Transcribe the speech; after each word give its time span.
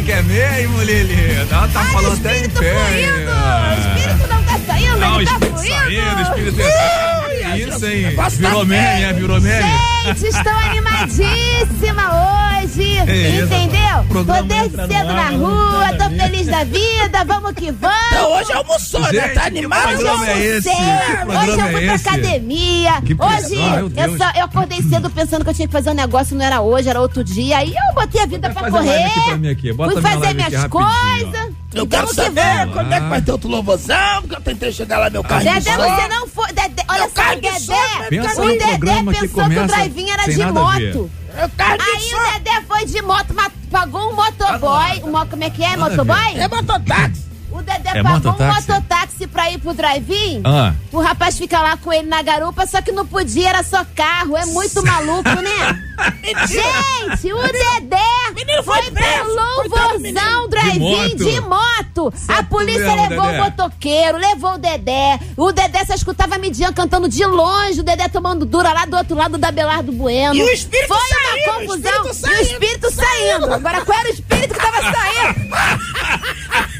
E 0.00 0.06
não 0.06 0.06
é 0.06 0.06
que 0.06 0.12
é 0.12 0.22
mesmo, 0.22 0.82
Lili? 0.82 1.34
Ela 1.36 1.68
tá 1.68 1.80
Ai, 1.80 1.92
falando 1.92 2.12
até 2.18 2.30
em 2.30 2.42
espírito 2.42 2.60
pé. 2.60 2.74
fluindo. 2.74 3.30
O 3.30 3.98
espírito 3.98 4.26
não 4.28 4.42
tá 4.44 4.58
saindo, 4.66 4.96
Não, 4.98 5.16
o 5.16 5.20
ele 5.20 5.26
tá 5.26 5.32
espírito 5.32 5.58
fluindo. 5.58 5.74
saindo, 5.74 6.18
o 6.18 6.22
espírito 6.22 6.60
é 6.60 7.58
Isso, 7.58 7.86
hein? 7.86 8.16
Virou 8.38 8.64
meme, 8.66 9.02
é? 9.02 9.12
Virou 9.12 9.40
meme? 9.40 9.68
Gente, 10.06 10.26
estou 10.26 10.52
animadíssima 11.10 12.10
hoje. 12.14 12.82
Isso. 12.92 13.44
Entendeu? 13.44 14.24
Tô 14.24 14.42
desde 14.42 14.76
cedo 14.76 15.12
na 15.12 15.30
rua, 15.30 15.92
tô 15.98 16.10
feliz 16.10 16.46
da 16.46 16.64
vida, 16.64 17.24
vamos 17.26 17.52
que 17.52 17.70
vamos. 17.72 17.90
Então 18.10 18.32
hoje 18.32 18.52
almoçou, 18.52 19.00
né? 19.00 19.08
Gente, 19.12 19.34
Tá 19.34 19.40
que 19.42 19.46
animado? 19.46 19.82
programa 19.82 20.26
é. 20.28 20.60
Que 20.60 20.70
programa 21.24 21.40
Hoje 21.40 21.50
eu 21.50 21.60
é 21.60 21.70
fui 21.70 21.84
pra 21.86 21.94
esse? 21.94 22.08
academia. 22.08 23.02
Que 23.02 23.14
hoje 23.14 23.54
eu, 23.96 24.18
só, 24.18 24.30
eu 24.36 24.44
acordei 24.44 24.82
cedo 24.82 25.10
pensando 25.10 25.44
que 25.44 25.50
eu 25.50 25.54
tinha 25.54 25.68
que 25.68 25.72
fazer 25.72 25.90
um 25.90 25.94
negócio, 25.94 26.36
não 26.36 26.44
era 26.44 26.60
hoje, 26.60 26.88
era 26.88 27.00
outro 27.00 27.24
dia. 27.24 27.58
Aí 27.58 27.72
eu 27.72 27.94
botei 27.94 28.20
a 28.20 28.26
vida 28.26 28.50
pra 28.50 28.70
correr. 28.70 29.04
aqui 29.04 29.20
pra 29.20 29.36
mim 29.38 29.48
aqui, 29.50 29.72
bota 29.72 29.92
fui 29.92 30.00
minha 30.02 30.12
fazer 30.20 30.34
minhas 30.34 30.66
coisas. 30.66 31.50
Eu 31.72 31.86
quero 31.86 32.08
que 32.08 32.14
saber 32.14 32.42
vamos. 32.42 32.74
quando 32.74 32.92
é 32.92 33.00
que 33.00 33.06
vai 33.06 33.22
ter 33.22 33.32
outro 33.32 33.48
louvozão, 33.48 34.22
que 34.28 34.34
eu 34.34 34.40
tentei 34.40 34.72
chegar 34.72 34.98
lá 34.98 35.08
meu 35.08 35.22
carro 35.22 35.40
de 35.40 35.50
Dedé, 35.50 35.76
você 35.76 36.08
não 36.08 36.26
foi. 36.26 36.46
Dedé, 36.48 36.82
olha 36.88 37.00
Meu 37.00 37.10
só, 37.10 37.34
Dedé. 37.34 38.08
Pensa 38.10 38.42
o 38.42 38.48
Dedé 38.48 38.76
que 38.76 39.20
pensou 39.20 39.48
que 39.48 39.58
o 39.58 39.66
drive-in 39.66 40.10
era 40.10 40.24
de 40.24 40.44
moto. 40.46 40.99
Carro 41.56 41.76
de 41.78 41.82
Aí 41.84 42.14
o 42.14 42.32
Dedé 42.32 42.62
foi 42.66 42.84
de 42.86 43.02
moto, 43.02 43.32
mas 43.34 43.52
pagou 43.70 44.10
um 44.12 44.14
motoboy. 44.16 45.00
Um, 45.04 45.10
mo- 45.12 45.26
como 45.26 45.44
é 45.44 45.50
que 45.50 45.62
é? 45.64 45.76
Motoboy? 45.76 46.38
É 46.38 46.48
mototáxi. 46.48 47.29
O 47.52 47.62
Dedé 47.62 47.90
É 47.94 48.02
pagou 48.02 48.10
mototáxi? 48.32 48.70
um 48.70 48.74
mototáxi 48.74 49.26
pra 49.26 49.50
ir 49.50 49.58
pro 49.58 49.74
drive-in. 49.74 50.42
Ah. 50.44 50.72
O 50.92 51.00
rapaz 51.00 51.36
fica 51.36 51.60
lá 51.60 51.76
com 51.76 51.92
ele 51.92 52.06
na 52.08 52.22
garupa, 52.22 52.66
só 52.66 52.80
que 52.80 52.92
não 52.92 53.06
podia, 53.06 53.48
era 53.50 53.62
só 53.62 53.84
carro. 53.94 54.36
É 54.36 54.44
muito 54.46 54.82
maluco, 54.86 55.28
né? 55.28 55.82
Gente, 56.46 57.32
o 57.32 57.42
Dedé 57.42 58.00
Menino 58.34 58.62
foi 58.62 58.80
foi 58.82 58.90
preso. 58.92 59.34
louvozão 59.34 60.48
drive-in 60.48 61.16
De 61.16 61.40
moto. 61.42 62.12
A 62.14 62.16
Certo 62.36 62.44
polícia 62.48 62.86
mesmo, 62.86 63.08
levou 63.10 63.26
Dedé. 63.26 63.40
o 63.40 63.44
motoqueiro, 63.44 64.18
levou 64.18 64.54
o 64.54 64.58
Dedé. 64.58 65.20
O 65.36 65.52
Dedé 65.52 65.84
só 65.84 65.94
escutava 65.94 66.36
a 66.36 66.38
Midian 66.38 66.72
cantando 66.72 67.08
de 67.08 67.24
longe, 67.26 67.80
o 67.80 67.82
Dedé 67.82 68.08
tomando 68.08 68.46
dura 68.46 68.72
lá 68.72 68.86
do 68.86 68.96
outro 68.96 69.14
lado 69.16 69.36
da 69.36 69.50
Belardo 69.50 69.92
Bueno. 69.92 70.34
E 70.34 70.42
o 70.42 70.48
espírito 70.50 70.88
Foi 70.88 70.98
saindo, 70.98 71.50
uma 71.50 71.52
o 71.52 71.66
confusão. 71.66 72.06
espírito 72.10 72.26
E 72.26 72.30
o 72.30 72.42
espírito 72.42 72.90
saindo. 72.92 73.52
Agora, 73.52 73.80
qual 73.84 73.98
era 73.98 74.08
o 74.08 74.12
espírito 74.12 74.54
que 74.54 74.60
tava 74.60 74.80
saindo? 74.80 75.50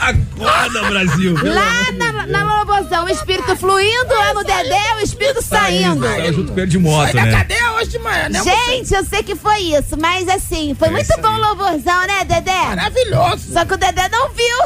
Acorda, 0.00 0.82
Brasil. 0.88 1.34
Lá 1.42 1.92
na, 1.92 2.26
na 2.26 2.58
Lobozão, 2.58 3.04
o 3.04 3.08
espírito 3.08 3.56
fluindo, 3.56 4.14
lá 4.14 4.34
no 4.34 4.44
Dedé, 4.44 4.94
o 4.96 5.00
espírito 5.00 5.42
saindo. 5.42 6.06
Saiu 6.06 6.32
junto 6.32 6.52
com 6.52 6.58
ele 6.60 6.66
de 6.68 6.78
moto, 6.78 7.06
Sai 7.12 7.14
da 7.14 7.24
né? 7.24 7.32
cadeia 7.32 7.72
hoje 7.72 7.90
de 7.90 7.98
manhã, 7.98 8.28
né? 8.28 8.42
Gente, 8.42 8.94
eu 8.94 9.04
sei 9.04 9.22
que 9.22 9.34
foi 9.34 9.58
isso, 9.58 9.96
mas 10.00 10.28
assim, 10.28 10.74
foi 10.78 10.88
É 10.88 10.90
muito 10.92 11.20
bom 11.20 11.28
o 11.28 11.38
louvorzão, 11.38 12.06
né, 12.06 12.24
Dedé? 12.24 12.64
Maravilhoso. 12.64 13.52
Só 13.52 13.64
que 13.64 13.74
o 13.74 13.76
Dedé 13.76 14.08
não 14.08 14.28
viu. 14.30 14.58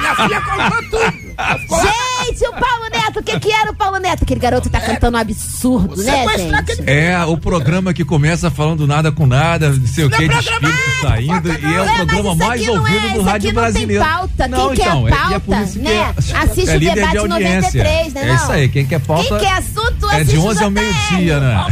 Minha 0.00 0.14
filha 0.16 0.40
colocou 0.42 0.82
tudo. 0.90 1.34
Lá. 1.70 2.17
Gente, 2.28 2.46
o 2.46 2.52
Paulo 2.52 2.84
Neto, 2.92 3.20
o 3.20 3.22
que 3.22 3.40
que 3.40 3.52
era 3.52 3.70
o 3.70 3.74
Paulo 3.74 3.98
Neto? 3.98 4.22
Aquele 4.22 4.40
garoto 4.40 4.68
tá 4.68 4.80
cantando 4.80 5.16
um 5.16 5.20
absurdo, 5.20 5.96
Você 5.96 6.10
né, 6.10 6.26
tirar 6.36 6.64
gente? 6.66 6.82
É, 6.90 7.24
o 7.24 7.36
programa 7.38 7.94
que 7.94 8.04
começa 8.04 8.50
falando 8.50 8.86
nada 8.86 9.10
com 9.10 9.26
nada, 9.26 9.70
não 9.70 9.86
sei 9.86 10.04
o 10.04 10.10
Não 10.10 10.16
é 10.16 10.20
que, 10.20 10.28
programa, 10.28 10.68
espírito 10.68 11.02
não, 11.02 11.08
saindo, 11.10 11.48
e 11.48 11.74
é 11.74 11.80
o 11.80 11.84
É, 11.84 11.94
programa 11.96 12.34
mais 12.34 12.68
ouvido 12.68 13.06
é, 13.06 13.10
do 13.10 13.22
rádio 13.22 13.48
aqui 13.50 13.56
não 13.56 13.62
tem 13.62 13.72
brasileiro. 13.72 14.04
pauta. 14.04 14.48
Não, 14.48 14.66
Quem 14.68 14.76
quer 14.76 14.82
então, 14.86 15.08
é- 15.08 15.10
pauta, 15.10 15.30
e 15.30 15.34
é 15.34 15.38
por 15.38 15.56
isso 15.62 15.78
né? 15.78 15.84
que 15.90 16.32
é, 16.32 16.36
Assiste 16.38 16.70
é 16.70 16.76
o 16.76 16.80
debate 16.80 17.10
de 17.10 17.18
audiência. 17.18 17.84
93, 17.84 18.12
né, 18.14 18.30
É 18.30 18.34
isso 18.34 18.52
aí, 18.52 18.68
quem 18.68 18.86
quer 18.86 19.00
pauta 19.00 19.28
Quem 19.28 19.38
quer 19.48 19.54
assunto, 19.56 20.06
é 20.10 20.16
de 20.16 20.22
assiste 20.22 20.36
o 20.38 20.44
11 20.46 20.64
ao 20.64 20.70
meio-dia, 20.70 21.40
né? 21.40 21.66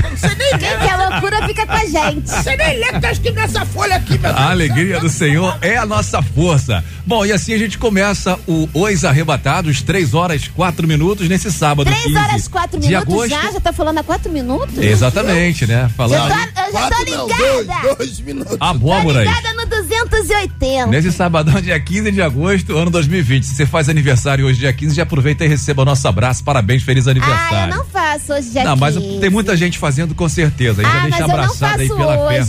Quem 0.58 0.58
quer 0.88 0.96
loucura, 1.10 1.46
fica 1.46 1.66
com 1.66 1.72
a 1.72 1.84
gente. 1.84 2.28
Você 2.30 2.56
nem 2.56 2.78
lê 2.78 2.86
que 2.92 3.00
tá 3.00 3.12
escrito 3.12 3.34
nessa 3.34 3.64
folha 3.66 3.96
aqui, 3.96 4.18
meu. 4.18 4.30
A 4.30 4.50
alegria 4.50 5.00
do 5.00 5.08
Senhor 5.08 5.56
é 5.60 5.76
a 5.76 5.84
nossa 5.86 6.22
força. 6.22 6.82
Bom, 7.06 7.24
e 7.24 7.32
assim 7.32 7.52
a 7.54 7.58
gente 7.58 7.78
começa 7.78 8.38
o 8.46 8.68
Os 8.74 9.04
Arrebatados, 9.04 9.82
3 9.82 10.14
horas 10.14 10.45
4 10.50 10.86
minutos, 10.88 11.28
nesse 11.28 11.50
sábado. 11.52 11.86
3 11.86 12.04
15 12.04 12.16
horas 12.18 12.48
4 12.48 12.80
de 12.80 12.88
minutos 12.88 13.12
agosto. 13.12 13.28
já? 13.30 13.52
Já 13.52 13.60
tá 13.60 13.72
falando 13.72 13.98
há 13.98 14.02
4 14.04 14.30
minutos? 14.32 14.78
Exatamente, 14.78 15.66
né? 15.66 15.82
Já 15.82 15.88
Falando. 15.90 16.28
tô, 16.28 16.34
eu 16.60 16.72
já 16.72 16.88
tô 16.88 16.88
Quatro 16.96 17.10
não, 17.16 17.26
ligada. 17.26 17.42
dois, 17.86 17.96
dois 17.98 18.20
minutos. 18.20 18.56
Boa, 18.78 18.96
Tô 18.98 19.02
Moraes. 19.02 19.28
ligada 19.28 19.52
no 19.54 19.66
280. 19.66 20.86
Nesse 20.88 21.12
sabadão, 21.12 21.60
dia 21.60 21.78
15 21.78 22.12
de 22.12 22.22
agosto, 22.22 22.76
ano 22.76 22.90
2020. 22.90 23.44
Se 23.44 23.54
você 23.54 23.66
faz 23.66 23.88
aniversário 23.88 24.46
hoje, 24.46 24.58
dia 24.60 24.72
15, 24.72 24.94
já 24.94 25.02
aproveita 25.02 25.44
e 25.44 25.48
receba 25.48 25.84
nosso 25.84 26.06
abraço. 26.08 26.42
Parabéns, 26.44 26.82
feliz 26.82 27.06
Ah, 27.06 27.10
eu 27.10 27.16
aniversário. 27.16 27.74
não 27.76 27.84
faço 27.86 28.32
hoje 28.32 28.50
dia 28.50 28.64
Não, 28.64 28.76
mas 28.76 28.96
15. 28.96 29.20
tem 29.20 29.30
muita 29.30 29.56
gente 29.56 29.78
fazendo 29.78 30.14
com 30.14 30.28
certeza. 30.28 30.82
Aí 30.82 30.86
já 30.86 30.90
Ah, 30.90 31.02
deixa 31.02 31.10
mas 31.10 31.20
eu 31.20 31.26
não 31.28 31.34
abraçada 31.34 31.82
aí 31.82 31.88
pela 31.88 32.28
fé. 32.28 32.44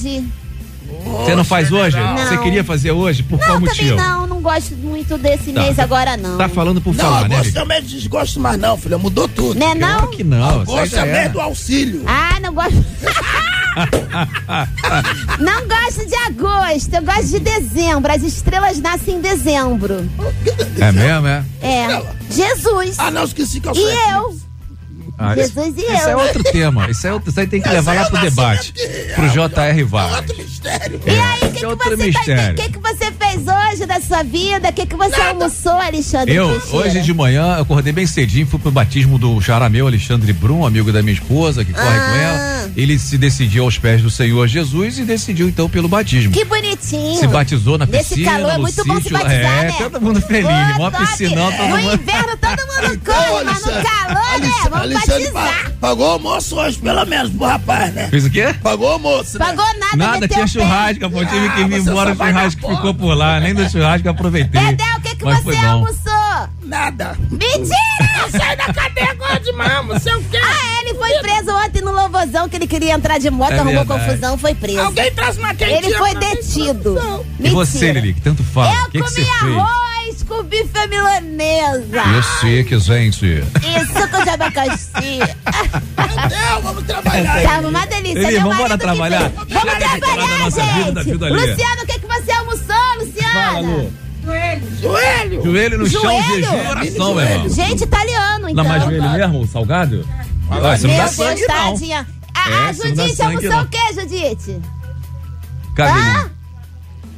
Você 1.04 1.36
não 1.36 1.44
faz 1.44 1.72
hoje? 1.72 1.98
Não. 1.98 2.18
Você 2.18 2.38
queria 2.38 2.64
fazer 2.64 2.92
hoje? 2.92 3.24
Por 3.24 3.38
qual 3.40 3.60
Não, 3.60 3.68
também 3.68 3.76
motivo? 3.76 3.98
não, 3.98 4.28
não 4.28 4.42
gosto 4.42 4.76
muito 4.76 5.18
desse 5.18 5.52
Tá. 5.52 5.62
mês 5.62 5.80
agora 5.80 6.16
não. 6.18 6.38
Tá 6.38 6.50
falando 6.50 6.82
por 6.82 6.94
Não, 6.96 7.04
falar, 7.04 7.28
né? 7.30 7.38
Vicky? 7.42 7.54
também 7.54 7.78
é 7.78 7.82
desgosto 7.82 8.40
mais 8.40 8.58
não, 8.60 8.78
filha. 8.78 8.98
Mudou 8.98 9.28
tudo. 9.28 9.60
Né 9.60 9.76
Claro 9.76 10.02
não? 10.04 10.12
que 10.12 10.24
não. 10.24 10.66
já 10.86 11.06
é 11.06 11.12
mês 11.12 11.26
é. 11.26 11.30
do 11.30 11.42
auxílio. 11.42 12.04
Ah, 12.06 12.40
não 12.42 12.54
gosto. 12.54 12.78
não 15.40 15.68
gosto 15.68 16.06
de 16.08 16.16
agosto, 16.16 16.94
eu 16.94 17.04
gosto 17.04 17.28
de 17.28 17.40
dezembro. 17.40 18.12
As 18.12 18.24
estrelas 18.24 18.80
nascem 18.80 19.16
em 19.16 19.22
dezembro. 19.22 20.10
É 20.80 20.92
mesmo, 20.92 21.28
é? 21.28 21.44
É. 21.62 22.02
Jesus. 22.30 22.96
Ah, 22.98 23.12
não, 23.12 23.24
esqueci 23.24 23.60
que 23.60 23.68
eu 23.68 23.74
E 23.74 23.76
sou 23.76 23.90
eu. 23.92 24.38
Ah, 25.18 25.34
Jesus 25.36 25.74
e 25.78 25.82
isso 25.82 26.10
eu. 26.10 26.10
é 26.10 26.16
outro 26.16 26.44
tema. 26.44 26.90
Isso, 26.92 27.08
é 27.08 27.14
outro, 27.14 27.30
isso 27.32 27.40
aí 27.40 27.48
tem 27.48 27.60
que 27.62 27.68
levar 27.70 27.94
lá 27.96 28.02
Esse 28.04 28.08
é 28.08 28.12
pro 28.12 28.20
o 28.20 28.30
debate. 28.30 28.74
Pro 29.16 29.30
J.R. 29.30 29.82
É 29.82 29.84
Vargas. 29.84 30.18
outro 30.20 30.38
mistério. 30.38 31.02
E 31.06 31.10
aí, 31.10 31.38
o 31.38 31.40
que, 31.40 31.46
Esse 31.46 31.54
que 31.58 31.66
é 31.66 31.68
outro 31.68 31.90
você 31.90 31.98
tá, 31.98 32.04
mistério. 32.06 32.56
que, 32.56 32.70
que 32.72 32.80
você 32.80 33.12
fez 33.12 33.42
hoje 33.48 33.86
da 33.88 34.00
sua 34.00 34.24
vida? 34.24 34.70
O 34.70 34.74
que, 34.74 34.86
que 34.86 34.96
você 34.96 35.18
Nada. 35.18 35.30
almoçou, 35.30 35.72
Alexandre? 35.72 36.36
Eu, 36.36 36.60
Teixeira? 36.60 36.76
hoje 36.88 37.02
de 37.02 37.14
manhã, 37.16 37.56
eu 37.58 37.62
acordei 37.64 37.92
bem 37.92 38.06
cedinho, 38.06 38.46
fui 38.46 38.60
pro 38.60 38.70
batismo 38.70 39.18
do 39.18 39.42
Charameu 39.42 39.88
Alexandre 39.88 40.32
Brum, 40.34 40.66
amigo 40.66 40.92
da 40.92 41.02
minha 41.02 41.14
esposa, 41.16 41.66
que 41.66 41.74
corre 41.74 41.86
com 41.86 42.06
Ah. 42.14 42.18
ela. 42.18 42.72
Ele 42.76 43.00
se 43.00 43.18
decidiu 43.18 43.64
aos 43.64 43.78
pés 43.80 44.04
do 44.04 44.12
Senhor 44.12 44.46
Jesus 44.48 45.00
e 45.00 45.04
decidiu 45.04 45.48
então 45.48 45.68
pelo 45.68 45.88
batismo. 45.88 46.32
Que 46.32 46.46
bonitinho. 46.46 47.18
Se 47.20 47.26
batizou 47.28 47.78
na 47.78 47.86
Nesse 47.88 48.10
piscina, 48.16 48.32
calor 48.34 48.50
é 48.52 48.54
no 48.56 48.62
muito 48.62 48.86
bom 48.86 48.96
se 48.98 49.04
sítio. 49.04 49.18
batizar, 49.18 49.34
é, 49.64 49.64
né? 49.64 49.76
todo 49.80 50.02
mundo 50.02 50.22
feliz. 50.22 50.48
Top. 50.78 50.98
piscinão, 50.98 51.52
todo 51.54 51.68
No 51.70 51.78
mundo. 51.78 51.94
inverno 51.96 52.38
todo 52.38 52.68
mundo 52.68 53.02
corre, 53.06 53.44
mas 53.46 53.66
no 53.66 53.72
calor, 53.72 54.40
né? 54.40 54.50
Vamos 54.70 55.07
Alexandre 55.12 55.32
batizar. 55.32 55.64
pa- 55.64 55.72
pagou 55.82 56.12
almoço 56.12 56.56
hoje, 56.56 56.78
pelo 56.80 57.06
menos, 57.06 57.32
pro 57.32 57.46
rapaz, 57.46 57.94
né? 57.94 58.08
Fez 58.10 58.26
o 58.26 58.30
quê? 58.30 58.56
Pagou 58.62 58.92
almoço, 58.92 59.38
né? 59.40 59.46
Pagou 59.46 59.66
nada, 59.80 59.98
Nada, 59.98 60.20
meteu 60.20 60.28
tinha 60.30 60.46
o 60.46 60.48
pé. 60.48 60.48
churrasco, 60.60 61.10
pô, 61.12 61.26
tive 61.26 61.50
que 61.50 61.62
Ah, 61.62 61.68
vir 61.68 61.82
você 61.82 61.90
embora, 61.90 62.16
só 62.16 62.24
o 62.24 62.28
churrasco 62.28 62.76
ficou 62.76 62.94
por 62.94 63.14
lá, 63.16 63.40
nem 63.40 63.54
do 63.54 63.70
churrasco 63.70 64.08
eu 64.08 64.12
aproveitei. 64.12 64.62
Dedé, 64.62 64.84
o 64.98 65.02
que, 65.02 65.16
que 65.16 65.26
Mas 65.26 65.38
você 65.38 65.44
foi 65.44 65.56
bom. 65.56 65.68
almoçou? 65.68 66.50
Nada. 66.64 67.18
Mentira! 67.32 67.78
Sai 68.38 68.58
da 68.58 68.74
cadeia 68.74 69.12
agora 69.12 69.40
de 69.40 69.52
manhã, 69.54 69.84
você 69.84 70.10
é 70.10 70.16
o 70.18 70.24
quê? 70.24 70.38
Ah, 70.38 70.82
ele 70.82 70.94
foi 70.96 71.10
preso 71.20 71.52
ontem 71.52 71.82
no 71.82 71.92
Louvozão, 71.92 72.50
que 72.50 72.56
ele 72.58 72.68
queria 72.68 72.94
entrar 72.94 73.18
de 73.20 73.30
moto, 73.30 73.52
É 73.54 73.60
arrumou 73.60 73.86
verdade. 73.86 74.06
confusão, 74.06 74.38
foi 74.38 74.54
preso. 74.54 74.80
Alguém 74.82 75.12
traz 75.12 75.38
uma 75.38 75.54
quentinha. 75.54 75.78
Ele 75.78 75.94
foi 75.96 76.12
pra 76.12 76.20
mim, 76.20 76.36
detido. 76.36 77.26
E 77.40 77.50
você, 77.50 77.78
Mentira. 77.86 78.00
Lili, 78.02 78.14
que 78.14 78.22
tanto 78.22 78.44
fala, 78.44 78.74
Eu 78.76 78.82
o 78.84 78.86
que, 78.92 79.02
que 79.02 79.10
você 79.10 79.22
comi 79.24 79.40
fez? 79.40 79.58
arroz 79.58 79.87
com 80.38 80.44
bife 80.44 80.88
milanesa. 80.90 82.04
Eu 82.16 82.64
que 82.64 82.80
gente. 82.80 83.44
Suco 83.88 84.24
de 84.24 84.30
abacaxi. 84.30 84.92
Meu 85.20 86.28
Deus, 86.30 86.64
vamos 86.64 86.84
trabalhar. 86.84 87.44
Tava 87.44 87.68
uma 87.68 87.86
delícia. 87.88 88.28
Ele, 88.28 88.40
vamos 88.40 88.56
embora 88.56 88.78
trabalhar? 88.78 89.30
Vamos 89.30 89.48
trabalhar, 89.48 90.52
gente. 90.52 91.12
vida. 91.12 91.30
Luciano, 91.30 91.84
o 91.84 91.86
que, 91.86 92.00
que 92.00 92.08
você 92.08 92.32
almoçou, 92.32 93.00
Luciana? 93.00 93.34
Fala, 93.34 93.60
Lu. 93.60 93.94
Joelho. 94.82 95.44
Joelho 95.44 95.78
no 95.80 95.90
chão, 95.90 96.02
Joelho? 96.02 96.28
jejum 96.28 96.54
e 96.64 96.68
oração, 96.68 97.16
meu 97.16 97.24
irmão. 97.24 97.50
Gente, 97.50 97.84
italiano, 97.86 98.50
então. 98.50 98.64
Não, 98.64 98.70
mas 98.70 98.84
joelho 98.84 99.10
mesmo, 99.12 99.48
salgado? 99.48 100.08
Ó, 100.50 100.56
você 100.60 100.88
não 100.88 100.94
Meu 100.96 101.04
dá 101.04 101.08
sangue, 101.10 101.42
não. 101.48 101.48
tadinha. 101.72 102.08
A, 102.34 102.50
É, 102.50 102.70
a 102.70 102.74
Judite 102.74 103.22
almoçou 103.22 103.62
o 103.62 103.68
quê, 103.68 103.80
Judite? 103.94 104.62
Cadê 105.76 105.92
Ah? 105.92 106.30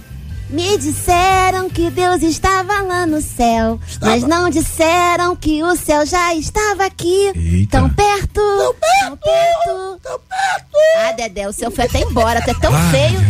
Me 0.52 0.76
disseram 0.76 1.70
que 1.70 1.88
Deus 1.90 2.22
estava 2.22 2.82
lá 2.82 3.06
no 3.06 3.22
céu, 3.22 3.80
mas 4.02 4.22
não 4.22 4.50
disseram 4.50 5.34
que 5.34 5.62
o 5.62 5.74
céu 5.74 6.04
já 6.04 6.34
estava 6.34 6.84
aqui. 6.84 7.32
Eita. 7.34 7.78
Tão 7.78 7.88
perto, 7.88 8.34
tão 8.34 8.74
perto, 9.16 10.00
tão 10.02 10.18
perto. 10.18 10.78
Ah, 10.98 11.12
Dedé, 11.12 11.48
o 11.48 11.52
céu 11.54 11.70
foi 11.70 11.84
até 11.86 12.00
embora, 12.02 12.42
tu 12.42 12.50
é 12.50 12.54
tão 12.54 12.72
Ai, 12.74 12.90
feio. 12.90 13.20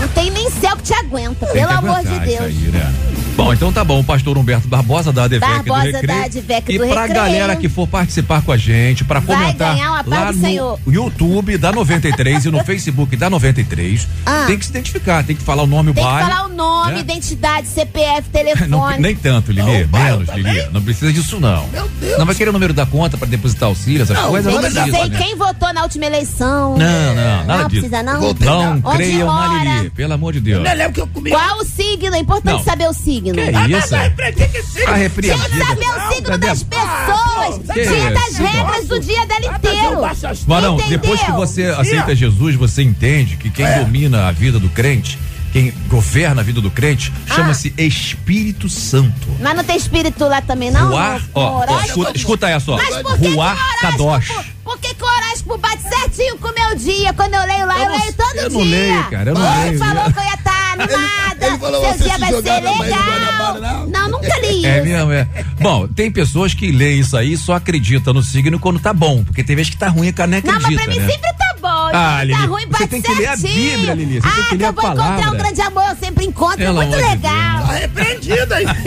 Não 0.00 0.08
tem 0.08 0.30
nem 0.32 0.50
céu 0.50 0.76
que 0.76 0.82
te 0.82 0.94
aguenta, 0.94 1.46
Tem 1.46 1.54
pelo 1.64 1.78
amor 1.78 2.00
de 2.02 2.18
Deus. 2.20 2.40
aí, 2.40 2.70
né? 2.72 2.94
Bom, 3.38 3.52
então 3.54 3.72
tá 3.72 3.84
bom, 3.84 4.00
o 4.00 4.04
pastor 4.04 4.36
Humberto 4.36 4.66
Barbosa 4.66 5.12
da 5.12 5.22
ADVEC 5.22 5.40
Barbosa 5.48 5.80
do 5.80 5.92
Recreio. 5.92 6.06
da 6.18 6.24
ADVEC 6.24 6.72
e 6.72 6.78
do 6.78 6.88
pra 6.88 7.02
Recreio. 7.02 7.14
galera 7.22 7.54
que 7.54 7.68
for 7.68 7.86
participar 7.86 8.42
com 8.42 8.50
a 8.50 8.56
gente, 8.56 9.04
pra 9.04 9.20
Vai 9.20 9.36
comentar 9.36 9.74
ganhar 9.76 9.92
uma 9.92 10.02
paz 10.04 10.08
lá 10.24 10.32
do 10.32 10.36
no 10.38 10.44
Senhor. 10.44 10.80
YouTube 10.88 11.56
da 11.56 11.70
93 11.70 12.46
e 12.46 12.50
no 12.50 12.58
Facebook 12.66 13.14
da 13.16 13.30
93, 13.30 14.08
Ah. 14.26 14.42
tem 14.48 14.58
que 14.58 14.64
se 14.64 14.72
identificar, 14.72 15.22
tem 15.22 15.36
que 15.36 15.42
falar 15.44 15.62
o 15.62 15.66
nome, 15.68 15.90
o 15.90 15.94
Tem 15.94 16.02
que 16.02 16.10
bairro. 16.10 16.28
falar 16.30 16.44
o 16.46 16.48
nome, 16.48 16.92
né? 16.94 16.98
identidade, 17.00 17.68
CPF, 17.68 18.22
telefone. 18.32 18.68
Não, 18.68 18.98
nem 18.98 19.14
tanto, 19.14 19.52
Lili, 19.52 19.62
Não, 19.64 19.82
o 19.82 19.86
bairro 19.86 20.10
menos, 20.18 20.26
também? 20.26 20.52
Lili. 20.54 20.68
Não 20.72 20.82
precisa 20.82 21.12
disso, 21.12 21.38
não. 21.38 21.68
Meu 21.68 21.88
Deus. 22.00 22.18
Não 22.18 22.26
vai 22.26 22.34
querer 22.34 22.50
o 22.50 22.52
número 22.52 22.72
da 22.74 22.86
conta 22.86 23.16
pra 23.16 23.28
depositar 23.28 23.68
auxílio, 23.68 24.02
essas 24.02 24.16
Não, 24.16 24.30
coisas, 24.30 24.52
Tem 24.52 24.60
não 24.62 24.68
que 24.68 24.74
precisa, 24.74 24.98
dizer 24.98 25.10
né? 25.16 25.24
quem 25.24 25.36
votou 25.36 25.72
na 25.72 25.82
última 25.84 26.06
eleição. 26.06 26.76
Não, 26.76 27.14
não, 27.14 27.44
nada 27.46 27.62
Não 27.62 27.68
disso. 27.68 27.82
precisa, 27.88 28.02
não? 28.02 28.20
Não 28.20 28.80
Onde 28.82 28.96
creiam 28.96 29.26
na 29.32 29.48
mora? 29.48 29.74
Lili, 29.76 29.90
pelo 29.90 30.12
amor 30.12 30.32
de 30.32 30.40
Deus. 30.40 30.66
Eu 30.68 30.74
lembro 30.76 30.92
que 30.92 31.00
eu 31.02 31.06
comi. 31.06 31.30
Qual 31.30 31.58
o 31.60 31.64
signo? 31.64 32.16
É 32.16 32.18
importante 32.18 32.56
Não. 32.56 32.64
saber 32.64 32.88
o 32.88 32.92
signo. 32.92 33.27
Que 33.34 33.40
Ah, 33.40 33.68
isso? 33.78 33.96
mas 33.96 34.86
eu 34.88 34.94
repreendi 34.94 35.38
que 35.50 35.58
saber 35.58 35.86
o 35.86 36.08
signo 36.14 36.28
Cadê? 36.28 36.46
das 36.46 36.62
pessoas. 36.62 37.60
Que 37.74 37.86
Tinha 37.86 38.10
das 38.10 38.36
regras 38.36 38.86
do 38.88 39.00
dia 39.00 39.26
dela 39.26 39.56
inteiro. 39.56 40.00
Varão, 40.46 40.76
depois 40.88 41.20
que 41.22 41.32
você 41.32 41.64
aceita 41.64 42.14
Jesus, 42.14 42.54
você 42.56 42.82
entende 42.82 43.36
que 43.36 43.50
quem 43.50 43.64
É. 43.66 43.80
domina 43.80 44.28
a 44.28 44.32
vida 44.32 44.58
do 44.58 44.68
crente, 44.68 45.18
quem 45.52 45.72
governa 45.88 46.40
a 46.42 46.44
vida 46.44 46.60
do 46.60 46.70
crente, 46.70 47.12
Ah. 47.28 47.34
chama-se 47.34 47.72
Espírito 47.78 48.68
Santo. 48.68 49.28
Mas 49.40 49.56
não 49.56 49.64
tem 49.64 49.76
espírito 49.76 50.24
lá 50.26 50.40
também, 50.42 50.70
não? 50.70 50.88
Ruar, 50.88 51.22
ó, 51.34 51.60
horóscopo? 51.62 51.86
escuta, 51.86 52.12
escuta 52.16 52.48
essa, 52.50 52.72
ó. 52.72 52.76
Mas 52.76 52.96
por 53.02 53.16
que, 53.16 53.22
que 53.22 53.28
o 53.28 53.34
Ruar 53.34 53.56
Kadosh. 53.80 54.30
Horóscopo... 54.68 54.78
Por 54.78 54.78
que, 54.80 54.94
que 54.94 55.02
o 55.02 55.06
horóscopo 55.06 55.58
bate 55.58 55.82
certinho 55.82 56.38
com 56.38 56.48
o 56.48 56.54
meu 56.54 56.76
dia? 56.76 57.12
Quando 57.14 57.34
eu 57.34 57.46
leio 57.46 57.66
lá, 57.66 57.74
eu, 57.78 57.84
Eu 57.84 57.88
não- 57.90 57.98
leio 57.98 58.12
todo 58.14 58.36
eu 58.36 58.48
dia. 58.48 58.58
não 58.58 58.60
leio, 58.70 59.04
cara, 59.10 59.30
eu 59.30 59.34
não 59.34 59.54
Ele 59.62 59.64
leio. 59.70 59.78
falou 59.78 60.04
que 60.12 60.18
eu 60.18 60.22
ia 60.24 60.34
estar 60.34 60.72
animada. 60.72 61.46
ele 61.46 61.58
falou, 61.58 61.80
Seu 61.80 61.98
dia 62.06 62.14
se 62.14 62.20
vai 62.20 62.28
ser 62.32 62.42
legal. 62.42 62.78
Guanabara, 62.78 63.60
não? 63.60 63.86
Não, 63.86 64.08
nunca 64.10 64.38
li 64.40 64.66
É 64.66 64.76
isso. 64.78 64.84
mesmo, 64.86 65.12
é. 65.12 65.28
Bom, 65.60 65.88
tem 65.88 66.10
pessoas 66.10 66.54
que 66.54 66.70
leem 66.70 67.00
isso 67.00 67.16
aí 67.16 67.32
e 67.32 67.36
só 67.36 67.54
acreditam 67.54 68.12
no 68.14 68.22
signo 68.22 68.58
quando 68.58 68.78
tá 68.78 68.92
bom, 68.92 69.24
porque 69.24 69.42
tem 69.42 69.56
vezes 69.56 69.70
que 69.70 69.76
tá 69.76 69.88
ruim 69.88 70.08
e 70.08 70.12
cara 70.12 70.28
nem 70.28 70.42
Não, 70.42 70.54
acredita, 70.54 70.74
mas 70.76 70.84
pra 70.84 70.94
mim 70.94 71.00
né? 71.00 71.12
sempre 71.12 71.32
tá 71.38 71.54
bom. 71.60 71.68
Ah, 71.88 71.90
tá 72.18 72.24
Lili, 72.24 72.46
ruim, 72.46 72.62
você 72.66 72.68
bate 72.72 72.86
tem 72.88 73.02
que 73.02 73.14
ler 73.14 73.26
a 73.28 73.36
certinho. 73.36 73.76
Bíblia, 73.78 73.94
Lili, 73.94 74.20
você 74.20 74.28
ah, 74.28 74.32
tem 74.34 74.44
que 74.44 74.54
ler 74.56 74.64
a 74.64 74.68
eu 74.68 74.72
vou 74.72 74.84
encontrar 74.84 75.04
palavra. 75.04 75.30
um 75.30 75.36
grande 75.42 75.60
amor, 75.62 75.84
eu 75.90 75.96
sempre 75.96 76.24
encontro, 76.26 76.62
é 76.62 76.70
muito 76.72 76.96
legal. 76.96 77.66
Tá 77.66 77.72
repreendido 77.72 78.54
aí. 78.54 78.66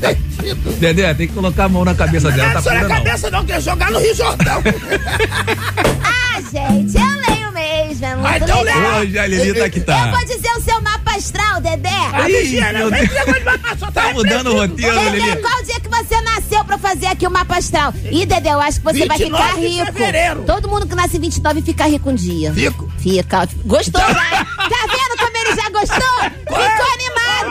Tá. 0.00 0.14
Dedé, 0.78 1.12
tem 1.12 1.28
que 1.28 1.34
colocar 1.34 1.64
a 1.64 1.68
mão 1.68 1.84
na 1.84 1.94
cabeça 1.94 2.30
Não 2.30 2.36
dela, 2.36 2.48
é 2.50 2.52
tá 2.54 2.62
só 2.62 2.72
na 2.72 2.80
não. 2.80 2.88
cabeça 2.88 3.30
não, 3.30 3.44
quer 3.44 3.60
jogar 3.60 3.90
no 3.90 3.98
Rio 3.98 4.14
Jordão. 4.14 4.62
Ah, 6.02 6.40
gente, 6.40 6.96
eu 6.96 7.34
leio 7.34 7.52
mesmo, 7.52 8.04
é 8.06 8.14
muito 8.16 8.26
Ah, 8.26 8.38
então 8.38 8.62
legal. 8.62 9.00
Hoje 9.00 9.18
a 9.18 9.26
Lili 9.26 9.54
tá 9.54 9.68
que 9.70 9.78
Eu 9.80 9.84
tá. 9.84 10.10
vou 10.10 10.20
dizer 10.24 10.50
o 10.56 10.60
seu 10.62 10.80
mapa 10.80 11.16
astral, 11.16 11.60
Dedé. 11.60 11.88
Ah, 12.12 12.28
Ih, 12.28 12.32
vigia, 12.42 12.72
meu 12.72 12.90
Deus. 12.90 13.08
mapa 13.44 13.92
Tá 13.92 14.12
mudando 14.12 14.46
o 14.50 14.56
roteiro, 14.58 14.98
Dedé, 15.00 15.10
Lili. 15.10 15.36
qual 15.42 15.62
dia 15.62 15.80
que 15.80 15.88
você 15.88 16.20
nasceu 16.22 16.64
pra 16.64 16.78
fazer 16.78 17.06
aqui 17.06 17.26
o 17.26 17.30
mapa 17.30 17.56
astral? 17.58 17.92
Ih, 18.10 18.26
Dedé, 18.26 18.52
eu 18.52 18.60
acho 18.60 18.78
que 18.78 18.84
você 18.84 19.06
vai 19.06 19.18
29 19.18 19.44
ficar 19.48 19.60
rico. 19.60 19.92
fevereiro. 19.92 20.42
Todo 20.44 20.68
mundo 20.68 20.86
que 20.86 20.94
nasce 20.94 21.16
em 21.16 21.20
29 21.20 21.62
fica 21.62 21.86
rico 21.86 22.10
um 22.10 22.14
dia. 22.14 22.52
Fico. 22.52 22.90
Fica. 22.98 23.48
Gostou, 23.64 24.00
já? 24.00 24.14
Tá 24.14 24.86
vendo 24.86 25.18
como 25.18 25.36
ele 25.36 25.56
já 25.56 25.68
gostou? 25.70 26.30
Ficou. 26.30 26.90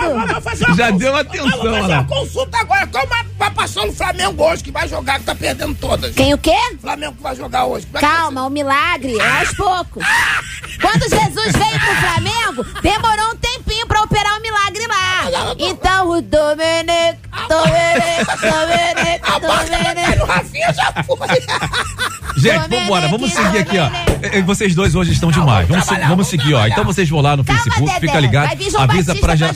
Vamos 0.08 0.44
fazer 0.44 0.66
uma 0.66 0.76
Já 0.76 0.92
deu 0.92 1.16
atenção, 1.16 1.50
Vamos 1.50 1.62
fazer 1.80 1.88
lá. 1.94 2.00
uma 2.00 2.04
consulta 2.08 2.58
agora. 2.58 2.88
Qual 2.88 3.08
ma- 3.08 3.26
vai 3.38 3.52
passar 3.52 3.86
no 3.86 3.94
Flamengo 3.94 4.44
hoje, 4.44 4.64
que 4.64 4.72
vai 4.72 4.88
jogar, 4.88 5.20
que 5.20 5.26
tá 5.26 5.36
perdendo 5.36 5.76
todas. 5.76 6.14
Quem 6.16 6.34
o 6.34 6.38
quê? 6.38 6.56
Flamengo 6.82 7.16
que 7.16 7.24
vai 7.24 7.36
jogar 7.36 7.66
hoje. 7.66 7.86
Como 7.86 7.98
é 7.98 8.02
vai 8.02 8.12
Calma, 8.12 8.46
o 8.46 8.50
milagre 8.50 9.18
é 9.20 9.40
aos 9.40 9.54
poucos. 9.56 10.04
Quando 10.82 11.02
Jesus 11.02 11.52
veio 11.52 11.80
pro 11.80 11.96
Flamengo, 11.96 12.64
demorou 12.82 13.34
um 13.34 13.36
tempinho 13.36 13.86
pra 14.20 14.36
operar 14.36 14.38
o 14.38 14.42
milagre 14.42 14.88
lá. 14.88 15.56
Então 15.58 16.10
o 16.10 16.22
Domenic, 16.22 17.20
Domenic, 17.48 18.26
Domenic, 18.42 19.22
A 19.24 19.40
barca 19.40 19.78
vai 19.84 19.96
cair 19.96 20.20
no 20.20 20.26
Domenic. 20.26 20.32
Rafinha 20.32 20.74
já 20.74 21.04
foi. 21.04 21.18
Gente, 22.40 22.70
vambora, 22.70 23.08
vamos 23.10 23.34
seguir 23.34 23.58
aqui, 23.58 23.78
ó. 23.78 23.90
Vocês 24.44 24.74
dois 24.74 24.96
hoje 24.96 25.12
estão 25.12 25.30
demais. 25.32 25.68
vamos 25.68 25.86
Vamos, 26.08 26.28
seguir, 26.28 26.54
ó. 26.54 26.66
Então 26.68 26.86
vocês 26.86 27.10
vão 27.10 27.20
lá 27.22 27.36
no 27.36 27.44
Facebook, 27.44 28.00
fica 28.00 28.20
ligado. 28.20 28.52
Avisa 28.78 29.16
pra 29.16 29.36
já. 29.36 29.52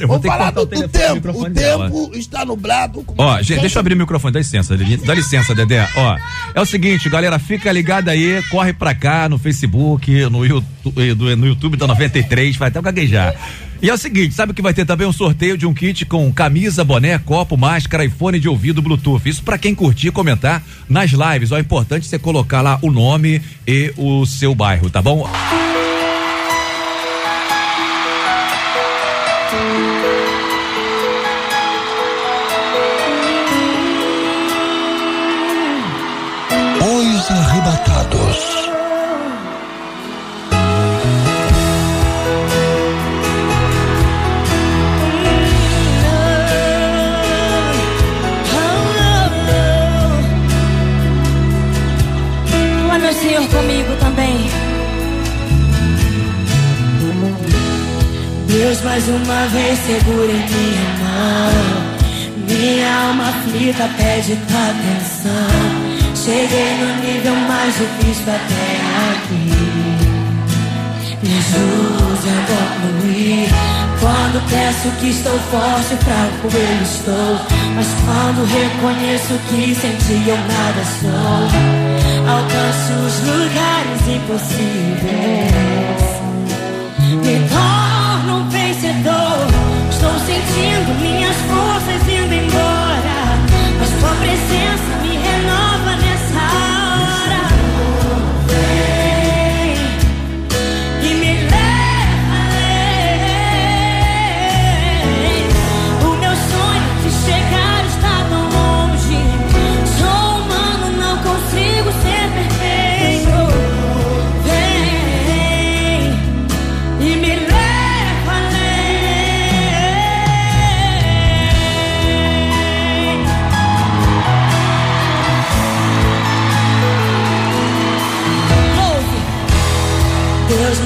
eu 0.00 0.08
vou 0.08 0.18
ter 0.18 0.28
que 0.30 0.36
cortar 0.36 0.60
o 0.60 0.66
telefone, 0.66 0.84
o 0.84 0.88
tempo. 1.20 1.40
O 1.42 1.48
dela. 1.48 1.84
tempo 1.90 2.10
está 2.14 2.44
nublado. 2.44 3.02
com- 3.04 3.14
Ó, 3.18 3.40
gente, 3.42 3.60
deixa 3.60 3.78
eu 3.78 3.80
abrir 3.80 3.94
o 3.94 3.98
microfone, 3.98 4.32
dá 4.32 4.40
licença, 4.40 4.76
dá 4.76 5.14
licença, 5.14 5.54
Dedé. 5.54 5.88
Ó, 5.94 6.16
é 6.54 6.60
o 6.60 6.66
seguinte, 6.66 7.08
galera, 7.08 7.38
fica 7.38 7.70
ligado 7.70 8.08
aí, 8.08 8.42
corre 8.50 8.72
pra 8.72 8.94
cá 8.94 9.28
no 9.28 9.38
Facebook, 9.38 10.10
no 10.28 10.44
YouTube, 10.44 11.14
no 11.36 11.46
YouTube 11.46 11.76
da 11.76 11.86
93, 11.86 12.56
vai 12.56 12.68
até 12.68 12.80
gaguejar. 12.80 13.34
E 13.80 13.88
é 13.88 13.94
o 13.94 13.98
seguinte, 13.98 14.34
sabe 14.34 14.52
que 14.52 14.60
vai 14.60 14.74
ter 14.74 14.84
também 14.84 15.06
um 15.06 15.12
sorteio 15.12 15.56
de 15.56 15.64
um 15.64 15.72
kit 15.72 16.04
com 16.04 16.32
camisa, 16.32 16.82
boné, 16.82 17.16
copo, 17.18 17.56
máscara 17.56 18.04
e 18.04 18.10
fone 18.10 18.40
de 18.40 18.48
ouvido 18.48 18.82
Bluetooth. 18.82 19.28
Isso 19.28 19.42
pra 19.42 19.56
quem 19.56 19.72
curtir 19.72 20.08
e 20.08 20.12
comentar 20.12 20.64
nas 20.88 21.12
lives. 21.12 21.52
Ó, 21.52 21.56
é 21.56 21.60
importante 21.60 22.06
você 22.06 22.18
colocar 22.18 22.60
lá 22.60 22.78
o 22.82 22.90
nome 22.90 23.40
e 23.66 23.92
o 23.96 24.26
seu 24.26 24.52
bairro, 24.52 24.90
tá 24.90 25.00
bom? 25.00 25.28
Uma 59.10 59.46
vez 59.48 59.78
segura 59.80 60.30
em 60.30 60.46
minha 60.48 60.88
mão. 61.00 61.88
Minha 62.48 63.08
alma 63.08 63.28
aflita 63.28 63.88
pede 63.96 64.36
tua 64.46 64.70
atenção. 64.70 65.88
Cheguei 66.14 66.74
no 66.76 66.88
nível 67.02 67.36
mais 67.48 67.74
difícil 67.74 68.24
até 68.28 68.76
aqui. 69.12 69.52
Me 71.22 71.30
ajude 71.38 72.28
a 72.28 72.40
concluir. 72.48 73.48
Quando 74.00 74.38
peço 74.48 74.88
que 75.00 75.08
estou 75.08 75.38
forte, 75.50 75.96
fraco 76.04 76.48
eu 76.54 76.82
estou. 76.82 77.34
Mas 77.74 77.86
quando 78.04 78.44
reconheço 78.46 79.34
que 79.48 79.74
sem 79.74 79.92
ti 79.96 80.28
eu 80.28 80.36
nada 80.36 80.84
sou, 81.00 81.42
alcanço 82.28 82.92
os 83.06 83.16
lugares 83.26 84.02
impossíveis. 84.08 85.68
Me 87.24 87.48
Estou 90.00 90.16
sentindo 90.20 90.94
minhas 91.00 91.34
forças 91.38 92.02
indo 92.02 92.32
embora, 92.32 93.36
mas 93.80 93.90
tua 93.98 94.14
presença. 94.20 94.67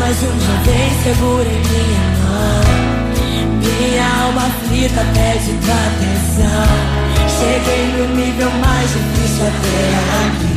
Toma 0.02 0.92
segura 1.04 1.49
em 1.49 1.62
minha 1.62 2.04
mão. 2.23 2.62
Minha 3.61 4.06
alma 4.25 4.42
aflita 4.47 5.02
pede 5.14 5.52
tua 5.64 5.75
atenção. 5.75 6.66
Cheguei 7.38 7.85
no 7.97 8.04
nível 8.16 8.50
mais 8.64 8.88
difícil 8.90 9.47
até 9.47 9.78
aqui. 10.26 10.54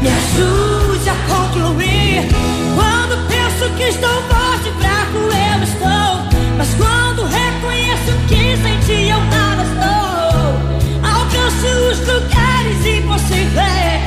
Me 0.00 0.08
ajude 0.08 1.08
a 1.10 1.16
concluir. 1.28 2.28
Quando 2.74 3.14
penso 3.28 3.64
que 3.76 3.84
estou 3.84 4.22
forte, 4.22 4.70
fraco 4.80 5.18
eu 5.18 5.62
estou. 5.62 6.10
Mas 6.56 6.74
quando 6.74 7.24
reconheço 7.24 8.12
que 8.28 8.56
sem 8.62 8.78
ti 8.80 9.08
eu 9.08 9.20
nada 9.24 9.62
estou, 9.62 11.10
alcance 11.10 11.66
os 11.66 11.98
lugares 12.00 12.86
impossíveis. 12.86 13.97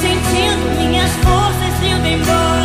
Sentindo 0.00 0.64
minhas 0.78 1.10
forças 1.16 1.74
indo 1.82 2.06
embora, 2.06 2.59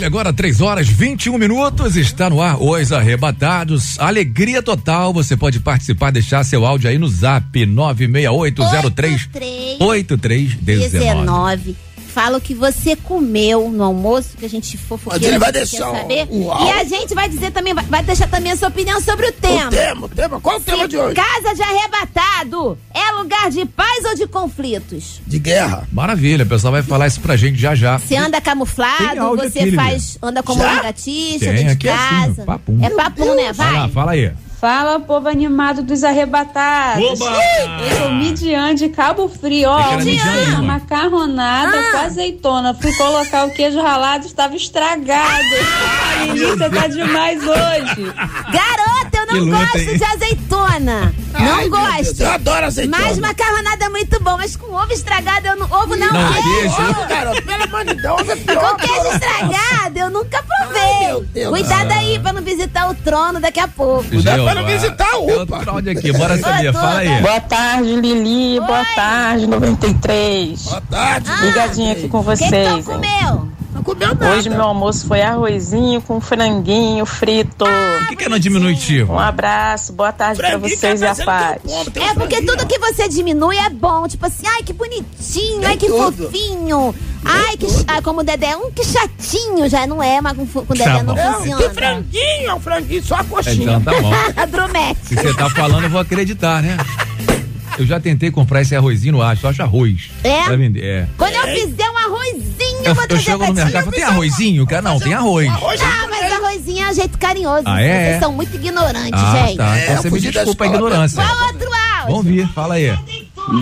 Maravilha, 0.00 0.06
agora 0.06 0.32
3 0.32 0.60
horas 0.62 0.88
21 0.88 1.36
minutos, 1.36 1.94
está 1.96 2.30
no 2.30 2.40
ar 2.40 2.56
Os 2.60 2.90
Arrebatados. 2.92 3.98
Alegria 3.98 4.62
total, 4.62 5.12
você 5.12 5.36
pode 5.36 5.60
participar, 5.60 6.10
deixar 6.10 6.42
seu 6.44 6.64
áudio 6.64 6.88
aí 6.88 6.96
no 6.98 7.06
zap 7.08 7.66
96803 7.66 9.28
8319. 9.78 10.98
19. 10.98 11.76
Fala 12.14 12.38
o 12.38 12.40
que 12.40 12.54
você 12.54 12.96
comeu 12.96 13.70
no 13.70 13.84
almoço, 13.84 14.30
que 14.36 14.44
a 14.44 14.48
gente 14.48 14.76
Mas 14.76 14.84
fofoqueira. 14.88 15.26
ele 15.28 15.38
vai 15.38 15.52
quer 15.52 15.58
deixar 15.60 15.92
saber. 15.92 16.26
o 16.28 16.50
E 16.66 16.70
a 16.72 16.82
gente 16.82 17.14
vai 17.14 17.28
dizer 17.28 17.52
também, 17.52 17.72
vai- 17.72 17.84
vai 17.84 18.02
deixar 18.02 18.26
também 18.26 18.50
a 18.50 18.56
sua 18.56 18.66
opinião 18.66 19.00
sobre 19.00 19.28
o 19.28 19.32
tema. 19.32 19.68
O 19.68 19.70
tema, 19.70 20.06
o 20.06 20.08
tema. 20.08 20.40
Qual 20.40 20.56
o 20.56 20.60
tema 20.60 20.88
de 20.88 20.96
hoje? 20.96 21.14
Casa 21.14 21.54
de 21.54 21.62
arrebatado 21.62 22.76
lugar 23.40 23.50
de 23.50 23.64
paz 23.64 24.04
ou 24.04 24.14
de 24.14 24.26
conflitos? 24.26 25.20
De 25.26 25.38
guerra. 25.38 25.88
Maravilha, 25.92 26.44
o 26.44 26.48
pessoal 26.48 26.72
vai 26.72 26.82
falar 26.82 27.06
isso 27.06 27.20
pra 27.20 27.36
gente 27.36 27.58
já 27.58 27.74
já. 27.74 27.98
Você 27.98 28.16
anda 28.16 28.40
camuflado, 28.40 29.36
você 29.36 29.60
aqui, 29.60 29.72
faz, 29.72 30.18
anda 30.22 30.42
como 30.42 30.60
Já? 30.60 30.74
lagartixa 30.74 31.38
Tem, 31.46 31.54
dentro 31.54 31.76
de 31.76 31.88
é 31.88 31.92
assim, 31.92 32.26
casa. 32.26 32.42
ó, 32.42 32.44
papum. 32.44 32.78
É 32.82 32.90
papum, 32.90 33.34
né? 33.34 33.52
Vai 33.52 33.72
Vai. 33.72 33.88
fala 33.90 34.12
aí. 34.12 34.32
Fala, 34.60 35.00
povo 35.00 35.26
animado 35.26 35.82
dos 35.82 36.04
arrebatados. 36.04 37.18
Oba! 37.22 37.32
Eu 37.90 37.96
sou 37.96 38.12
Midian 38.12 38.74
de 38.74 38.90
Cabo 38.90 39.26
Frio, 39.26 39.70
ó. 39.70 39.96
Midian, 39.96 40.60
uma. 40.60 40.80
Macarronada 41.08 41.78
Ah. 41.78 41.92
com 41.92 41.98
azeitona. 41.98 42.74
Fui 42.74 42.92
colocar 42.94 43.46
o 43.46 43.50
queijo 43.50 43.80
ralado, 43.80 44.26
estava 44.26 44.54
estragado. 44.56 45.44
A 46.20 46.24
linguiça 46.24 46.68
tá 46.70 46.86
demais 46.86 47.40
hoje. 47.42 48.12
Garota, 48.52 49.16
eu 49.18 49.26
não 49.26 49.44
luta, 49.44 49.56
gosto 49.64 49.78
hein? 49.78 49.96
de 49.96 50.04
azeitona. 50.04 51.14
Ai, 51.32 51.44
não 51.44 51.56
meu 51.56 51.70
Deus, 51.70 52.06
gosto. 52.06 52.20
Eu 52.22 52.30
adoro 52.32 52.66
azeitona. 52.66 52.98
Mas 53.04 53.18
macarronada 53.18 53.84
é 53.84 53.88
muito 53.88 54.20
bom, 54.22 54.36
mas 54.36 54.56
com 54.56 54.74
ovo 54.74 54.92
estragado 54.92 55.46
eu 55.46 55.56
não. 55.56 55.66
Ovo 55.70 55.96
não, 55.96 56.12
Não, 56.12 56.32
queijo. 56.32 56.76
queijo. 56.76 57.00
Ô, 57.00 57.06
garoto, 57.06 57.42
pelo 57.42 57.62
amor 57.64 57.84
de 57.86 57.94
Deus, 57.94 58.28
é 58.28 58.36
pior. 58.36 58.70
Com 58.70 58.76
queijo 58.76 59.06
estragado 59.14 59.98
eu 59.98 60.10
nunca 60.10 60.42
provei. 60.42 60.82
Ai, 60.82 61.06
meu 61.06 61.22
Deus. 61.22 61.48
Cuidado 61.50 61.92
aí 61.92 62.18
pra 62.18 62.32
não 62.32 62.42
visitar 62.42 62.90
o 62.90 62.94
trono 62.96 63.40
daqui 63.40 63.60
a 63.60 63.68
pouco. 63.68 64.04
Cuidado 64.04 64.42
pra 64.44 64.54
não 64.54 64.66
visitar 64.66 65.16
o 65.16 65.42
UPA. 65.42 65.70
áudio 65.70 65.92
aqui, 65.92 66.12
bora 66.12 66.36
saber, 66.36 66.72
fala 66.74 66.98
aí. 66.98 67.22
Boa 67.22 67.40
tarde, 67.40 67.96
Lili. 67.96 68.60
Boa 68.60 68.80
Oi. 68.80 68.84
tarde, 68.94 69.46
93. 69.46 70.62
Boa 70.64 70.80
tarde. 70.90 71.30
Ligadinha 71.42 71.92
aqui 71.92 72.08
com 72.08 72.18
O 72.20 72.24
que 72.24 72.30
que 72.30 72.36
vocês. 72.36 72.68
tu 72.68 72.74
hein? 72.76 72.82
comeu? 72.82 73.48
Não 73.72 73.84
comeu 73.84 74.08
nada. 74.08 74.30
Hoje 74.32 74.50
meu 74.50 74.62
almoço 74.62 75.06
foi 75.06 75.22
arrozinho 75.22 76.00
com 76.02 76.20
franguinho 76.20 77.06
frito. 77.06 77.64
O 77.64 78.08
que, 78.08 78.16
que 78.16 78.24
é 78.24 78.28
no 78.28 78.38
diminutivo? 78.40 79.12
Um 79.12 79.18
abraço, 79.18 79.92
boa 79.92 80.12
tarde 80.12 80.38
pra 80.40 80.50
Franguinho 80.50 80.76
vocês 80.76 81.00
e 81.00 81.06
a 81.06 81.14
paz. 81.14 81.58
que 81.62 81.72
É 81.72 81.84
porque 82.14 82.36
franguinho, 82.36 82.46
tudo 82.46 82.66
que 82.66 82.78
você 82.80 83.08
diminui 83.08 83.56
é 83.56 83.70
bom. 83.70 84.08
Tipo 84.08 84.26
assim, 84.26 84.42
ai 84.46 84.62
que 84.64 84.72
bonitinho, 84.72 85.66
ai 85.66 85.76
que 85.76 85.86
tudo. 85.86 86.24
fofinho. 86.24 86.94
Ai, 87.24 87.56
que. 87.58 87.66
Ai, 87.86 88.00
como 88.02 88.20
o 88.20 88.24
Dedé, 88.24 88.56
um 88.56 88.70
que 88.70 88.82
chatinho 88.82 89.68
já 89.68 89.86
não 89.86 90.02
é, 90.02 90.20
mas 90.22 90.34
com, 90.36 90.46
com 90.46 90.60
o 90.60 90.76
Dedé 90.76 90.84
Tá 90.84 91.02
não 91.02 91.14
bom. 91.14 91.20
É, 91.20 91.32
funciona. 91.34 91.58
tem 91.62 91.70
franguinho, 91.70 92.50
é 92.50 92.54
um 92.54 92.60
franguinho, 92.60 93.02
só 93.04 93.14
a 93.16 93.24
coxinha. 93.24 93.76
Então 93.76 93.80
tá 93.82 93.92
bom. 94.00 94.10
Se 95.04 95.14
você 95.14 95.34
tá 95.34 95.50
falando, 95.50 95.84
eu 95.84 95.90
vou 95.90 96.00
acreditar, 96.00 96.62
né? 96.62 96.76
Eu 97.78 97.86
já 97.86 97.98
tentei 98.00 98.30
comprar 98.30 98.60
esse 98.62 98.74
arrozinho 98.76 99.12
no 99.12 99.22
acho, 99.22 99.46
eu 99.46 99.50
acho 99.50 99.62
arroz. 99.62 100.10
É? 100.22 100.42
Pra 100.44 100.56
vender, 100.56 100.84
é. 100.84 101.08
Quando 101.16 101.32
eu 101.34 101.42
fizer 101.54 101.88
um 101.90 101.98
arrozinho, 101.98 102.78
eu 102.80 102.84
Eu, 102.84 102.94
vou 102.94 103.04
eu 103.04 103.08
trazer 103.08 103.22
chego 103.24 103.38
pra 103.38 103.48
no 103.48 103.54
ti. 103.54 103.60
mercado, 103.64 103.84
fala, 103.84 103.96
tem 103.96 104.04
arrozinho? 104.04 104.66
Cara, 104.66 104.82
não, 104.82 104.98
tem 105.00 105.14
arroz. 105.14 105.48
Arroz 105.48 105.80
Ah, 105.82 106.06
mas 106.10 106.32
arrozinho 106.32 106.84
é 106.86 106.90
um 106.90 106.94
jeito 106.94 107.18
carinhoso. 107.18 107.62
Ah, 107.66 107.80
é? 107.80 108.08
Vocês 108.10 108.20
são 108.20 108.32
muito 108.32 108.54
ignorantes, 108.56 109.10
Ah, 109.14 109.46
gente. 109.46 109.56
tá. 109.56 109.76
É, 109.78 109.84
Então 109.84 109.96
você 110.02 110.10
me 110.10 110.20
da 110.20 110.30
desculpa 110.30 110.64
a 110.64 110.66
escola. 110.66 110.84
ignorância. 110.86 111.22
Qual 111.24 111.46
outro 111.46 111.68
áudio? 111.72 112.06
Vamos 112.16 112.24
vir, 112.26 112.48
fala 112.48 112.74
aí. 112.74 112.98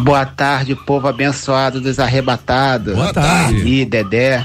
Boa 0.03 0.27
tarde, 0.27 0.75
povo 0.75 1.07
abençoado 1.09 1.81
dos 1.81 1.99
arrebatados. 1.99 2.95
Boa 2.95 3.13
tarde. 3.13 3.67
E 3.67 3.85
Dedé. 3.85 4.45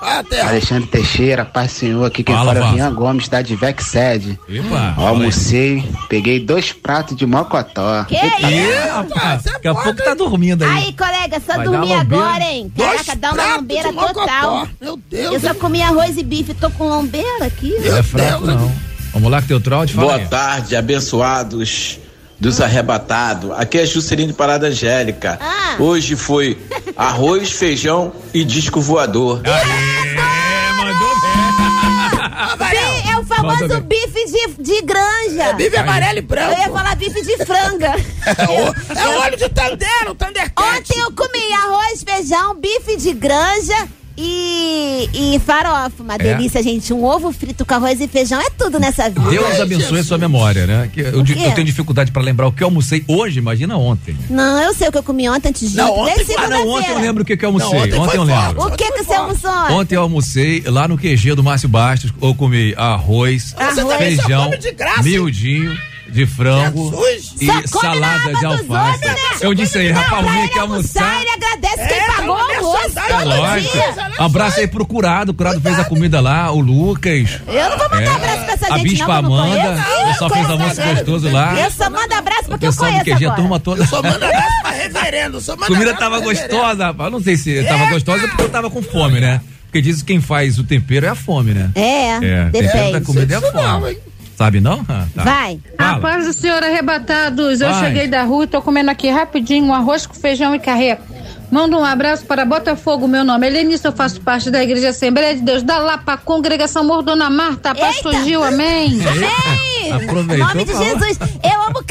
Alexandre 0.00 0.88
Teixeira, 0.88 1.44
Paz 1.44 1.72
Senhor, 1.72 2.04
aqui 2.04 2.22
quem 2.22 2.34
Fala, 2.34 2.52
fala 2.52 2.58
é 2.58 2.62
Vasco. 2.62 2.76
Rian 2.76 2.94
Gomes, 2.94 3.28
da 3.28 3.42
Divec 3.42 3.82
Sede. 3.82 4.38
Epa, 4.48 4.94
Almocei, 4.96 5.84
peguei 6.08 6.38
dois 6.40 6.72
pratos 6.72 7.16
de 7.16 7.26
mocotó. 7.26 8.04
Que 8.04 8.14
isso? 8.14 8.88
rapaz, 8.90 9.42
daqui 9.42 9.68
a 9.68 9.74
pouco 9.74 10.02
tá 10.02 10.14
dormindo 10.14 10.64
aí. 10.64 10.70
Aí, 10.70 10.92
colega, 10.92 11.40
só 11.44 11.56
Vai 11.56 11.64
dormir 11.64 11.92
agora, 11.94 12.44
hein? 12.44 12.72
Caraca, 12.76 13.16
dá 13.16 13.32
uma 13.32 13.56
lombeira 13.56 13.92
de 13.92 13.98
total. 13.98 14.68
Meu 14.80 14.96
Deus. 15.10 15.34
Eu 15.34 15.40
só 15.40 15.54
comi 15.54 15.82
arroz 15.82 16.16
e 16.16 16.22
bife, 16.22 16.54
tô 16.54 16.70
com 16.70 16.88
lombeira 16.88 17.46
aqui. 17.46 17.74
Não 17.84 17.96
é 17.96 18.02
fraco, 18.02 18.46
não. 18.46 18.72
Vamos 19.12 19.30
lá 19.30 19.40
com 19.40 19.48
teu 19.48 19.60
trote, 19.60 19.94
fala 19.94 20.06
Boa 20.06 20.18
aí. 20.18 20.26
tarde, 20.28 20.76
abençoados 20.76 21.98
dos 22.40 22.60
arrebatados. 22.60 23.50
Aqui 23.52 23.78
é 23.78 23.86
Juscelino 23.86 24.32
Parada 24.34 24.68
Angélica. 24.68 25.38
Ah. 25.40 25.76
Hoje 25.78 26.16
foi 26.16 26.58
arroz, 26.96 27.50
feijão 27.50 28.12
e 28.32 28.44
disco 28.44 28.80
voador. 28.80 29.40
É, 29.44 30.72
mandou 30.72 31.20
bem. 31.20 32.68
Bi- 32.70 33.10
é 33.10 33.18
o 33.18 33.24
famoso 33.24 33.80
bife 33.82 34.24
de, 34.26 34.62
de 34.62 34.82
granja. 34.82 35.52
Bife 35.54 35.76
amarelo 35.76 36.18
e 36.18 36.22
branco. 36.22 36.52
Eu 36.52 36.58
ia 36.58 36.70
falar 36.70 36.96
bife 36.96 37.22
de 37.22 37.44
franga. 37.44 37.94
É 38.28 39.08
o 39.08 39.20
óleo 39.20 39.36
de 39.38 39.48
tandeiro, 39.48 40.14
Thundercat. 40.14 40.80
Ontem 40.80 40.98
eu 41.00 41.10
comi 41.12 41.52
arroz, 41.54 42.04
feijão, 42.06 42.54
bife 42.54 42.96
de 42.96 43.12
granja 43.14 43.88
e, 44.20 45.08
e 45.34 45.38
farofa. 45.38 46.02
Uma 46.02 46.14
É. 46.14 46.18
delícia, 46.18 46.60
gente. 46.62 46.92
Um 46.92 47.04
ovo 47.04 47.30
frito 47.32 47.64
com 47.64 47.74
arroz 47.74 48.00
e 48.00 48.08
feijão 48.08 48.40
é 48.40 48.50
tudo 48.50 48.80
nessa 48.80 49.08
vida. 49.08 49.30
Deus 49.30 49.60
abençoe 49.60 50.00
a 50.00 50.04
sua 50.04 50.18
memória, 50.18 50.66
né? 50.66 50.90
Que 50.92 51.00
eu, 51.00 51.20
eu 51.20 51.24
tenho 51.24 51.64
dificuldade 51.64 52.10
pra 52.10 52.20
lembrar 52.20 52.48
o 52.48 52.52
que 52.52 52.62
eu 52.62 52.66
almocei 52.66 53.04
hoje, 53.06 53.38
imagina 53.38 53.76
ontem. 53.76 54.16
Não, 54.28 54.60
eu 54.60 54.74
sei 54.74 54.88
o 54.88 54.92
que 54.92 54.98
eu 54.98 55.02
comi 55.02 55.28
ontem 55.28 55.48
antes 55.50 55.70
de 55.70 55.76
Não, 55.76 55.92
ontem. 56.00 56.24
Ah, 56.36 56.48
não, 56.48 56.68
ontem 56.68 56.90
eu 56.90 56.98
lembro 56.98 57.22
o 57.22 57.26
que, 57.26 57.36
que 57.36 57.44
eu 57.44 57.48
almocei. 57.50 57.70
Não, 57.70 57.78
ontem 57.84 57.98
ontem 57.98 58.16
eu 58.16 58.22
lembro. 58.24 58.54
forte. 58.60 58.74
O 58.74 58.76
que 58.76 58.92
que 58.92 59.04
você 59.04 59.14
almoçou 59.14 59.50
ontem? 59.50 59.74
Ontem 59.74 59.94
eu 59.96 60.02
almocei 60.02 60.62
lá 60.66 60.88
no 60.88 60.98
QG 60.98 61.34
do 61.36 61.44
Márcio 61.44 61.68
Bastos. 61.68 62.12
Eu 62.20 62.34
comi 62.34 62.74
arroz, 62.76 63.54
Arroz. 63.56 63.96
feijão, 63.98 64.50
graça. 64.76 65.02
miudinho 65.02 65.76
de 66.08 66.26
frango 66.26 66.90
Jesus. 66.90 67.34
e 67.40 67.68
Só 67.68 67.80
salada 67.80 68.32
de 68.34 68.44
alface. 68.44 68.64
homens, 68.70 69.00
né? 69.00 69.14
Eu 69.40 69.54
disse 69.54 69.78
aí, 69.78 69.90
rapaz, 69.90 70.26
eu 70.26 70.32
vim 70.32 70.42
aqui 70.42 70.58
almoçar. 70.58 71.20
ele 71.20 71.30
agradece 71.30 71.76
quem 71.88 71.98
É, 71.98 72.06
pagou 72.06 72.34
o 72.34 72.38
tá 72.48 72.56
almoço 72.56 72.94
todo 73.08 73.24
Lógico. 73.28 73.72
dia. 73.72 73.94
Um 74.20 74.24
abraço 74.24 74.60
aí 74.60 74.66
pro 74.66 74.86
Curado. 74.86 75.30
O 75.30 75.34
Curado 75.34 75.60
fez 75.60 75.78
a 75.78 75.84
comida 75.84 76.20
lá, 76.20 76.50
o 76.50 76.60
Lucas. 76.60 77.40
Eu 77.46 77.70
não 77.70 77.78
vou 77.78 77.88
mandar 77.90 78.02
É. 78.02 78.08
abraço 78.08 78.44
pra 78.44 78.54
essa 78.54 78.74
A 78.74 78.78
gente, 78.78 78.88
Bispa 78.90 79.22
não, 79.22 79.30
que 79.30 79.58
Amanda, 79.58 79.84
o 80.02 80.08
pessoal 80.08 80.30
fez 80.30 80.50
almoço 80.50 80.82
gostoso 80.82 81.30
lá. 81.30 81.54
Eu 81.60 81.70
só 81.70 81.90
mando 81.90 82.14
abraço 82.14 82.44
porque 82.48 82.66
eu 82.66 82.74
conheço 82.74 83.04
QG, 83.04 83.12
a 83.12 83.16
agora. 83.28 83.36
turma 83.40 83.60
toda. 83.60 83.82
Eu 83.82 83.86
só 83.86 84.02
mando 84.02 84.24
abraço 84.24 84.62
pra 84.62 84.70
reverendo. 84.70 85.40
Só 85.40 85.52
A 85.52 85.56
mando 85.56 85.72
comida 85.72 85.94
tava 85.94 86.20
gostosa, 86.20 86.86
rapaz. 86.86 87.12
Não 87.12 87.20
sei 87.22 87.36
se 87.36 87.62
tava 87.64 87.86
gostosa 87.86 88.26
porque 88.28 88.42
eu 88.42 88.48
tava 88.48 88.70
com 88.70 88.82
fome, 88.82 89.20
né? 89.20 89.40
Porque 89.64 89.82
diz 89.82 90.00
que 90.00 90.06
quem 90.06 90.20
faz 90.20 90.58
o 90.58 90.64
tempero 90.64 91.04
é 91.06 91.10
a 91.10 91.14
fome, 91.14 91.52
né? 91.52 91.70
É, 91.74 92.08
É, 92.16 92.44
tempero 92.50 92.72
da 92.72 92.84
depende. 92.98 93.04
comida 93.04 93.34
é 93.34 93.36
a 93.36 93.40
fome. 93.52 93.98
Sabe 94.38 94.60
não? 94.60 94.86
Ah, 94.88 95.04
tá. 95.12 95.24
Vai. 95.24 95.60
Fala. 95.76 95.96
A 95.96 95.98
paz 95.98 96.26
do 96.26 96.32
Senhor 96.32 96.62
arrebatados. 96.62 97.60
Eu 97.60 97.70
Vai. 97.70 97.86
cheguei 97.86 98.06
da 98.06 98.22
rua 98.22 98.44
e 98.44 98.46
tô 98.46 98.62
comendo 98.62 98.88
aqui 98.88 99.10
rapidinho 99.10 99.66
um 99.66 99.74
arroz 99.74 100.06
com 100.06 100.14
feijão 100.14 100.54
e 100.54 100.60
carreco. 100.60 101.02
Manda 101.50 101.76
um 101.76 101.84
abraço 101.84 102.24
para 102.24 102.44
Botafogo, 102.44 103.08
meu 103.08 103.24
nome 103.24 103.48
é 103.48 103.50
Lenice, 103.50 103.84
eu 103.84 103.92
faço 103.92 104.20
parte 104.20 104.50
da 104.50 104.62
Igreja 104.62 104.90
Assembleia 104.90 105.34
de 105.34 105.40
Deus 105.40 105.62
da 105.62 105.78
Lapa, 105.78 106.16
Congregação 106.18 106.84
Mordona 106.84 107.28
Marta, 107.28 107.74
Pastor 107.74 108.12
Eita. 108.12 108.24
Gil, 108.26 108.44
amém. 108.44 109.00
Amém! 109.08 109.92
Aproveitou, 109.92 110.46
nome 110.46 110.64
de. 110.64 110.72
Jesus. 110.72 111.18
Eu 111.42 111.62
amo 111.62 111.82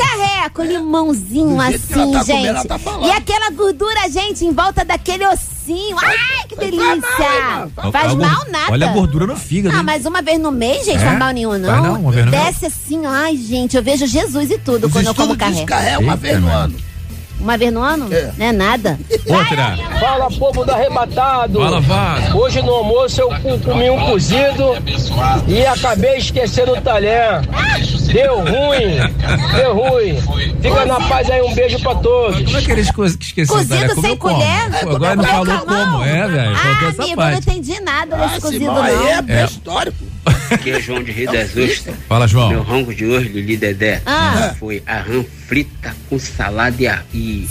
limãozinho 0.63 1.60
jeito 1.62 1.88
que 1.88 1.93
ela 1.93 2.03
assim, 2.03 2.12
tá 2.13 2.19
comendo, 2.19 2.25
gente. 2.25 2.47
ela 2.47 2.63
tá 2.65 2.79
e 3.07 3.12
aquela 3.12 3.49
gordura, 3.51 4.10
gente, 4.10 4.45
em 4.45 4.53
volta 4.53 4.86
daquele 4.86 5.25
Ai, 5.73 6.47
que 6.47 6.56
delícia! 6.56 7.67
Faz 7.91 8.13
mal 8.13 8.15
gor- 8.15 8.49
nada. 8.49 8.71
Olha 8.71 8.89
a 8.89 8.93
gordura 8.93 9.25
no 9.27 9.36
fígado. 9.36 9.75
Ah, 9.75 9.80
hein? 9.80 9.86
mas 9.86 10.06
uma 10.06 10.21
vez 10.21 10.39
no 10.39 10.51
mês, 10.51 10.86
gente, 10.86 10.97
É? 10.97 11.06
faz 11.06 11.19
mal 11.19 11.32
nenhum, 11.34 11.58
não. 11.58 11.69
Faz 11.69 11.84
não? 11.84 11.99
Uma 12.01 12.12
vez 12.12 12.25
no 12.25 12.32
mês? 12.32 12.43
Desce 12.45 12.65
assim, 12.67 13.06
ai, 13.06 13.36
gente, 13.38 13.75
eu 13.77 13.84
vejo 13.84 14.06
Jesus 14.08 14.51
e 14.51 14.58
tudo 14.58 14.88
Os 14.88 14.93
quando 14.93 15.08
eu 15.08 15.15
como 15.15 15.34
estudos 15.34 15.53
diz 15.56 15.65
carreco. 15.65 15.86
que 15.86 15.89
é 15.93 15.97
uma 15.97 16.13
Eita, 16.13 16.17
vez 16.17 16.36
no 16.39 16.47
mano. 16.47 16.58
ano. 16.60 16.75
Uma 17.39 17.58
vez 17.58 17.71
no 17.71 17.82
ano? 17.82 18.12
É. 18.13 18.32
Não 18.38 18.45
é 18.47 18.52
nada. 18.52 19.00
Outra. 19.28 19.78
Fala, 20.00 20.30
povo 20.32 20.65
do 20.65 20.71
arrebatado. 20.71 21.60
Fala, 21.60 21.80
Vaz. 21.82 22.34
Hoje 22.34 22.62
no 22.62 22.71
almoço 22.73 23.21
eu 23.21 23.30
comi 23.63 23.89
um 23.89 24.06
cozido 24.08 24.73
e 25.47 25.65
acabei 25.65 26.17
esquecendo 26.17 26.73
o 26.73 26.82
talher. 26.82 27.41
Deu 28.12 28.38
ruim, 28.39 29.56
deu 29.56 29.76
ruim. 29.76 30.17
Fica 30.62 30.86
na 30.86 31.00
paz 31.08 31.30
aí, 31.30 31.41
um 31.41 31.54
beijo 31.54 31.80
pra 31.80 31.95
todos. 31.95 32.41
Como 32.43 32.58
é 32.58 32.62
que 32.62 32.71
eles 32.71 32.88
esqueceram? 33.19 33.60
Cozido 33.60 33.76
né? 33.76 33.88
Comeu 33.89 34.02
sem 34.02 34.17
como? 34.17 34.34
colher? 34.36 34.80
Pô, 34.84 34.89
Agora 34.95 35.15
não 35.15 35.23
falou 35.23 35.60
como. 35.60 36.04
É, 36.04 36.28
velho. 36.28 36.56
Ah, 36.56 36.88
amigo, 36.88 37.21
eu 37.21 37.32
não 37.32 37.38
entendi 37.38 37.80
nada 37.82 38.15
desse 38.17 38.38
Ah, 38.38 38.41
cozido, 38.41 38.65
não. 38.65 38.82
aí 38.84 39.08
é 39.08 39.12
É. 39.12 39.21
pré-histórico. 39.21 39.97
Aqui 40.51 40.71
é 40.71 40.79
João 40.81 41.03
de 41.03 41.11
Rio 41.11 41.31
das 41.31 41.55
Ostras. 41.55 41.95
Fala, 42.07 42.21
Meu 42.21 42.27
João. 42.29 42.61
rango 42.63 42.93
de 42.93 43.05
hoje, 43.05 43.29
Lili 43.29 43.57
Dedé, 43.57 44.01
Ah. 44.05 44.55
foi 44.59 44.81
a 44.85 44.99
rã 44.99 45.23
frita 45.47 45.95
com 46.09 46.17
salada 46.19 47.05
e, 47.13 47.47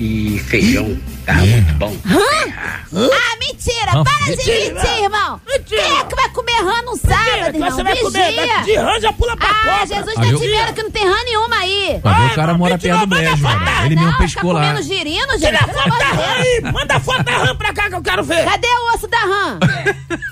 e, 0.00 0.36
e 0.36 0.38
feijão. 0.46 0.96
Tava 1.24 1.38
muito 1.40 1.72
bom. 1.74 1.96
Ah, 2.06 3.36
mentira! 3.40 3.92
Não, 3.94 4.04
Para 4.04 4.18
de 4.24 4.30
mentira. 4.30 4.74
mentir, 4.74 5.02
irmão! 5.04 5.40
Quem 5.66 5.78
é 5.78 6.04
que 6.04 6.14
vai 6.14 6.28
comer 6.30 6.52
rã 6.62 6.82
no 6.82 6.96
sábado, 6.96 7.54
irmão? 7.54 7.70
Você 7.70 7.82
vai 7.82 7.96
comer 7.96 8.30
Vigia! 8.32 8.62
de 8.64 8.76
rã, 8.76 9.00
já 9.00 9.12
pula 9.12 9.36
pra 9.36 9.48
Ah, 9.48 9.54
cobra. 9.54 9.86
Jesus 9.86 10.14
Ah, 10.16 10.20
tá 10.20 10.26
te 10.26 10.46
vendo 10.48 10.74
que 10.74 10.82
não 10.82 10.90
tem 10.90 11.08
rã 11.08 11.16
nenhuma 11.24 11.56
aí! 11.56 12.00
Mas 12.02 12.18
o 12.18 12.26
Ah, 12.26 12.34
cara 12.34 12.54
mora 12.54 12.74
mentira, 12.74 12.94
perto 12.94 13.06
do 13.08 13.14
brejo. 13.16 13.46
Ele 13.84 13.96
mesmo 13.96 14.10
não, 14.10 14.18
pescou 14.18 14.42
fica 14.42 14.52
lá. 14.52 14.60
comendo 14.68 14.82
girino, 14.82 15.32
gente. 15.38 15.40
Tira 15.46 15.58
foto 15.58 15.88
da 15.98 16.10
de 16.10 16.16
rã 16.16 16.32
aí. 16.34 16.60
Manda 16.72 16.96
a 16.96 17.00
foto 17.00 17.22
da 17.24 17.32
rã 17.32 17.56
pra 17.56 17.72
cá 17.72 17.88
que 17.88 17.94
eu 17.94 18.02
quero 18.02 18.22
ver. 18.24 18.44
Cadê 18.44 18.68
o 18.68 18.94
osso 18.94 19.08
da 19.08 19.18
rã? 19.18 19.58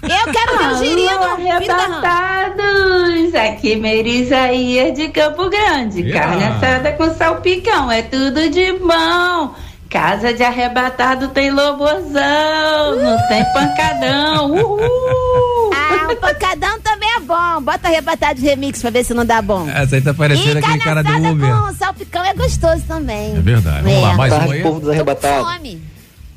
Eu 0.03 0.33
quero 0.33 0.59
ver 0.59 0.69
o 0.69 0.79
girino, 0.79 1.37
filho 1.37 1.67
da 1.67 1.75
rã. 1.77 2.03
arrebatados! 2.03 3.35
Aqui 3.35 3.77
Merisaías 3.77 4.95
de 4.95 5.09
Campo 5.09 5.49
Grande. 5.49 6.13
Carne 6.13 6.45
assada 6.45 6.93
com 6.93 7.13
salpicão, 7.15 7.91
é 7.91 8.03
tudo 8.03 8.49
de 8.51 8.73
bom. 8.75 9.55
Casa 9.93 10.33
de 10.33 10.43
arrebatado 10.43 11.29
tem 11.29 11.51
lobozão, 11.51 12.97
não 12.97 13.29
tem 13.29 13.45
pancadão. 13.53 14.51
Uhul! 14.51 15.71
Ah, 15.75 16.11
o 16.11 16.17
pancadão 16.17 16.81
também 16.81 17.11
é 17.15 17.21
bom. 17.21 17.61
Bota 17.61 17.89
arrebatado 17.89 18.41
de 18.41 18.47
remix 18.47 18.81
pra 18.81 18.89
ver 18.89 19.05
se 19.05 19.13
não 19.13 19.27
dá 19.27 19.43
bom. 19.43 19.69
Essa 19.69 19.97
aí 19.97 20.01
tá 20.01 20.15
parecendo 20.15 20.61
aquele 20.61 20.79
cara 20.79 21.03
do 21.03 21.15
Uber. 21.15 21.55
com 21.55 21.75
salpicão 21.75 22.25
é 22.25 22.33
gostoso 22.33 22.83
também. 22.89 23.37
É 23.37 23.41
verdade. 23.41 23.83
Vamos 23.83 24.01
lá, 24.01 24.15
mais 24.15 24.33
um 24.33 24.51
aí. 24.51 24.63
povo 24.63 24.81
dos 24.81 24.89
arrebatados. 24.89 25.53
fome. 25.53 25.83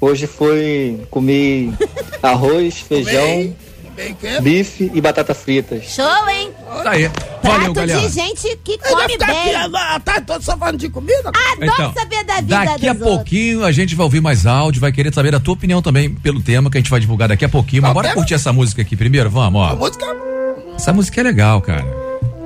Hoje 0.02 0.28
foi 0.28 1.08
comi 1.10 1.74
arroz, 2.22 2.80
feijão, 2.82 3.56
bife 4.42 4.92
e 4.94 5.02
batata 5.02 5.34
fritas. 5.34 5.84
Show, 5.86 6.06
hein? 6.30 6.52
Tá 6.84 6.92
aí. 6.92 7.10
Valeu, 7.44 7.74
Prato 7.74 7.74
galera. 7.74 8.00
de 8.00 8.10
gente 8.10 8.60
que 8.64 8.78
vai 8.78 8.90
come 8.92 9.04
aqui 9.04 9.18
bem. 9.26 9.56
a, 9.56 9.96
a 9.96 10.00
tarde 10.00 10.26
toda 10.26 10.42
só 10.42 10.58
falando 10.58 10.78
de 10.78 10.90
comida. 10.90 11.30
Adoro 11.30 11.94
saber 11.98 12.24
da 12.24 12.36
vida 12.42 12.56
Então, 12.56 12.66
daqui 12.74 12.88
a 12.88 12.92
outros. 12.92 13.08
pouquinho 13.10 13.64
a 13.66 13.72
gente 13.72 13.96
vai 13.96 14.04
ouvir 14.04 14.22
mais 14.22 14.46
áudio, 14.46 14.82
vai 14.82 14.92
querer 14.92 15.14
saber 15.14 15.34
a 15.36 15.40
tua 15.40 15.54
opinião 15.54 15.82
também 15.82 16.10
pelo 16.14 16.42
tema 16.42 16.70
que 16.70 16.78
a 16.78 16.82
gente 16.82 16.90
vai 16.90 17.00
divulgar 17.00 17.30
daqui 17.30 17.46
a 17.46 17.50
pouquinho. 17.50 17.84
Mas 17.84 17.92
Qual 17.94 18.04
bora 18.04 18.14
curtir 18.16 18.34
essa 18.34 18.52
música 18.52 18.82
aqui 18.82 18.96
primeiro, 18.96 19.30
vamos, 19.30 19.62
A 19.62 19.74
ó. 19.74 19.76
música 19.76 20.06
Essa 20.76 20.92
música 20.94 21.22
é 21.22 21.24
legal, 21.24 21.62
cara. 21.62 21.86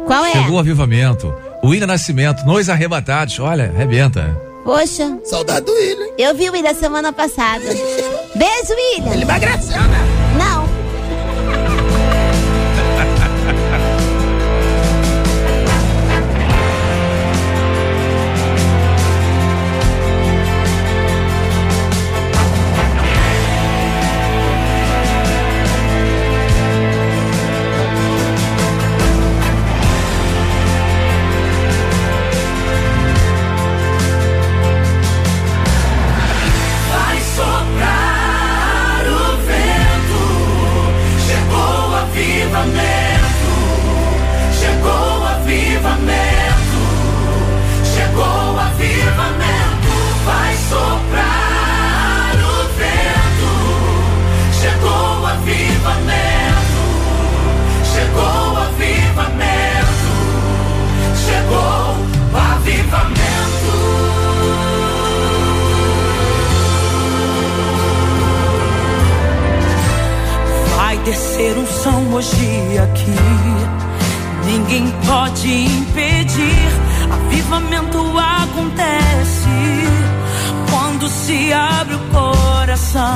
Qual 0.05 0.25
é? 0.25 0.31
Chegou 0.31 0.55
o 0.55 0.59
avivamento. 0.59 1.33
O 1.61 1.69
William 1.69 1.87
Nascimento, 1.87 2.45
Nós 2.45 2.69
Arrebatados. 2.69 3.39
Olha, 3.39 3.65
arrebenta. 3.65 4.35
Poxa, 4.63 5.17
saudade 5.23 5.65
do 5.65 5.71
William. 5.73 6.07
eu 6.17 6.35
vi 6.35 6.49
o 6.49 6.53
William 6.53 6.73
semana 6.73 7.11
passada. 7.13 7.63
Beijo, 8.35 8.73
William. 8.75 9.13
Ele 9.13 9.23
emagreceu, 9.23 9.81
né? 9.81 10.18
Llévame 42.59 42.88
unção 71.57 72.13
hoje 72.13 72.77
aqui. 72.77 73.15
Ninguém 74.45 74.91
pode 75.05 75.65
impedir. 75.65 76.69
Avivamento 77.11 77.97
acontece 78.17 79.49
quando 80.69 81.09
se 81.09 81.51
abre 81.51 81.95
o 81.95 81.99
coração. 82.09 83.15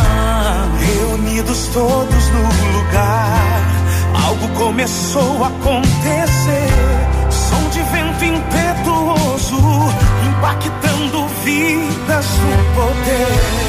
Reunidos 0.80 1.68
todos 1.68 2.30
no 2.30 2.78
lugar, 2.78 3.62
algo 4.26 4.48
começou 4.58 5.44
a 5.44 5.48
acontecer. 5.48 6.70
Som 7.30 7.70
de 7.70 7.82
vento 7.84 8.26
impetuoso, 8.26 9.58
impactando 10.28 11.28
vidas 11.44 12.26
no 12.26 12.76
poder. 12.76 13.63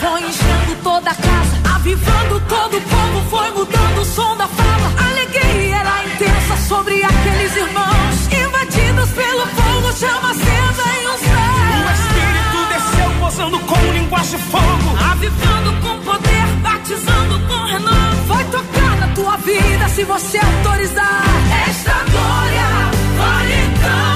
Foi 0.00 0.20
enchendo 0.22 0.76
toda 0.82 1.10
a 1.10 1.14
casa, 1.14 1.74
avivando 1.74 2.40
todo 2.48 2.76
o 2.76 2.80
povo, 2.80 3.30
foi 3.30 3.50
mudando 3.50 4.00
o 4.00 4.04
som 4.04 4.36
da 4.36 4.46
fala. 4.46 4.92
A 4.98 5.08
alegria 5.10 5.76
era 5.76 6.04
intensa 6.04 6.56
sobre 6.68 7.02
aqueles 7.02 7.56
irmãos, 7.56 8.16
invadidos 8.26 9.10
pelo 9.10 9.46
fogo, 9.46 9.92
chama 9.96 10.30
acesa 10.30 10.84
em 10.98 11.08
um 11.08 11.18
céu. 11.18 11.66
O 11.82 11.90
Espírito 11.96 12.58
desceu, 12.72 13.10
posando 13.20 13.58
com 13.60 13.92
linguagem 13.92 14.38
de 14.38 14.44
fogo. 14.44 14.96
Avivando 15.10 15.72
com 15.80 16.00
poder, 16.00 16.46
batizando 16.62 17.40
com 17.46 17.64
renovo. 17.64 18.26
Vai 18.26 18.44
tocar 18.44 18.96
na 18.98 19.08
tua 19.14 19.36
vida 19.38 19.88
se 19.88 20.04
você 20.04 20.38
autorizar. 20.38 21.24
Esta 21.68 21.92
glória 22.10 22.66
vai 23.16 23.64
então 23.64 24.15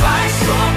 Vai 0.00 0.28
soprar 0.28 0.73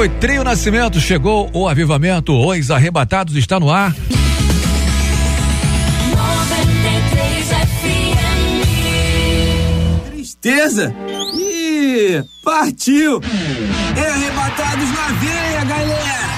foi 0.00 0.08
Trio 0.08 0.42
Nascimento, 0.42 0.98
chegou 0.98 1.50
o 1.52 1.68
avivamento, 1.68 2.32
os 2.32 2.70
arrebatados 2.70 3.36
está 3.36 3.60
no 3.60 3.70
ar. 3.70 3.94
93 6.10 7.48
FM. 7.48 8.16
Tristeza? 10.10 10.94
Ih, 11.34 12.24
partiu! 12.42 13.20
É 13.94 14.10
arrebatados 14.10 14.88
na 14.88 15.08
veia, 15.20 15.64
galera! 15.66 16.30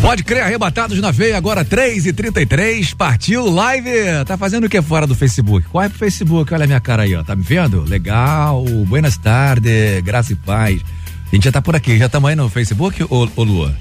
Pode 0.00 0.24
crer, 0.24 0.44
arrebatados 0.44 0.98
na 0.98 1.10
veia, 1.10 1.36
agora 1.36 1.62
3 1.62 2.06
e 2.06 2.12
33 2.14 2.94
partiu 2.94 3.50
live. 3.50 3.90
Tá 4.26 4.38
fazendo 4.38 4.64
o 4.64 4.68
que 4.70 4.80
fora 4.80 5.06
do 5.06 5.14
Facebook? 5.14 5.68
Corre 5.68 5.90
pro 5.90 5.98
Facebook, 5.98 6.54
olha 6.54 6.64
a 6.64 6.66
minha 6.66 6.80
cara 6.80 7.02
aí, 7.02 7.14
ó. 7.14 7.22
Tá 7.22 7.36
me 7.36 7.42
vendo? 7.42 7.82
Legal, 7.82 8.64
buenas 8.86 9.18
tardes, 9.18 10.00
graça 10.02 10.32
e 10.32 10.36
paz. 10.36 10.80
A 11.30 11.36
gente 11.36 11.44
já 11.44 11.52
tá 11.52 11.62
por 11.62 11.76
aqui, 11.76 11.96
já 11.96 12.06
estamos 12.06 12.28
aí 12.28 12.34
no 12.34 12.48
Facebook, 12.48 13.04
ô, 13.04 13.28
ô 13.36 13.44
Lua? 13.44 13.72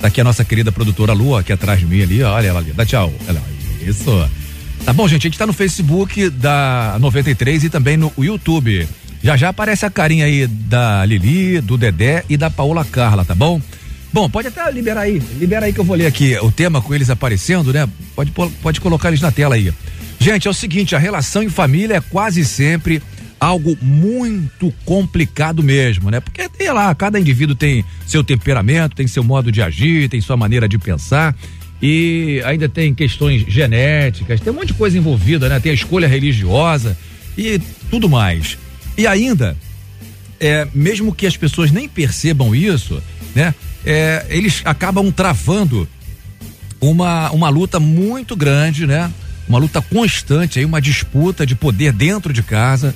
Tá 0.00 0.08
aqui 0.08 0.22
a 0.22 0.24
nossa 0.24 0.42
querida 0.42 0.72
produtora 0.72 1.12
Lua, 1.12 1.40
aqui 1.40 1.52
atrás 1.52 1.78
de 1.78 1.86
mim 1.86 2.02
ali, 2.02 2.22
olha 2.22 2.46
ela 2.46 2.60
ali, 2.60 2.72
dá 2.72 2.86
tchau. 2.86 3.12
Isso. 3.86 4.30
Tá 4.86 4.92
bom, 4.92 5.06
gente, 5.06 5.26
a 5.26 5.28
gente 5.28 5.38
tá 5.38 5.46
no 5.46 5.52
Facebook 5.52 6.30
da 6.30 6.96
93 6.98 7.64
e 7.64 7.70
também 7.70 7.98
no 7.98 8.10
YouTube. 8.16 8.88
Já 9.22 9.36
já 9.36 9.50
aparece 9.50 9.84
a 9.84 9.90
carinha 9.90 10.24
aí 10.24 10.46
da 10.46 11.04
Lili, 11.04 11.60
do 11.60 11.76
Dedé 11.76 12.24
e 12.28 12.38
da 12.38 12.48
Paola 12.48 12.84
Carla, 12.86 13.22
tá 13.22 13.34
bom? 13.34 13.60
Bom, 14.10 14.30
pode 14.30 14.48
até 14.48 14.70
liberar 14.70 15.02
aí, 15.02 15.20
libera 15.38 15.66
aí 15.66 15.72
que 15.72 15.80
eu 15.80 15.84
vou 15.84 15.96
ler 15.96 16.06
aqui 16.06 16.38
o 16.38 16.50
tema 16.50 16.80
com 16.80 16.94
eles 16.94 17.10
aparecendo, 17.10 17.70
né? 17.70 17.86
Pode, 18.16 18.32
pode 18.62 18.80
colocar 18.80 19.08
eles 19.08 19.20
na 19.20 19.30
tela 19.30 19.56
aí. 19.56 19.72
Gente, 20.18 20.48
é 20.48 20.50
o 20.50 20.54
seguinte, 20.54 20.94
a 20.94 20.98
relação 20.98 21.42
em 21.42 21.50
família 21.50 21.96
é 21.96 22.00
quase 22.00 22.44
sempre 22.46 23.02
algo 23.38 23.76
muito 23.82 24.72
complicado 24.84 25.62
mesmo, 25.62 26.10
né? 26.10 26.20
Porque 26.20 26.48
tem 26.48 26.70
lá, 26.72 26.94
cada 26.94 27.18
indivíduo 27.18 27.54
tem 27.54 27.84
seu 28.06 28.24
temperamento, 28.24 28.96
tem 28.96 29.06
seu 29.06 29.22
modo 29.22 29.52
de 29.52 29.60
agir, 29.60 30.08
tem 30.08 30.20
sua 30.20 30.36
maneira 30.36 30.68
de 30.68 30.78
pensar 30.78 31.36
e 31.82 32.40
ainda 32.44 32.68
tem 32.68 32.94
questões 32.94 33.44
genéticas, 33.46 34.40
tem 34.40 34.52
um 34.52 34.56
monte 34.56 34.68
de 34.68 34.74
coisa 34.74 34.96
envolvida, 34.96 35.48
né? 35.48 35.60
Tem 35.60 35.72
a 35.72 35.74
escolha 35.74 36.08
religiosa 36.08 36.96
e 37.36 37.60
tudo 37.90 38.08
mais. 38.08 38.56
E 38.96 39.06
ainda, 39.06 39.56
é, 40.40 40.66
mesmo 40.74 41.14
que 41.14 41.26
as 41.26 41.36
pessoas 41.36 41.70
nem 41.70 41.88
percebam 41.88 42.54
isso, 42.54 43.02
né? 43.34 43.54
É, 43.84 44.24
eles 44.30 44.62
acabam 44.64 45.10
travando 45.12 45.86
uma, 46.80 47.30
uma 47.32 47.48
luta 47.50 47.78
muito 47.78 48.34
grande, 48.34 48.86
né? 48.86 49.12
Uma 49.46 49.58
luta 49.58 49.82
constante 49.82 50.58
aí, 50.58 50.64
uma 50.64 50.80
disputa 50.80 51.44
de 51.44 51.54
poder 51.54 51.92
dentro 51.92 52.32
de 52.32 52.42
casa 52.42 52.94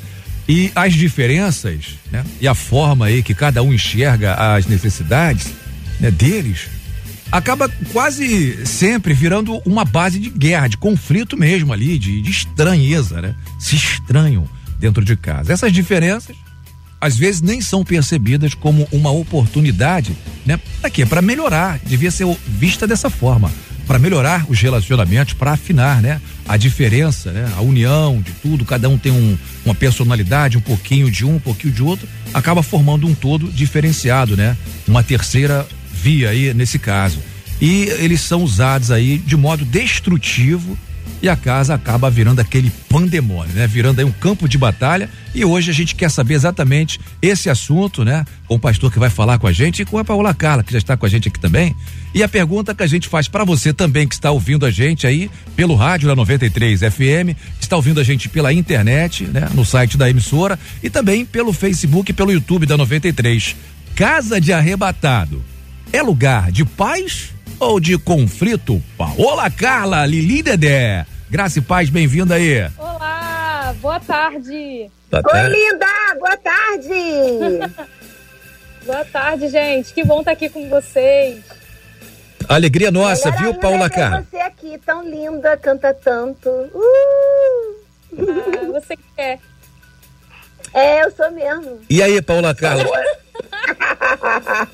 e 0.48 0.72
as 0.74 0.94
diferenças, 0.94 1.98
né? 2.10 2.24
E 2.40 2.48
a 2.48 2.54
forma 2.54 3.06
aí 3.06 3.22
que 3.22 3.34
cada 3.34 3.62
um 3.62 3.72
enxerga 3.72 4.34
as 4.34 4.66
necessidades, 4.66 5.48
né, 6.00 6.10
deles, 6.10 6.68
acaba 7.30 7.68
quase 7.92 8.64
sempre 8.66 9.12
virando 9.12 9.60
uma 9.66 9.84
base 9.84 10.18
de 10.18 10.30
guerra, 10.30 10.68
de 10.68 10.78
conflito 10.78 11.36
mesmo 11.36 11.72
ali, 11.72 11.98
de, 11.98 12.22
de 12.22 12.30
estranheza, 12.30 13.20
né? 13.20 13.34
Se 13.60 13.76
estranham 13.76 14.48
dentro 14.80 15.04
de 15.04 15.16
casa. 15.16 15.52
Essas 15.52 15.72
diferenças 15.72 16.34
às 17.00 17.16
vezes 17.16 17.40
nem 17.40 17.60
são 17.60 17.84
percebidas 17.84 18.54
como 18.54 18.88
uma 18.90 19.10
oportunidade, 19.10 20.16
né? 20.44 20.58
Para 20.80 20.90
quê? 20.90 21.06
Para 21.06 21.22
melhorar. 21.22 21.78
Devia 21.84 22.10
ser 22.10 22.26
vista 22.46 22.86
dessa 22.86 23.08
forma. 23.08 23.52
Para 23.88 23.98
melhorar 23.98 24.44
os 24.50 24.60
relacionamentos, 24.60 25.32
para 25.32 25.52
afinar, 25.52 26.02
né? 26.02 26.20
A 26.46 26.58
diferença, 26.58 27.32
né? 27.32 27.50
A 27.56 27.62
união 27.62 28.20
de 28.20 28.32
tudo, 28.32 28.62
cada 28.66 28.86
um 28.86 28.98
tem 28.98 29.10
um, 29.10 29.36
uma 29.64 29.74
personalidade, 29.74 30.58
um 30.58 30.60
pouquinho 30.60 31.10
de 31.10 31.24
um, 31.24 31.36
um 31.36 31.40
pouquinho 31.40 31.72
de 31.72 31.82
outro, 31.82 32.06
acaba 32.34 32.62
formando 32.62 33.06
um 33.06 33.14
todo 33.14 33.50
diferenciado, 33.50 34.36
né? 34.36 34.58
Uma 34.86 35.02
terceira 35.02 35.66
via 35.90 36.28
aí 36.28 36.52
nesse 36.52 36.78
caso. 36.78 37.18
E 37.62 37.84
eles 37.98 38.20
são 38.20 38.42
usados 38.42 38.90
aí 38.90 39.16
de 39.16 39.36
modo 39.36 39.64
destrutivo 39.64 40.78
e 41.20 41.28
a 41.28 41.36
casa 41.36 41.74
acaba 41.74 42.10
virando 42.10 42.40
aquele 42.40 42.70
pandemônio, 42.88 43.52
né? 43.54 43.66
Virando 43.66 43.98
aí 43.98 44.04
um 44.04 44.12
campo 44.12 44.48
de 44.48 44.56
batalha. 44.56 45.10
E 45.34 45.44
hoje 45.44 45.70
a 45.70 45.74
gente 45.74 45.94
quer 45.94 46.10
saber 46.10 46.34
exatamente 46.34 47.00
esse 47.20 47.50
assunto, 47.50 48.04
né? 48.04 48.24
Com 48.46 48.54
o 48.54 48.58
pastor 48.58 48.92
que 48.92 48.98
vai 48.98 49.10
falar 49.10 49.38
com 49.38 49.46
a 49.46 49.52
gente 49.52 49.82
e 49.82 49.84
com 49.84 49.98
a 49.98 50.04
Paola 50.04 50.32
Carla, 50.32 50.62
que 50.62 50.72
já 50.72 50.78
está 50.78 50.96
com 50.96 51.06
a 51.06 51.08
gente 51.08 51.28
aqui 51.28 51.40
também. 51.40 51.74
E 52.14 52.22
a 52.22 52.28
pergunta 52.28 52.74
que 52.74 52.82
a 52.82 52.86
gente 52.86 53.08
faz 53.08 53.28
para 53.28 53.44
você 53.44 53.72
também 53.72 54.06
que 54.06 54.14
está 54.14 54.30
ouvindo 54.30 54.64
a 54.64 54.70
gente 54.70 55.06
aí 55.06 55.30
pelo 55.56 55.74
rádio 55.74 56.08
da 56.08 56.14
93 56.14 56.80
FM, 56.80 57.36
está 57.60 57.76
ouvindo 57.76 58.00
a 58.00 58.04
gente 58.04 58.28
pela 58.28 58.52
internet, 58.52 59.24
né? 59.24 59.48
No 59.54 59.64
site 59.64 59.98
da 59.98 60.08
emissora 60.08 60.58
e 60.82 60.88
também 60.88 61.24
pelo 61.24 61.52
Facebook 61.52 62.10
e 62.10 62.14
pelo 62.14 62.32
YouTube 62.32 62.64
da 62.64 62.76
93. 62.76 63.56
Casa 63.94 64.40
de 64.40 64.52
Arrebatado 64.52 65.42
é 65.92 66.02
lugar 66.02 66.52
de 66.52 66.64
paz 66.64 67.32
ou 67.58 67.80
de 67.80 67.98
conflito? 67.98 68.82
Paola 68.96 69.50
Carla, 69.50 70.06
Lili 70.06 70.42
Dedé. 70.42 71.04
Graça 71.30 71.58
e 71.58 71.62
paz, 71.62 71.90
bem-vinda 71.90 72.34
aí. 72.36 72.68
Olá, 72.78 73.74
boa 73.80 74.00
tarde. 74.00 74.90
Boa 75.10 75.22
Oi, 75.26 75.32
tarde. 75.32 75.56
linda! 75.56 75.86
Boa 76.18 76.36
tarde! 76.36 77.88
Boa 78.86 79.04
tarde, 79.04 79.48
gente. 79.50 79.92
Que 79.92 80.02
bom 80.02 80.20
estar 80.20 80.30
aqui 80.32 80.48
com 80.48 80.66
vocês. 80.70 81.44
Alegria 82.48 82.90
nossa, 82.90 83.30
Melhor 83.30 83.42
viu, 83.42 83.52
ver 83.52 83.60
Carla? 83.90 84.26
você 84.30 84.36
aqui, 84.38 84.78
tão 84.78 85.06
linda, 85.06 85.58
canta 85.58 85.92
tanto. 85.92 86.48
Uh! 86.48 87.76
Ah, 88.16 88.72
você 88.72 88.96
quer? 89.14 89.38
É, 90.72 91.04
eu 91.04 91.10
sou 91.10 91.30
mesmo. 91.32 91.80
E 91.90 92.02
aí, 92.02 92.22
Paola 92.22 92.54
Carla? 92.54 92.84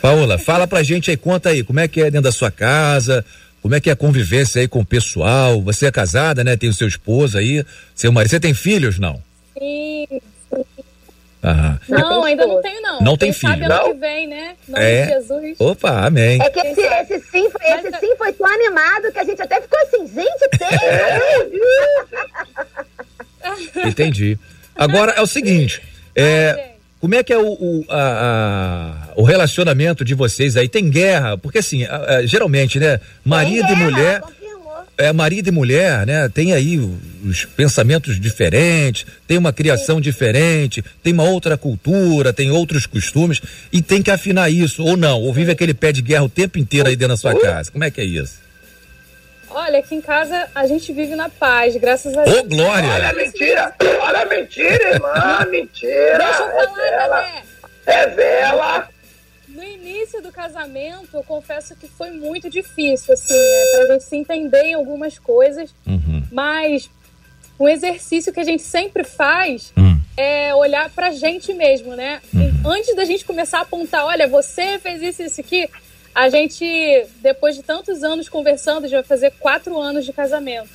Paola, 0.00 0.38
fala 0.38 0.66
pra 0.66 0.82
gente 0.82 1.10
aí, 1.10 1.16
conta 1.16 1.48
aí, 1.50 1.62
como 1.64 1.80
é 1.80 1.88
que 1.88 2.00
é 2.00 2.04
dentro 2.04 2.22
da 2.22 2.32
sua 2.32 2.50
casa, 2.50 3.24
como 3.60 3.74
é 3.74 3.80
que 3.80 3.90
é 3.90 3.92
a 3.92 3.96
convivência 3.96 4.60
aí 4.60 4.68
com 4.68 4.80
o 4.80 4.84
pessoal? 4.84 5.60
Você 5.62 5.86
é 5.86 5.90
casada, 5.90 6.44
né? 6.44 6.56
Tem 6.56 6.68
o 6.68 6.74
seu 6.74 6.86
esposo 6.86 7.36
aí, 7.36 7.64
seu 7.94 8.12
marido. 8.12 8.30
Você 8.30 8.40
tem 8.40 8.54
filhos, 8.54 8.98
não? 8.98 9.20
Sim. 9.58 10.06
Aham. 11.42 11.78
Não, 11.88 12.24
ainda 12.24 12.46
não 12.46 12.60
tenho, 12.62 12.80
não. 12.82 13.00
Não 13.00 13.16
tem 13.16 13.30
Quem 13.32 13.40
sabe 13.40 13.62
filho. 13.62 13.72
ano 13.72 13.82
Não? 13.84 13.92
que 13.94 14.00
vem, 14.00 14.26
né? 14.28 14.54
Em 14.68 14.72
nome 14.72 14.84
É. 14.84 15.02
de 15.06 15.12
Jesus. 15.12 15.56
Opa, 15.60 16.06
amém. 16.06 16.40
É 16.42 16.50
que 16.50 16.60
esse, 16.60 16.80
esse 16.80 17.20
sim, 17.30 17.48
foi, 17.50 17.66
esse 17.66 18.00
sim 18.00 18.16
foi 18.16 18.32
tão 18.32 18.46
animado 18.46 19.12
que 19.12 19.18
a 19.18 19.24
gente 19.24 19.40
até 19.42 19.60
ficou 19.60 19.78
assim, 19.80 20.06
gente, 20.08 20.48
tem! 20.58 20.68
Entendi. 23.88 24.38
Agora 24.74 25.12
é 25.12 25.20
o 25.20 25.26
seguinte, 25.26 25.82
é, 26.14 26.72
como 27.00 27.14
é 27.14 27.22
que 27.22 27.32
é 27.32 27.38
o, 27.38 27.46
o, 27.52 27.84
a- 27.88 29.08
a- 29.10 29.12
o 29.16 29.22
relacionamento 29.22 30.04
de 30.04 30.14
vocês 30.14 30.56
aí? 30.56 30.68
Tem 30.68 30.88
guerra? 30.90 31.36
Porque 31.38 31.58
assim, 31.58 31.84
a- 31.84 32.22
geralmente, 32.24 32.78
né? 32.78 33.00
Marido 33.24 33.70
e 33.72 33.76
mulher. 33.76 34.22
É, 35.00 35.12
marido 35.12 35.46
e 35.46 35.52
mulher, 35.52 36.04
né? 36.04 36.28
Tem 36.28 36.52
aí 36.52 36.76
os 37.24 37.44
pensamentos 37.44 38.18
diferentes, 38.18 39.06
tem 39.28 39.38
uma 39.38 39.52
criação 39.52 40.00
diferente, 40.00 40.84
tem 41.04 41.12
uma 41.12 41.22
outra 41.22 41.56
cultura, 41.56 42.32
tem 42.32 42.50
outros 42.50 42.84
costumes 42.84 43.40
e 43.72 43.80
tem 43.80 44.02
que 44.02 44.10
afinar 44.10 44.50
isso, 44.50 44.82
ou 44.82 44.96
não, 44.96 45.20
ou 45.20 45.32
vive 45.32 45.52
aquele 45.52 45.72
pé 45.72 45.92
de 45.92 46.02
guerra 46.02 46.24
o 46.24 46.28
tempo 46.28 46.58
inteiro 46.58 46.88
aí 46.88 46.96
dentro 46.96 47.14
da 47.14 47.16
sua 47.16 47.38
casa. 47.38 47.70
Como 47.70 47.84
é 47.84 47.92
que 47.92 48.00
é 48.00 48.04
isso? 48.04 48.40
Olha, 49.50 49.78
aqui 49.78 49.94
em 49.94 50.00
casa 50.00 50.48
a 50.54 50.66
gente 50.66 50.92
vive 50.92 51.14
na 51.14 51.28
paz, 51.28 51.74
graças 51.76 52.16
a 52.16 52.24
Deus. 52.24 52.38
Ô, 52.38 52.42
Glória! 52.44 52.88
Olha 52.94 53.10
a 53.10 53.12
mentira! 53.14 53.74
Olha 54.00 54.20
a 54.22 54.26
mentira, 54.26 54.90
irmã! 54.94 55.46
Mentira! 55.50 56.18
Deixa 56.18 56.42
eu 56.42 56.48
É 56.48 56.66
falar, 56.66 56.74
vela! 56.74 57.20
Dedé. 57.22 57.42
É 57.86 58.06
vela! 58.08 58.88
No 59.48 59.64
início 59.64 60.22
do 60.22 60.30
casamento, 60.30 61.08
eu 61.16 61.24
confesso 61.24 61.74
que 61.74 61.88
foi 61.88 62.10
muito 62.10 62.48
difícil, 62.50 63.14
assim, 63.14 63.34
né, 63.34 63.64
pra 63.74 63.94
gente 63.94 64.04
se 64.04 64.16
entender 64.16 64.62
em 64.64 64.74
algumas 64.74 65.18
coisas. 65.18 65.74
Mas 66.30 66.90
um 67.58 67.66
exercício 67.68 68.32
que 68.32 68.38
a 68.40 68.44
gente 68.44 68.62
sempre 68.62 69.02
faz 69.02 69.72
é 70.16 70.54
olhar 70.54 70.90
pra 70.90 71.10
gente 71.10 71.52
mesmo, 71.54 71.96
né? 71.96 72.20
E 72.34 72.48
Antes 72.66 72.94
da 72.94 73.04
gente 73.04 73.24
começar 73.24 73.58
a 73.58 73.62
apontar, 73.62 74.04
olha, 74.04 74.26
você 74.28 74.78
fez 74.78 75.00
isso 75.02 75.22
e 75.22 75.26
isso 75.26 75.40
aqui, 75.40 75.68
a 76.18 76.28
gente, 76.30 77.06
depois 77.20 77.54
de 77.54 77.62
tantos 77.62 78.02
anos 78.02 78.28
conversando, 78.28 78.88
já 78.88 78.96
vai 78.96 79.04
fazer 79.04 79.30
quatro 79.38 79.78
anos 79.78 80.04
de 80.04 80.12
casamento. 80.12 80.68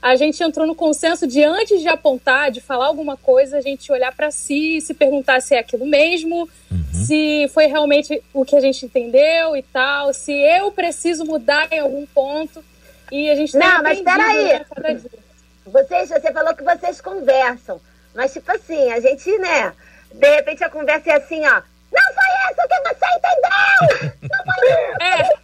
A 0.00 0.14
gente 0.14 0.40
entrou 0.40 0.68
no 0.68 0.74
consenso 0.76 1.26
de 1.26 1.42
antes 1.42 1.80
de 1.80 1.88
apontar, 1.88 2.52
de 2.52 2.60
falar 2.60 2.86
alguma 2.86 3.16
coisa, 3.16 3.58
a 3.58 3.60
gente 3.60 3.90
olhar 3.90 4.14
pra 4.14 4.30
si 4.30 4.76
e 4.76 4.80
se 4.80 4.94
perguntar 4.94 5.42
se 5.42 5.56
é 5.56 5.58
aquilo 5.58 5.84
mesmo, 5.84 6.48
se 6.92 7.50
foi 7.52 7.66
realmente 7.66 8.22
o 8.32 8.44
que 8.44 8.54
a 8.54 8.60
gente 8.60 8.86
entendeu 8.86 9.56
e 9.56 9.64
tal, 9.64 10.14
se 10.14 10.30
eu 10.30 10.70
preciso 10.70 11.24
mudar 11.24 11.66
em 11.72 11.80
algum 11.80 12.06
ponto. 12.06 12.64
E 13.10 13.28
a 13.30 13.34
gente 13.34 13.50
tem 13.50 13.60
Não, 13.60 13.82
mas 13.82 14.00
peraí. 14.00 14.44
né, 14.44 14.64
cada 14.72 14.94
dia. 14.94 15.10
Vocês, 15.66 16.08
você 16.08 16.32
falou 16.32 16.54
que 16.54 16.62
vocês 16.62 17.00
conversam. 17.00 17.80
Mas, 18.14 18.32
tipo 18.32 18.52
assim, 18.52 18.92
a 18.92 19.00
gente, 19.00 19.28
né? 19.38 19.72
De 20.14 20.36
repente 20.36 20.62
a 20.62 20.70
conversa 20.70 21.10
é 21.10 21.16
assim, 21.16 21.44
ó. 21.44 21.62
Não 21.98 22.08
foi 22.14 22.30
isso 22.46 22.62
que 22.68 22.78
você 22.88 23.06
entendeu! 23.16 23.78
Não 24.30 24.40
foi 24.44 24.58
isso! 25.20 25.34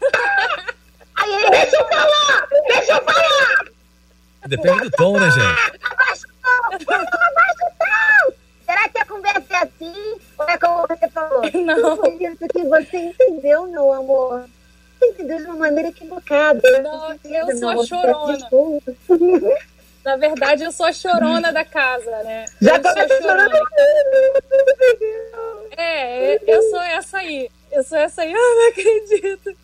Aí, 1.17 1.51
deixa 1.51 1.77
eu 1.77 1.85
falar! 1.88 2.49
Deixa 2.69 2.93
eu 2.93 3.03
falar! 3.05 3.64
Depende 4.47 4.81
do 4.81 4.90
tom, 4.90 5.19
né, 5.19 5.31
gente? 5.31 5.81
Abaixa 5.83 6.27
o 6.27 6.33
tom! 6.43 6.95
Abaixa 6.95 7.64
o 7.64 7.71
tom! 7.79 8.35
Será 8.67 8.88
que 8.88 8.99
a 8.99 9.05
conversa 9.07 9.47
é 9.51 9.57
assim? 9.57 10.21
Ou 10.38 10.49
é 10.49 10.59
como 10.59 10.87
você 10.87 11.09
falou? 11.09 11.43
Não. 11.55 11.97
foi 11.97 12.11
isso 12.21 12.49
que 12.49 12.64
você 12.64 12.97
entendeu, 12.97 13.67
meu 13.67 13.93
amor. 13.93 14.45
Você 14.99 15.07
entendeu 15.07 15.38
de 15.38 15.45
uma 15.45 15.57
maneira 15.57 15.88
equivocada. 15.88 16.83
Não, 16.83 17.12
eu 17.12 17.19
certeza, 17.19 17.59
sou 17.59 17.87
chorona. 17.87 18.37
desculpa. 18.37 18.93
Na 20.05 20.17
verdade, 20.17 20.64
eu 20.64 20.71
sou 20.73 20.87
a 20.87 20.93
chorona 20.93 21.51
da 21.53 21.64
casa, 21.64 22.11
né? 22.25 22.45
Já 22.61 22.77
eu 22.77 22.83
tô 22.83 22.88
sou 22.93 23.03
a 23.03 23.09
chorando. 23.09 23.59
É, 25.77 26.38
eu 26.47 26.62
sou 26.71 26.83
essa 26.83 27.19
aí. 27.19 27.49
Eu 27.73 27.83
sou 27.83 27.99
essa 27.99 28.23
aí. 28.23 28.33
Eu 28.35 28.38
não 28.38 28.69
acredito. 28.69 29.57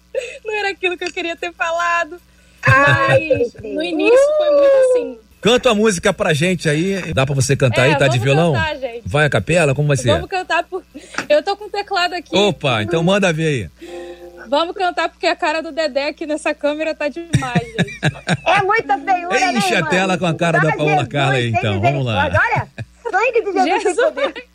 Não 0.45 0.55
era 0.59 0.71
aquilo 0.71 0.97
que 0.99 1.05
eu 1.05 1.13
queria 1.13 1.37
ter 1.37 1.53
falado. 1.53 2.21
Mas 2.67 3.55
no 3.63 3.83
início 3.83 4.19
foi 4.37 4.51
muito 4.51 4.77
assim. 4.77 5.19
Canta 5.41 5.69
uma 5.71 5.75
música 5.77 6.13
pra 6.13 6.35
gente 6.35 6.69
aí. 6.69 7.13
Dá 7.15 7.25
pra 7.25 7.35
você 7.35 7.57
cantar 7.57 7.87
É, 7.87 7.91
aí? 7.93 7.99
Tá 7.99 8.09
de 8.09 8.19
vamos 8.19 8.25
violão? 8.25 8.53
cantar, 8.53 8.77
gente. 8.77 9.03
Vai 9.07 9.25
a 9.27 9.31
capela? 9.31 9.75
Como 9.75 9.87
vai 9.89 9.97
ser? 9.97 10.09
Vamos 10.13 10.29
cantar 10.29 10.65
por. 10.65 10.83
Eu 11.29 11.43
tô 11.43 11.57
com 11.57 11.67
o 11.67 11.71
teclado 11.71 12.15
aqui. 12.15 12.37
Opa, 12.37 12.83
então 12.83 13.03
manda 13.05 13.33
ver 13.33 13.71
aí. 13.81 14.10
Vamos 14.51 14.75
cantar 14.75 15.09
porque 15.09 15.29
a 15.29 15.37
cara 15.37 15.63
do 15.63 15.71
Dedé 15.71 16.09
aqui 16.09 16.27
nessa 16.27 16.53
câmera 16.53 16.93
tá 16.93 17.07
demais, 17.07 17.63
gente. 17.69 18.01
É 18.45 18.63
muita 18.65 18.99
feiura, 18.99 19.39
né, 19.39 19.53
Enche 19.53 19.75
a 19.75 19.79
irmã? 19.79 19.89
tela 19.91 20.19
com 20.19 20.27
a 20.27 20.35
cara 20.35 20.59
da 20.59 20.73
Só 20.73 20.77
Paola 20.77 20.91
Jesus 20.91 21.09
Carla 21.09 21.35
aí, 21.35 21.49
então. 21.51 21.81
Vamos 21.81 22.05
lá. 22.05 22.25
Olha, 22.25 22.69
sangue 23.09 23.43
de 23.43 23.53
Jesus, 23.53 23.83
Jesus. 23.85 24.07
poder. 24.07 24.49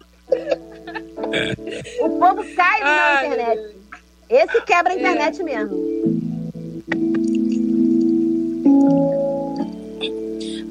O 2.02 2.10
povo 2.10 2.56
cai 2.56 2.82
na 2.82 3.26
internet. 3.26 3.76
Esse 4.30 4.62
quebra 4.64 4.92
a 4.92 4.96
internet 4.98 5.44
mesmo. 5.44 5.78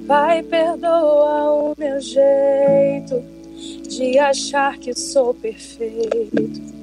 Pai, 0.06 0.42
perdoa 0.42 1.50
o 1.50 1.74
meu 1.78 1.98
jeito 1.98 3.24
de 3.88 4.18
achar 4.18 4.76
que 4.76 4.92
sou 4.92 5.32
perfeito. 5.32 6.74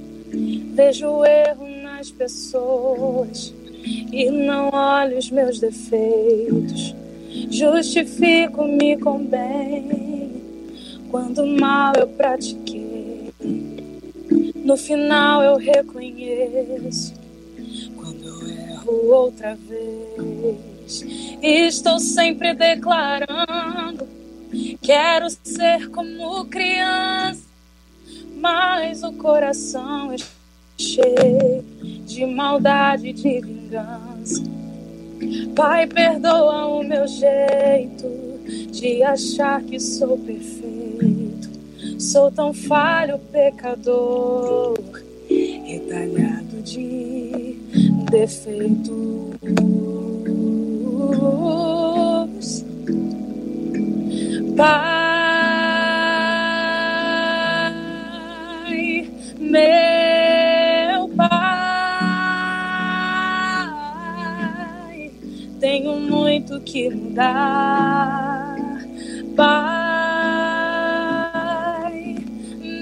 Vejo 0.74 1.08
o 1.08 1.24
erro 1.24 1.68
nas 2.02 2.10
pessoas 2.10 3.54
e 4.12 4.32
não 4.32 4.72
olho 4.74 5.20
os 5.20 5.30
meus 5.30 5.60
defeitos. 5.60 6.96
Justifico-me 7.48 8.98
com 8.98 9.24
bem 9.24 10.42
quando 11.12 11.46
mal 11.46 11.94
eu 11.96 12.08
pratiquei. 12.08 13.32
No 14.56 14.76
final 14.76 15.44
eu 15.44 15.58
reconheço 15.58 17.14
quando 17.96 18.26
eu 18.26 18.48
erro 18.50 19.12
outra 19.12 19.56
vez. 19.56 21.06
Estou 21.40 22.00
sempre 22.00 22.56
declarando: 22.56 24.08
quero 24.82 25.28
ser 25.44 25.88
como 25.92 26.46
criança, 26.46 27.44
mas 28.38 29.04
o 29.04 29.14
coração 29.14 30.12
é 30.12 30.41
cheio 30.82 31.64
de 32.06 32.26
maldade 32.26 33.10
e 33.10 33.14
de 33.14 33.40
vingança. 33.40 34.44
Pai, 35.56 35.86
perdoa 35.86 36.66
o 36.66 36.84
meu 36.84 37.08
jeito 37.08 38.10
de 38.72 39.04
achar 39.04 39.62
que 39.62 39.80
sou 39.80 40.18
perfeito. 40.18 41.50
Sou 42.00 42.32
tão 42.32 42.52
falho, 42.54 43.20
pecador, 43.32 44.76
retalhado 45.30 46.62
de 46.64 47.56
defeitos. 48.10 49.32
Pai, 54.58 55.12
meu 59.40 60.51
tenho 65.62 65.98
muito 66.00 66.60
que 66.62 66.90
mudar. 66.90 68.56
Pai, 69.36 69.52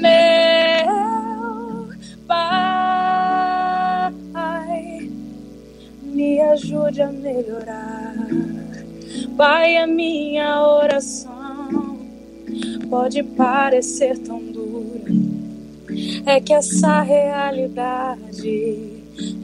meu 0.02 1.90
pai, 2.26 5.12
me 6.04 6.40
ajude 6.40 7.02
a 7.02 7.12
melhorar. 7.12 8.16
Pai, 9.36 9.76
a 9.76 9.86
minha 9.86 10.64
oração 10.64 12.00
pode 12.90 13.22
parecer 13.24 14.18
tão 14.20 14.40
dura. 14.40 15.12
É 16.26 16.40
que 16.40 16.54
essa 16.54 17.02
realidade 17.02 18.88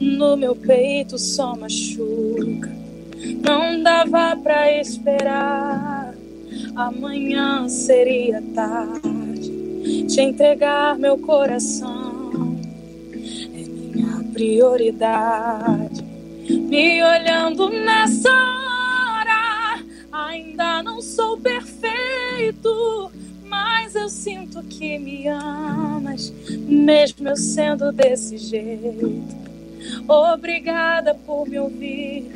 no 0.00 0.38
meu 0.38 0.56
peito 0.56 1.18
só 1.18 1.54
machuca. 1.54 2.85
Não 3.34 3.82
dava 3.82 4.36
pra 4.36 4.80
esperar, 4.80 6.14
amanhã 6.74 7.68
seria 7.68 8.42
tarde. 8.54 10.04
Te 10.08 10.20
entregar 10.20 10.98
meu 10.98 11.18
coração 11.18 12.56
é 13.54 13.62
minha 13.62 14.24
prioridade. 14.32 16.04
Me 16.48 17.02
olhando 17.02 17.68
nessa 17.70 18.30
hora, 18.30 19.82
ainda 20.12 20.82
não 20.82 21.02
sou 21.02 21.38
perfeito, 21.38 23.10
mas 23.44 23.94
eu 23.94 24.08
sinto 24.08 24.62
que 24.62 24.98
me 24.98 25.26
amas, 25.28 26.32
mesmo 26.48 27.28
eu 27.28 27.36
sendo 27.36 27.90
desse 27.92 28.38
jeito. 28.38 29.22
Obrigada 30.08 31.14
por 31.14 31.48
me 31.48 31.58
ouvir, 31.58 32.30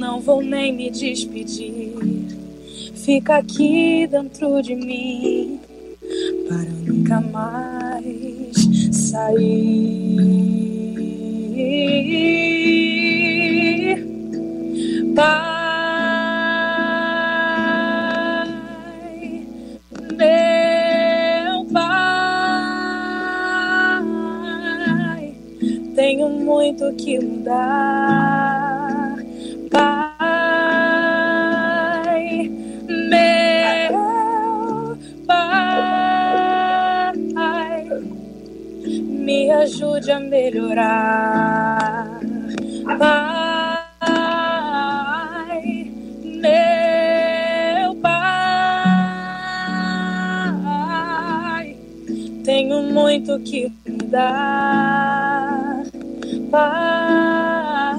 não 0.00 0.18
vou 0.18 0.40
nem 0.40 0.72
me 0.72 0.90
despedir. 0.90 1.92
Fica 2.94 3.36
aqui 3.36 4.06
dentro 4.06 4.62
de 4.62 4.74
mim 4.74 5.60
para 6.48 6.70
nunca 6.86 7.20
mais 7.20 8.56
sair. 8.90 10.16
Pai, 15.14 15.50
meu 20.16 21.64
pai, 21.66 22.14
tenho 25.94 26.30
muito 26.30 26.90
que 26.94 27.18
mudar. 27.20 28.39
Me 39.50 39.56
ajude 39.56 40.12
a 40.12 40.20
melhorar. 40.20 42.06
Pai, 42.98 43.20
meu 46.22 47.96
pai, 47.96 48.16
tenho 52.44 52.82
muito 52.82 53.40
que 53.40 53.72
mudar. 53.88 55.82
Pai, 56.48 57.98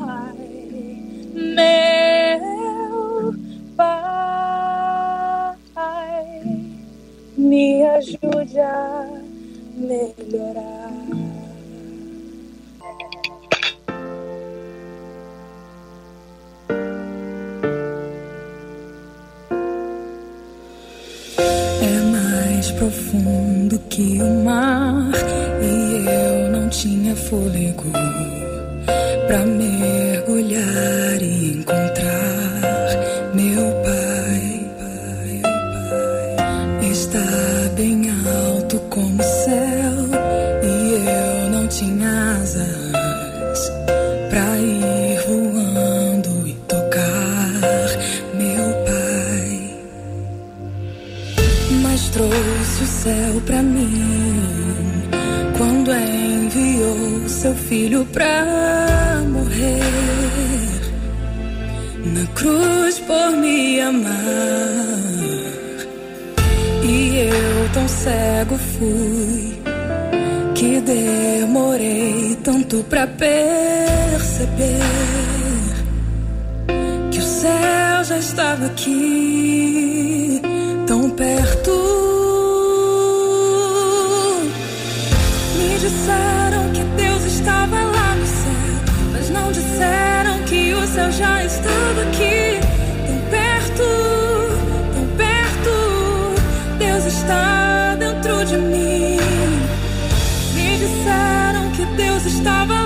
meu 1.36 3.34
pai, 3.76 4.32
me 7.38 7.84
ajude 7.84 8.60
a 8.60 9.06
melhorar. 9.76 10.81
Profundo 23.72 23.80
que 23.90 24.22
o 24.22 24.44
mar 24.44 25.12
e 25.62 26.06
eu 26.06 26.52
não 26.52 26.68
tinha 26.70 27.16
fôlego 27.16 27.92
pra 29.28 29.46
mergulhar 29.46 31.22
e 31.22 31.60
encontrar 31.60 32.71
filho 57.72 58.06
pra 58.12 59.24
morrer 59.30 59.80
na 62.04 62.28
cruz 62.36 63.00
por 63.00 63.32
me 63.38 63.80
amar. 63.80 64.12
E 66.84 67.30
eu 67.30 67.69
tão 67.74 67.88
cego 67.88 68.58
fui 68.58 69.58
que 70.54 70.82
demorei 70.82 72.38
tanto 72.44 72.84
pra 72.90 73.08
perceber 73.08 74.82
que 77.10 77.19
o 77.19 77.24
céu 77.24 78.04
já 78.04 78.17
estava 78.17 78.65
aqui, 78.65 80.42
tão 80.86 81.10
perto. 81.10 81.61
Estava 87.42 87.75
lá 87.75 88.15
no 88.15 88.25
céu, 88.25 89.12
mas 89.12 89.29
não 89.29 89.52
disseram 89.52 90.39
que 90.46 90.73
o 90.73 90.85
céu 90.85 91.12
já 91.12 91.44
estava 91.44 92.02
aqui, 92.04 92.60
tão 93.08 93.17
perto, 93.31 93.83
tão 94.94 95.08
perto. 95.17 96.77
Deus 96.77 97.06
está 97.06 97.96
dentro 97.98 98.46
de 98.46 98.58
mim. 98.58 99.17
Me 100.54 100.77
disseram 100.77 101.71
que 101.71 101.83
Deus 101.98 102.25
estava 102.25 102.81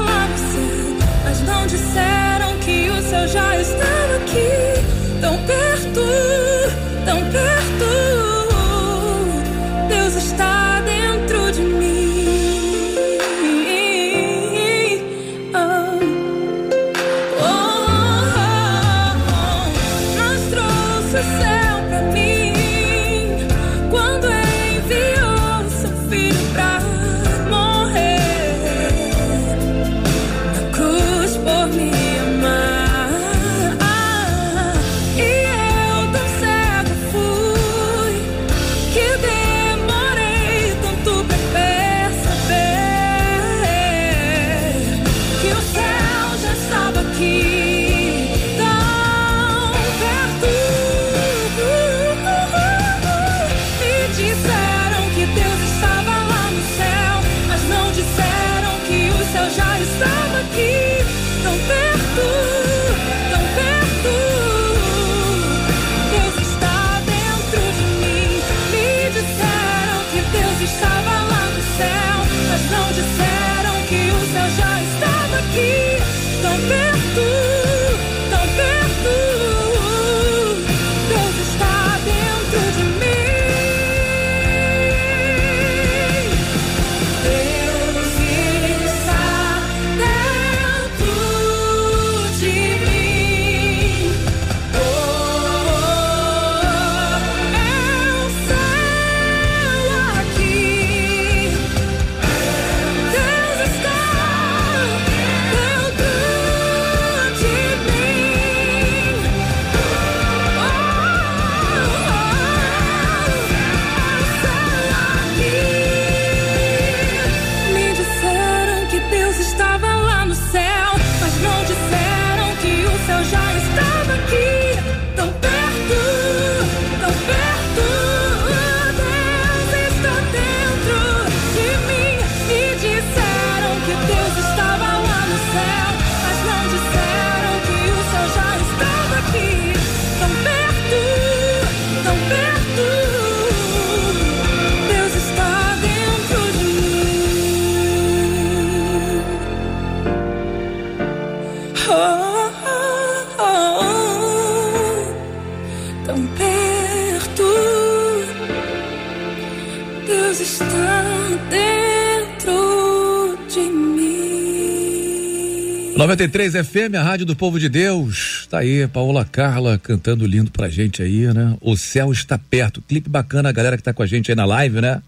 93 166.07 166.53
FM, 166.67 166.93
a 166.99 167.01
rádio 167.01 167.25
do 167.25 167.35
povo 167.35 167.59
de 167.59 167.67
Deus. 167.67 168.47
Tá 168.51 168.59
aí, 168.59 168.87
Paola 168.87 169.25
Carla 169.25 169.79
cantando 169.81 170.27
lindo 170.27 170.51
pra 170.51 170.69
gente 170.69 171.01
aí, 171.01 171.33
né? 171.33 171.57
O 171.59 171.75
céu 171.75 172.11
está 172.11 172.37
perto. 172.37 172.79
Clipe 172.79 173.09
bacana, 173.09 173.49
a 173.49 173.51
galera 173.51 173.75
que 173.75 173.81
tá 173.81 173.91
com 173.91 174.03
a 174.03 174.05
gente 174.05 174.31
aí 174.31 174.35
na 174.35 174.45
live, 174.45 174.81
né? 174.81 175.01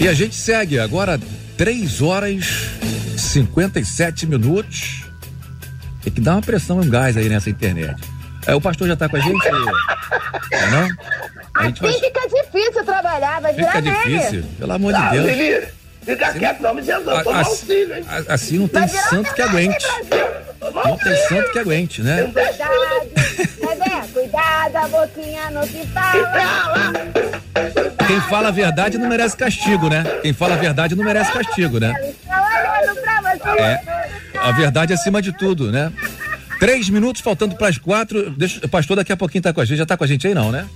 E 0.00 0.08
a 0.08 0.14
gente 0.14 0.34
segue 0.34 0.78
agora 0.78 1.20
3 1.58 2.00
horas 2.00 2.46
57 3.18 4.26
minutos. 4.26 5.02
Tem 6.02 6.10
que 6.10 6.20
dar 6.22 6.36
uma 6.36 6.42
pressão 6.42 6.80
um 6.80 6.88
gás 6.88 7.14
aí 7.18 7.28
nessa 7.28 7.50
internet. 7.50 8.02
É, 8.46 8.54
o 8.54 8.60
pastor 8.60 8.88
já 8.88 8.96
tá 8.96 9.10
com 9.10 9.16
a 9.16 9.20
gente? 9.20 9.46
É, 10.50 10.70
não? 10.70 10.88
A 11.56 11.64
gente 11.66 11.84
Assim 11.84 12.00
vai... 12.00 12.08
fica 12.10 12.20
difícil 12.42 12.84
trabalhar, 12.86 13.40
vai 13.42 13.52
virar 13.52 13.72
Fica 13.72 13.80
nele. 13.82 14.18
difícil, 14.18 14.44
pelo 14.58 14.72
amor 14.72 14.92
de 14.94 14.98
Ah, 14.98 15.10
Deus. 15.10 15.68
Fica 16.06 16.32
quieto, 16.32 16.60
não 16.60 16.72
me 16.74 16.82
Jesus, 16.82 17.22
toma 17.24 17.40
as- 17.40 17.46
auxílio, 17.48 17.96
hein? 17.96 18.04
Assim 18.28 18.58
não 18.58 18.68
tem 18.68 18.86
santo 18.88 19.34
que 19.34 19.42
aguente. 19.42 19.86
Não 20.84 20.96
tem 20.96 21.16
santo 21.28 21.50
que 21.52 21.58
aguente, 21.58 22.00
né? 22.02 22.32
Cuidado, 23.60 24.08
cuidado, 24.12 24.76
a 24.76 24.88
boquinha 24.88 25.50
não 25.50 25.62
se 25.64 25.84
fala. 25.88 26.92
Quem 28.06 28.20
fala 28.22 28.48
a 28.48 28.52
verdade 28.52 28.96
não 28.98 29.08
merece 29.08 29.36
castigo, 29.36 29.88
né? 29.88 30.04
Quem 30.22 30.32
fala 30.32 30.54
a 30.54 30.58
verdade 30.58 30.94
não 30.94 31.04
merece 31.04 31.32
castigo, 31.32 31.80
né? 31.80 31.92
É. 33.58 33.80
A 34.38 34.52
verdade 34.52 34.92
é 34.92 34.96
acima 34.96 35.20
de 35.20 35.32
tudo, 35.32 35.72
né? 35.72 35.92
Três 36.60 36.88
minutos 36.88 37.20
faltando 37.20 37.56
para 37.56 37.68
as 37.68 37.78
quatro. 37.78 38.30
Deixa, 38.30 38.64
o 38.64 38.68
pastor 38.68 38.96
daqui 38.96 39.12
a 39.12 39.16
pouquinho 39.16 39.42
tá 39.42 39.52
com 39.52 39.60
a 39.60 39.64
gente. 39.64 39.78
Já 39.78 39.86
tá 39.86 39.96
com 39.96 40.04
a 40.04 40.06
gente 40.06 40.26
aí, 40.26 40.34
não, 40.34 40.50
né? 40.52 40.66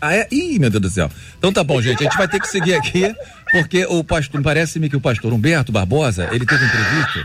Ah, 0.00 0.14
é? 0.14 0.26
Ih, 0.32 0.58
meu 0.58 0.68
Deus 0.68 0.82
do 0.82 0.90
céu. 0.90 1.08
Então 1.38 1.52
tá 1.52 1.62
bom, 1.62 1.80
gente. 1.80 2.00
A 2.00 2.02
gente 2.02 2.18
vai 2.18 2.26
ter 2.26 2.40
que 2.40 2.48
seguir 2.48 2.74
aqui, 2.74 3.14
porque 3.52 3.86
o 3.86 4.02
pastor, 4.02 4.42
parece-me 4.42 4.88
que 4.88 4.96
o 4.96 5.00
pastor 5.00 5.32
Humberto 5.32 5.70
Barbosa, 5.70 6.28
ele 6.32 6.46
teve 6.46 6.64
um 6.64 6.66
imprevisto 6.66 7.22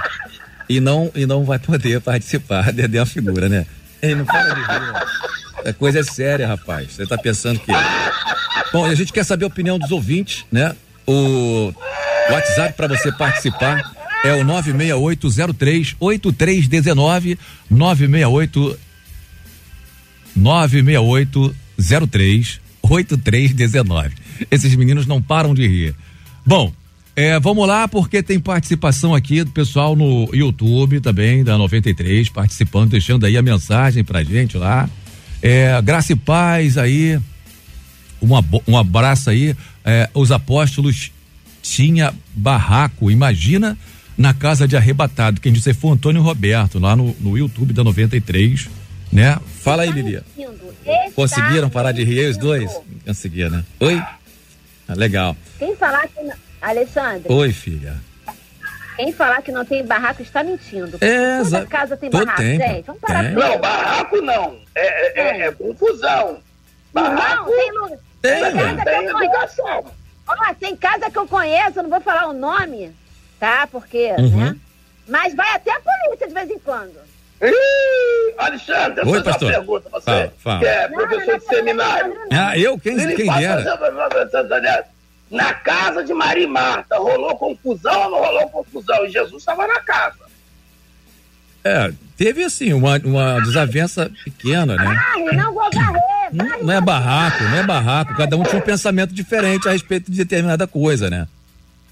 e 0.69 0.79
não, 0.79 1.11
e 1.15 1.25
não 1.25 1.43
vai 1.45 1.57
poder 1.57 2.01
participar. 2.01 2.71
Dedé 2.73 2.97
é 2.97 3.01
uma 3.01 3.05
figura, 3.05 3.47
né? 3.47 3.65
Ele 4.01 4.15
não 4.15 4.25
fala 4.25 4.53
de 4.53 4.59
rir. 4.61 5.69
A 5.69 5.73
coisa 5.73 5.99
é 5.99 6.03
séria, 6.03 6.45
rapaz. 6.47 6.93
Você 6.93 7.07
tá 7.07 7.17
pensando 7.17 7.59
que. 7.59 7.71
Bom, 8.71 8.85
a 8.85 8.93
gente 8.93 9.11
quer 9.13 9.23
saber 9.23 9.45
a 9.45 9.47
opinião 9.47 9.79
dos 9.79 9.89
ouvintes, 9.91 10.45
né? 10.51 10.75
O 11.05 11.73
WhatsApp 12.29 12.73
para 12.73 12.87
você 12.87 13.11
participar 13.11 13.95
é 14.23 14.33
o 14.33 14.43
96803 14.43 15.95
8319 15.99 17.39
968 17.69 18.79
96803 20.35 22.59
8319. 22.81 24.15
Esses 24.51 24.75
meninos 24.75 25.07
não 25.07 25.21
param 25.21 25.53
de 25.53 25.67
rir. 25.67 25.95
Bom, 26.47 26.71
é, 27.13 27.37
vamos 27.41 27.67
lá, 27.67 27.89
porque 27.89 28.23
tem 28.23 28.39
participação 28.39 29.13
aqui 29.13 29.43
do 29.43 29.51
pessoal 29.51 29.97
no 29.97 30.29
YouTube 30.33 31.01
também, 31.01 31.43
da 31.43 31.57
93, 31.57 32.29
participando, 32.29 32.91
deixando 32.91 33.25
aí 33.25 33.35
a 33.35 33.41
mensagem 33.41 34.01
pra 34.01 34.23
gente 34.23 34.57
lá. 34.57 34.89
É, 35.41 35.79
graça 35.81 36.13
e 36.13 36.15
paz 36.15 36.77
aí. 36.77 37.19
Um, 38.21 38.33
abo- 38.33 38.63
um 38.65 38.77
abraço 38.77 39.29
aí. 39.29 39.53
É, 39.83 40.09
os 40.13 40.31
apóstolos 40.31 41.11
tinha 41.61 42.13
barraco, 42.33 43.11
imagina 43.11 43.77
na 44.17 44.33
casa 44.33 44.65
de 44.65 44.77
arrebatado. 44.77 45.41
Quem 45.41 45.51
disse 45.51 45.73
foi 45.73 45.89
o 45.91 45.93
Antônio 45.93 46.21
Roberto, 46.21 46.79
lá 46.79 46.95
no, 46.95 47.13
no 47.19 47.37
YouTube 47.37 47.73
da 47.73 47.83
93, 47.83 48.69
né? 49.11 49.37
Fala 49.61 49.83
aí, 49.83 49.91
Lilia. 49.91 50.23
Conseguiram 51.13 51.69
parar 51.69 51.91
de 51.91 52.03
rir 52.05 52.29
os 52.29 52.37
dois? 52.37 52.71
Conseguiram, 53.05 53.49
né? 53.49 53.63
Oi? 53.81 54.01
Ah, 54.87 54.93
legal. 54.95 55.35
Quem 55.59 55.75
falar 55.75 56.07
que 56.07 56.21
não... 56.21 56.35
Alexandre, 56.61 57.31
Oi, 57.31 57.51
filha. 57.53 57.95
quem 58.95 59.11
falar 59.13 59.41
que 59.43 59.51
não 59.51 59.63
tem 59.63 59.85
barraco 59.85 60.21
está 60.23 60.43
mentindo. 60.43 60.97
É, 61.01 61.43
Toda 61.43 61.65
casa 61.67 61.95
tem 61.95 62.09
Tô- 62.09 62.17
barraco, 62.19 62.41
tem, 62.41 62.57
gente. 62.57 62.85
Vamos 62.85 63.01
parar 63.01 63.23
tem. 63.25 63.33
Não, 63.33 63.59
barraco 63.59 64.21
não. 64.21 64.59
É, 64.73 65.21
é, 65.21 65.21
é- 65.21 65.47
é 65.47 65.51
confusão. 65.51 66.39
Barraco 66.93 67.45
Não, 67.49 67.57
tem 67.57 67.71
lugar. 67.73 67.97
Tem, 68.21 68.43
tem 68.43 68.53
casa 68.55 68.75
que 68.77 68.83
tem 68.85 69.05
eu 69.05 69.13
conheço. 69.13 69.23
educação. 69.23 69.85
Ó, 70.27 70.53
tem 70.59 70.75
casa 70.75 71.11
que 71.11 71.17
eu 71.19 71.27
conheço, 71.27 71.79
eu 71.79 71.83
não 71.83 71.89
vou 71.91 72.01
falar 72.01 72.27
o 72.27 72.33
nome, 72.33 72.91
tá? 73.39 73.67
Porque, 73.67 74.11
Uhum. 74.17 74.45
né? 74.45 74.55
Mas 75.07 75.35
vai 75.35 75.51
até 75.55 75.71
a 75.71 75.79
polícia 75.79 76.27
de 76.27 76.33
vez 76.33 76.49
em 76.49 76.59
quando. 76.59 76.97
Ih, 77.41 78.33
Alexandre, 78.37 79.01
Oi, 79.01 79.07
eu 79.07 79.23
fazer 79.23 79.23
pastor. 79.23 79.49
uma 79.49 79.57
pergunta 79.57 79.89
pra 79.89 79.99
você. 79.99 80.05
Fala, 80.05 80.33
fala. 80.39 80.59
Que 80.59 80.65
é 80.65 80.89
Não, 80.89 80.97
não 80.97 81.07
professor 81.07 81.33
é 81.33 81.37
de 81.37 81.45
seminário. 81.45 82.13
Ah, 82.31 82.57
eu? 82.57 82.79
Quem, 82.79 82.99
Ele 82.99 83.15
quem 83.15 83.25
pode 83.27 83.39
dera? 83.39 83.55
fazer 83.63 83.69
uma 83.91 84.09
pergunta, 84.09 84.85
Na 85.29 85.53
casa 85.53 86.03
de 86.03 86.13
Maria 86.13 86.43
e 86.43 86.47
Marta, 86.47 86.97
rolou 86.97 87.35
confusão 87.37 88.03
ou 88.05 88.11
não 88.11 88.17
rolou 88.19 88.49
confusão? 88.49 89.05
E 89.05 89.09
Jesus 89.09 89.41
estava 89.41 89.67
na 89.67 89.79
casa. 89.81 90.27
É, 91.63 91.91
teve 92.15 92.43
assim, 92.43 92.71
uma, 92.71 92.97
uma 92.99 93.41
desavença 93.41 94.09
pequena, 94.23 94.75
né? 94.75 94.99
Não 95.35 95.53
vou. 95.53 95.69
Não, 96.31 96.63
não 96.63 96.73
é 96.73 96.81
barraco, 96.81 97.43
não 97.43 97.57
é 97.57 97.63
barraco. 97.63 98.15
Cada 98.15 98.37
um 98.37 98.43
tinha 98.43 98.57
um 98.57 98.65
pensamento 98.65 99.13
diferente 99.13 99.67
a 99.67 99.71
respeito 99.71 100.09
de 100.09 100.17
determinada 100.17 100.65
coisa, 100.65 101.09
né? 101.09 101.27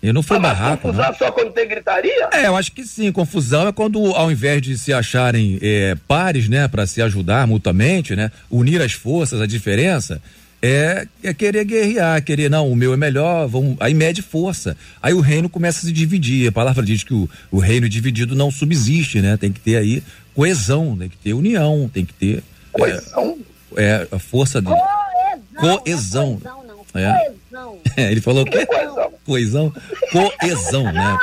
E 0.05 0.13
não 0.13 0.21
foi 0.21 0.39
barraco, 0.39 0.83
confusão 0.83 1.07
não. 1.07 1.15
só 1.15 1.31
quando 1.31 1.51
tem 1.51 1.67
gritaria? 1.67 2.29
É, 2.31 2.47
eu 2.47 2.55
acho 2.55 2.71
que 2.71 2.83
sim. 2.85 3.11
Confusão 3.11 3.67
é 3.67 3.71
quando, 3.71 3.99
ao 4.11 4.31
invés 4.31 4.61
de 4.61 4.77
se 4.77 4.93
acharem 4.93 5.57
é, 5.61 5.95
pares, 6.07 6.47
né, 6.47 6.67
para 6.67 6.85
se 6.85 7.01
ajudar 7.01 7.47
mutuamente, 7.47 8.15
né, 8.15 8.31
unir 8.49 8.81
as 8.81 8.93
forças, 8.93 9.41
a 9.41 9.47
diferença 9.47 10.21
é, 10.61 11.07
é 11.23 11.33
querer 11.33 11.63
guerrear, 11.63 12.23
querer 12.23 12.49
não, 12.49 12.71
o 12.71 12.75
meu 12.75 12.93
é 12.93 12.97
melhor, 12.97 13.47
vamos, 13.47 13.77
aí 13.79 13.93
mede 13.93 14.21
força. 14.21 14.75
Aí 15.01 15.13
o 15.13 15.19
reino 15.19 15.47
começa 15.47 15.79
a 15.79 15.81
se 15.81 15.91
dividir. 15.91 16.47
A 16.47 16.51
palavra 16.51 16.83
diz 16.83 17.03
que 17.03 17.13
o, 17.13 17.29
o 17.51 17.59
reino 17.59 17.87
dividido 17.87 18.35
não 18.35 18.49
subsiste, 18.49 19.21
né? 19.21 19.37
Tem 19.37 19.51
que 19.51 19.59
ter 19.59 19.75
aí 19.75 20.01
coesão, 20.33 20.97
tem 20.97 21.09
que 21.09 21.17
ter 21.17 21.33
união, 21.33 21.89
tem 21.93 22.03
que 22.03 22.13
ter 22.13 22.43
Coesão? 22.71 23.37
é, 23.77 24.07
a 24.11 24.19
força 24.19 24.61
de 24.61 24.67
Coesão. 24.67 25.77
coesão. 25.79 26.41
Não, 26.43 26.63
não. 26.63 27.01
É. 27.01 27.31
Coesão. 27.51 27.79
É, 27.95 28.09
ele 28.11 28.21
falou 28.21 28.43
o 28.43 28.45
quê? 28.45 28.65
Coesão. 28.65 29.04
Coesão, 29.25 30.83
né? 30.83 31.17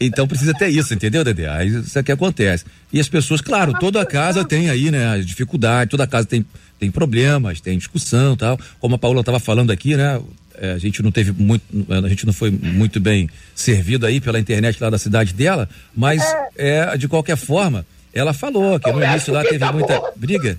Então 0.00 0.28
precisa 0.28 0.54
ter 0.54 0.68
isso, 0.68 0.94
entendeu, 0.94 1.24
Dedé? 1.24 1.48
Aí 1.48 1.68
isso 1.68 1.98
é 1.98 2.02
que 2.02 2.12
acontece. 2.12 2.64
E 2.92 3.00
as 3.00 3.08
pessoas, 3.08 3.40
claro, 3.40 3.72
toda 3.80 4.04
casa 4.06 4.44
tem 4.44 4.70
aí, 4.70 4.90
né, 4.90 5.16
as 5.16 5.26
dificuldades, 5.26 5.90
toda 5.90 6.06
casa 6.06 6.26
tem, 6.26 6.44
tem 6.78 6.90
problemas, 6.90 7.60
tem 7.60 7.76
discussão 7.76 8.36
tal. 8.36 8.58
Como 8.78 8.94
a 8.94 8.98
Paula 8.98 9.20
estava 9.20 9.40
falando 9.40 9.72
aqui, 9.72 9.96
né? 9.96 10.20
é, 10.60 10.72
a 10.72 10.78
gente 10.78 11.02
não 11.02 11.10
teve 11.10 11.32
muito, 11.32 11.64
a 11.90 12.08
gente 12.08 12.26
não 12.26 12.32
foi 12.32 12.50
muito 12.50 13.00
bem 13.00 13.28
servido 13.54 14.04
aí 14.06 14.20
pela 14.20 14.38
internet 14.38 14.80
lá 14.80 14.90
da 14.90 14.98
cidade 14.98 15.32
dela, 15.32 15.68
mas 15.94 16.22
é, 16.56 16.96
de 16.96 17.08
qualquer 17.08 17.36
forma, 17.36 17.86
ela 18.12 18.32
falou 18.32 18.78
que 18.78 18.90
no 18.90 19.02
início 19.02 19.32
lá 19.32 19.42
teve 19.42 19.64
muita 19.72 20.00
briga. 20.16 20.58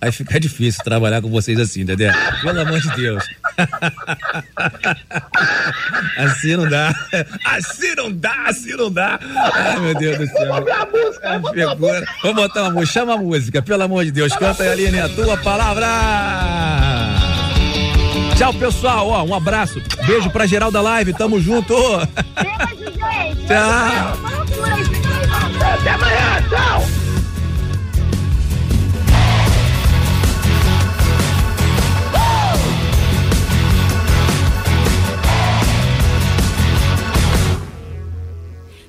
Aí 0.00 0.10
fica 0.10 0.40
difícil 0.40 0.82
trabalhar 0.82 1.20
com 1.20 1.28
vocês 1.28 1.60
assim, 1.60 1.84
Dedé. 1.84 2.10
Pelo 2.42 2.60
amor 2.60 2.80
de 2.80 2.90
Deus. 2.96 3.22
Assim 6.16 6.56
não 6.56 6.68
dá. 6.68 6.92
Assim 7.44 7.94
não 7.96 8.10
dá, 8.12 8.34
assim 8.46 8.76
não 8.76 8.90
dá. 8.90 9.18
Ai, 9.54 9.78
meu 9.80 9.94
Deus 9.94 10.18
do 10.18 10.26
céu. 10.26 10.54
Figura. 11.52 12.04
Vou 12.22 12.34
botar 12.34 12.62
uma 12.62 12.70
música. 12.70 13.00
Chama 13.00 13.14
a 13.14 13.18
música, 13.18 13.62
pelo 13.62 13.82
amor 13.82 14.04
de 14.04 14.12
Deus. 14.12 14.32
Canta 14.34 14.62
aí, 14.62 14.68
Aline, 14.70 15.00
a 15.00 15.08
tua 15.08 15.36
palavra. 15.36 15.86
Tchau, 18.36 18.54
pessoal. 18.54 19.08
Ó, 19.08 19.24
um 19.24 19.34
abraço. 19.34 19.82
Beijo 20.06 20.30
pra 20.30 20.46
geral 20.46 20.70
da 20.70 20.80
live. 20.80 21.12
Tamo 21.12 21.40
junto. 21.40 21.74
Beijo, 21.74 22.92
gente. 22.92 23.46
Tchau. 23.46 24.86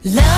Love 0.04 0.31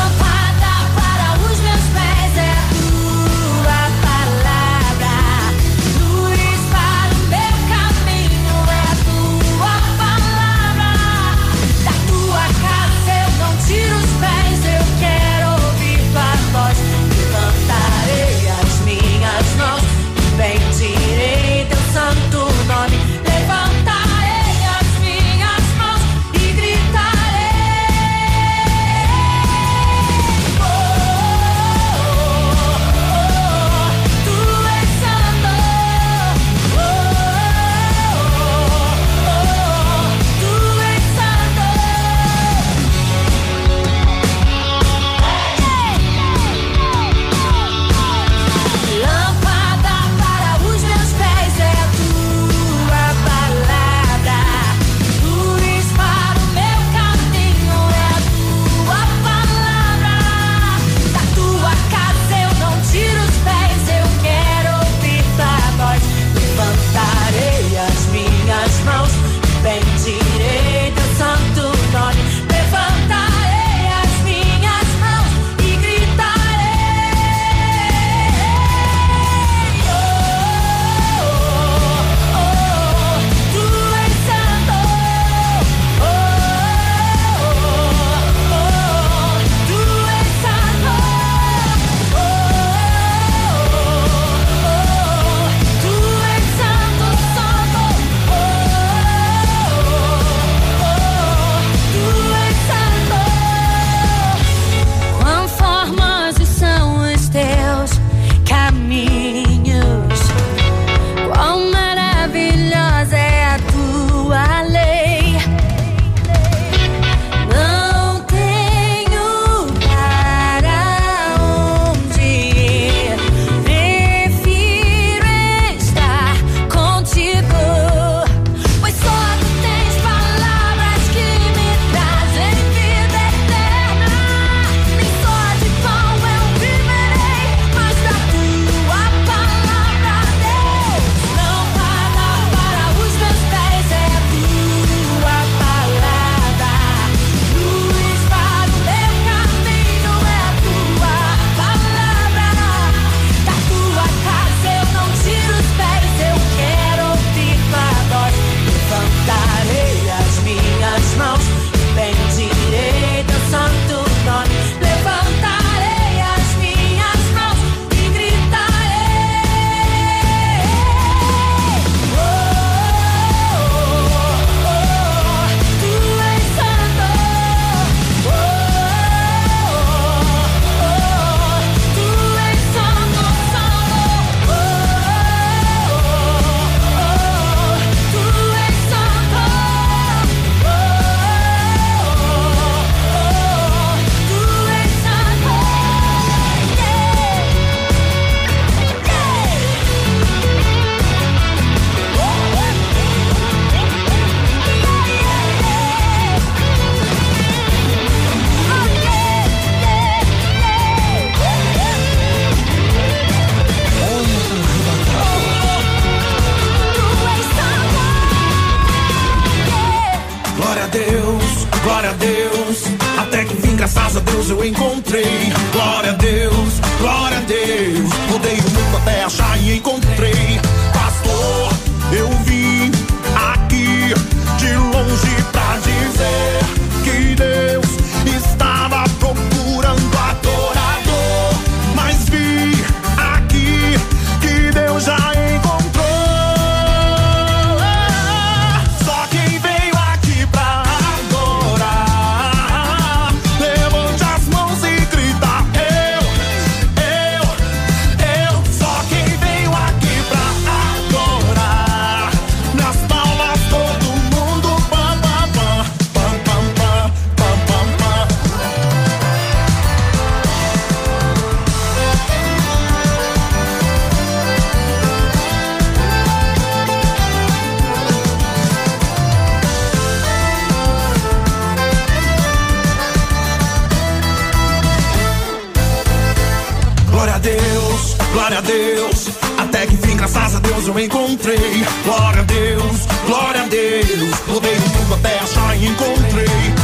glória 288.44 288.58
a 288.58 288.62
Deus. 288.62 289.30
Até 289.58 289.88
que 289.88 289.96
fim, 289.96 290.18
graças 290.18 290.56
a 290.56 290.60
Deus, 290.60 290.88
eu 290.88 291.00
encontrei. 291.00 291.86
Glória 292.04 292.42
a 292.42 292.44
Deus, 292.44 293.08
glória 293.26 293.62
a 293.62 293.68
Deus. 293.68 294.34
Rodei 294.48 294.76
tudo 294.76 295.14
até 295.14 295.40
achar 295.40 295.78
e 295.78 295.86
encontrei. 295.86 296.83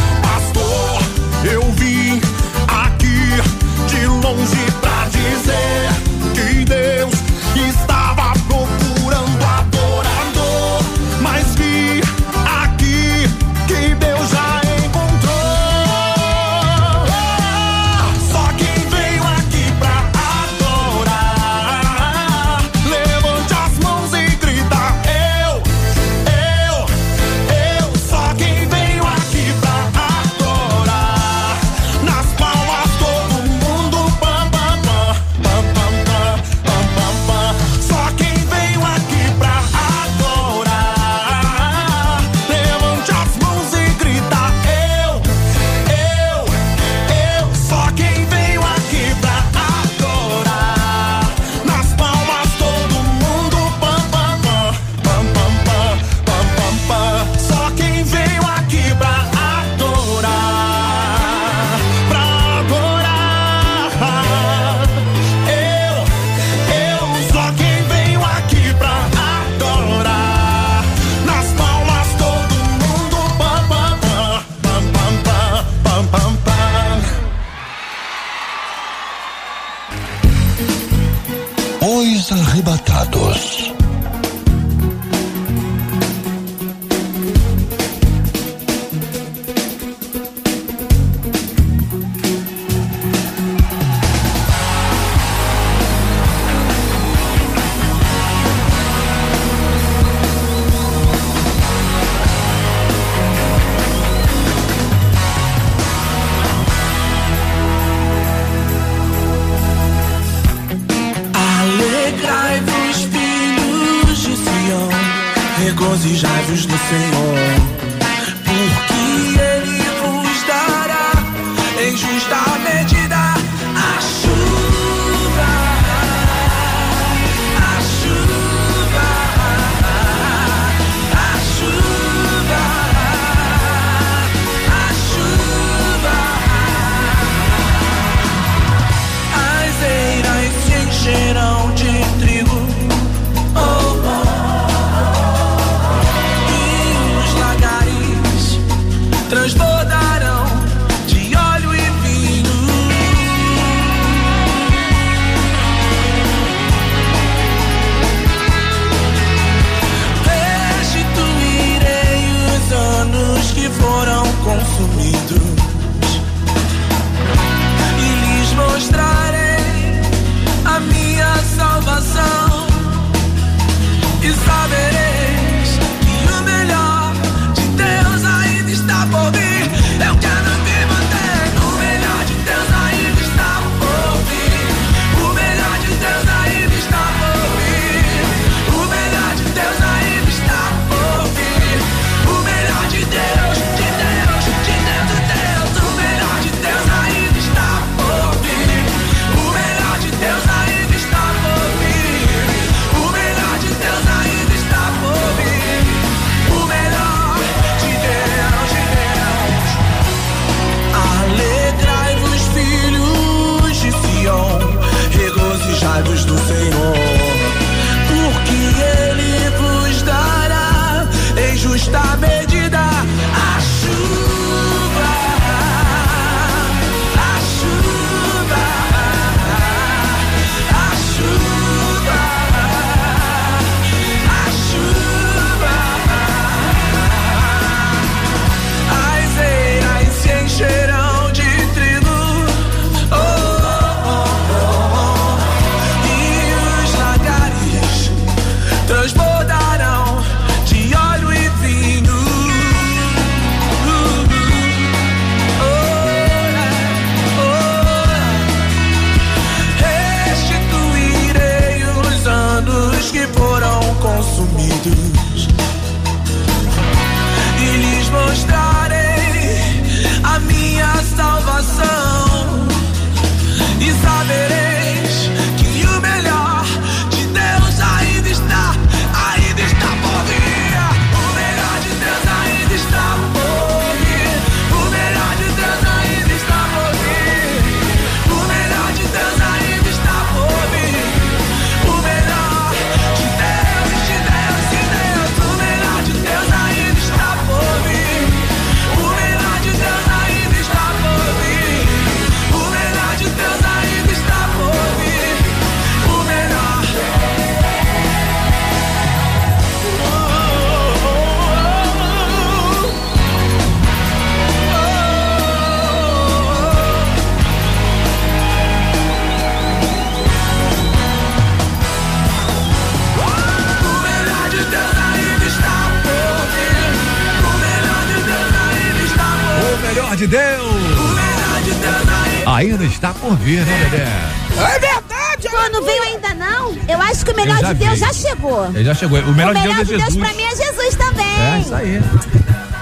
Eu 336.90 337.02
acho 337.02 337.24
que 337.26 337.32
o 337.32 337.36
melhor 337.36 337.58
de 337.64 337.74
Deus 337.76 337.94
vi. 337.94 338.00
já 338.00 338.14
chegou. 338.14 338.66
Ele 338.74 338.84
já 338.84 338.94
chegou. 338.96 339.20
O 339.20 339.32
melhor, 339.34 339.52
o 339.56 339.60
melhor 339.60 339.76
de 339.76 339.86
de 339.86 339.88
Deus 339.88 339.90
é 339.90 339.96
Deus 339.96 340.14
Jesus. 340.14 340.18
pra 340.26 340.34
mim 340.34 340.44
é 340.44 340.56
Jesus 340.56 340.96
também. 340.96 341.26
É, 341.26 341.60
isso 341.60 341.76
aí. 341.76 342.02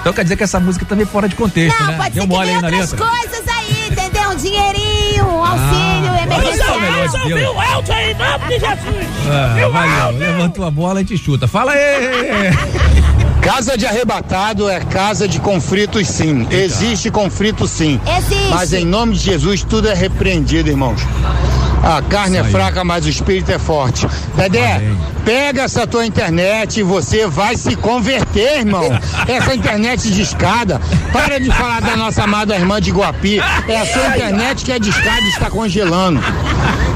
Então 0.02 0.14
quer 0.14 0.24
dizer 0.24 0.38
que 0.38 0.44
essa 0.44 0.60
música 0.60 0.86
também 0.86 1.04
é 1.04 1.08
fora 1.08 1.28
de 1.28 1.36
contexto, 1.36 1.78
Não, 1.82 1.88
né? 1.88 1.98
pode 1.98 2.12
Deu 2.12 2.24
ser 2.24 2.30
que 2.30 2.36
na 2.36 2.68
outras 2.68 2.92
letra. 2.92 3.06
coisas 3.08 3.44
aí, 3.50 3.88
entendeu? 3.92 4.30
Um 4.30 4.36
dinheirinho, 4.36 5.26
um 5.26 5.44
auxílio 5.44 6.12
Ah, 6.14 6.24
emergencial. 6.24 6.80
mas 6.80 7.14
é 7.14 7.18
o 7.18 7.24
de 7.24 7.34
Deus. 7.34 7.58
aí, 7.90 8.12
em 8.12 8.16
nome 8.16 8.46
de 8.46 8.60
Jesus. 8.60 9.08
Ah, 9.30 9.70
valeu. 9.70 10.18
Levantou 10.20 10.66
a 10.66 10.72
bola 10.72 11.02
e 11.02 11.06
te 11.06 11.18
chuta. 11.18 11.48
Fala 11.48 11.74
aí! 11.74 12.52
Casa 13.42 13.78
de 13.78 13.86
arrebatado 13.86 14.70
é 14.70 14.80
casa 14.80 15.28
de 15.28 15.40
conflitos 15.40 16.08
sim. 16.08 16.48
Existe 16.52 17.10
conflito 17.12 17.68
sim. 17.68 18.00
Existe. 18.18 18.50
Mas 18.50 18.74
em 18.74 18.86
nome 18.86 19.14
de 19.14 19.20
Jesus 19.20 19.64
tudo 19.64 19.90
é 19.90 19.94
repreendido, 19.94 20.70
irmãos. 20.70 21.02
A 21.88 22.02
carne 22.02 22.36
é 22.36 22.44
fraca, 22.44 22.84
mas 22.84 23.06
o 23.06 23.10
espírito 23.10 23.50
é 23.50 23.58
forte. 23.58 24.06
Dedé, 24.36 24.82
pega 25.24 25.62
essa 25.62 25.88
tua 25.88 26.06
internet 26.06 26.82
e 26.82 26.84
você 26.84 27.26
vai 27.26 27.56
se 27.56 27.78
converter, 27.78 28.60
irmão. 28.60 28.84
Essa 29.26 29.56
internet 29.56 30.12
de 30.12 30.22
escada. 30.22 30.82
Para 31.14 31.40
de 31.40 31.50
falar 31.50 31.82
da 31.82 31.96
nossa 31.96 32.24
amada 32.24 32.56
irmã 32.56 32.82
de 32.82 32.92
Guapi. 32.92 33.40
É 33.70 33.80
a 33.80 33.86
sua 33.86 34.08
internet 34.08 34.66
que 34.66 34.72
é 34.74 34.80
de 34.80 34.90
escada 34.90 35.22
e 35.22 35.30
está 35.30 35.50
congelando. 35.50 36.22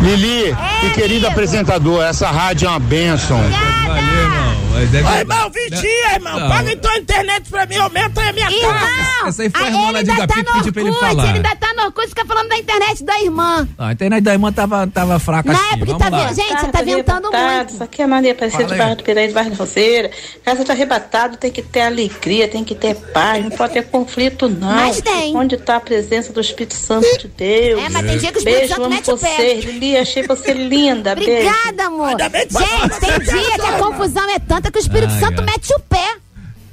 Lili 0.01 0.53
e 0.83 0.89
querido 0.89 1.25
apresentador, 1.25 2.03
essa 2.03 2.29
rádio 2.29 2.65
é 2.65 2.69
uma 2.69 2.79
bênção. 2.79 3.39
Valeu, 3.87 4.23
irmão. 4.23 4.50
Mas 4.73 4.89
deve- 4.89 5.07
Ô, 5.07 5.11
irmão, 5.15 5.49
vigia, 5.51 6.13
irmão. 6.13 6.39
Não. 6.39 6.49
Paga 6.49 6.71
então 6.73 6.91
a 6.91 6.97
internet 6.97 7.49
pra 7.49 7.65
mim, 7.65 7.75
aumenta 7.77 8.21
aí 8.21 8.29
a 8.29 8.33
minha 8.33 8.51
Irmão, 8.51 8.73
casa. 8.73 9.27
Essa 9.29 9.43
aí 9.43 9.49
foi 9.49 9.61
a 9.61 9.67
irmã 9.67 9.79
ele 9.83 9.91
lá 9.91 10.01
de 10.01 10.11
ainda 10.11 10.25
Gapi 10.27 10.43
tá 10.43 10.53
pediu 10.53 10.73
pra 10.73 10.81
ele 10.81 10.93
falar. 10.93 11.23
ele 11.29 11.37
ainda 11.37 11.55
tá 11.55 11.73
no 11.75 11.83
Orkut, 11.85 12.07
fica 12.07 12.25
falando 12.25 12.49
da 12.49 12.57
internet 12.57 13.03
da 13.03 13.19
irmã. 13.21 13.67
Ah, 13.77 13.87
a 13.87 13.91
internet 13.93 14.23
da 14.23 14.33
irmã 14.33 14.51
tava, 14.51 14.87
tava 14.87 15.19
fraca 15.19 15.51
Na 15.51 15.59
assim. 15.59 15.73
época, 15.73 15.85
Vamos 15.85 16.01
tá 16.01 16.09
lá. 16.09 16.23
vendo? 16.25 16.35
Gente, 16.35 16.67
tá 16.71 16.81
ventando 16.81 17.29
muito. 17.31 17.73
Isso 17.73 17.83
aqui 17.83 18.01
é 18.01 18.07
Maria 18.07 18.31
Aparecida 18.31 18.65
de. 18.65 18.75
Barra 18.75 18.95
do 18.95 19.03
Piraí, 19.03 19.27
de 19.27 19.33
Barra 19.33 19.49
da 19.49 19.55
Roceira. 19.55 20.11
Casa 20.43 20.63
de 20.63 20.71
arrebatado 20.71 21.37
tem 21.37 21.51
que 21.51 21.61
ter 21.61 21.81
alegria, 21.81 22.47
tem 22.47 22.63
que 22.63 22.73
ter 22.75 22.95
paz, 22.95 23.43
não 23.43 23.51
pode 23.51 23.73
ter 23.73 23.83
conflito, 23.87 24.47
não. 24.49 24.73
Mas 24.73 25.01
tem. 25.01 25.35
Onde 25.35 25.55
está 25.55 25.75
a 25.75 25.79
presença 25.79 26.33
do 26.33 26.41
Espírito 26.41 26.75
Santo 26.75 27.07
de 27.19 27.27
Deus? 27.27 27.81
É, 27.83 27.89
mas 27.89 28.05
tem 28.07 28.17
dia 28.17 28.31
que 28.31 28.37
o 28.37 28.39
Espírito 28.39 28.59
Beijo, 28.59 28.67
Santo 28.73 28.81
amo 28.85 28.89
mete 28.95 29.11
o 29.11 29.17
pé. 29.17 29.35
você. 29.35 29.53
Lili, 29.61 29.97
achei 29.97 30.23
você 30.23 30.53
linda. 30.53 31.15
Beijo. 31.15 31.31
Obrigada, 31.31 31.83
amor. 31.85 32.07
Ainda 32.09 32.29
bem 32.29 32.47
que 32.47 32.53
você 32.53 32.65
Gente, 32.65 32.99
tem 32.99 33.19
dia 33.19 33.55
que 33.59 33.65
a 33.65 33.73
confusão 33.79 34.29
é 34.29 34.39
tanta 34.39 34.60
que 34.69 34.77
o 34.77 34.81
Espírito 34.81 35.13
Ai, 35.13 35.19
Santo 35.19 35.39
ai. 35.39 35.45
mete 35.45 35.73
o 35.73 35.79
pé. 35.79 36.17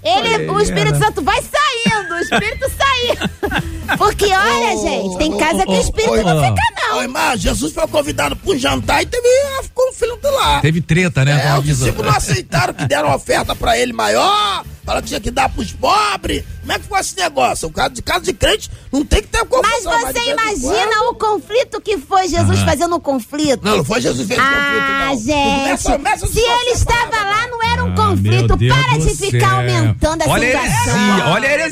Ele, 0.03 0.49
Olha 0.49 0.53
o 0.53 0.61
Espírito. 0.61 0.99
Santo 0.99 1.23
vai 1.23 1.41
saindo, 1.85 2.15
o 2.15 2.19
Espírito 2.19 2.67
saindo. 2.77 3.99
Porque 3.99 4.25
olha, 4.27 4.77
gente, 4.83 5.19
tem 5.19 5.37
casa 5.39 5.65
que 5.65 5.73
o 5.73 5.81
Espírito 5.81 6.13
ô, 6.13 6.23
não 6.35 6.45
fica, 6.45 6.63
não. 6.89 6.99
Ô, 6.99 7.03
irmão, 7.03 7.37
Jesus 7.37 7.73
foi 7.73 7.87
convidado 7.89 8.37
pro 8.37 8.57
jantar 8.59 9.03
e 9.03 9.07
teve 9.07 9.27
ah, 9.59 9.65
conflito 9.75 10.29
lá. 10.31 10.61
Teve 10.61 10.81
treta, 10.81 11.25
né? 11.25 11.43
É, 11.47 11.59
os 11.59 11.65
discípulos 11.65 12.07
não 12.07 12.17
aceitaram 12.17 12.75
que 12.75 12.85
deram 12.87 13.15
oferta 13.15 13.55
pra 13.55 13.79
ele 13.79 13.93
maior, 13.93 14.65
falaram 14.85 15.03
que 15.03 15.09
tinha 15.09 15.21
que 15.21 15.31
dar 15.31 15.49
pros 15.49 15.73
pobres. 15.73 16.45
Como 16.61 16.73
é 16.73 16.79
que 16.79 16.85
foi 16.87 17.01
esse 17.01 17.17
negócio? 17.17 17.69
O 17.69 17.73
caso 17.73 17.95
de 17.95 18.03
casa 18.03 18.21
de 18.27 18.33
crente 18.35 18.71
não 18.93 19.05
tem 19.05 19.23
que 19.23 19.29
ter 19.29 19.39
Mas 19.39 19.49
confusão. 19.49 20.01
você 20.01 20.07
de 20.13 20.13
vez 20.13 20.27
em 20.27 20.31
imagina 20.33 20.87
quando- 20.99 21.09
o 21.11 21.15
conflito 21.15 21.81
que 21.81 21.97
foi 21.99 22.29
Jesus 22.29 22.61
fazendo 22.61 22.95
o 22.95 23.01
conflito? 23.01 23.61
Não, 23.65 23.79
não 23.79 23.85
foi 23.85 24.01
Jesus 24.03 24.27
que 24.29 24.35
fez 24.35 24.39
o 24.39 24.51
conflito, 24.51 24.83
Ah, 24.83 25.07
não. 25.07 25.17
gente. 25.19 25.63
Começa- 25.63 25.93
começa 25.93 26.27
se 26.27 26.41
ele 26.41 26.71
estava 26.73 27.17
lá, 27.25 27.49
não 27.49 27.63
era 27.63 27.85
um 27.85 27.93
Ah, 27.93 27.97
conflito. 27.97 28.49
Para 28.59 28.99
de 28.99 29.17
ficar 29.17 29.53
aumentando 29.57 30.23
essa 30.23 30.31
Olha 30.31 30.49
a 30.49 30.63
situação. 30.63 31.01
heresia, 31.09 31.27
olha 31.27 31.49
a 31.49 31.53
heresia, 31.53 31.68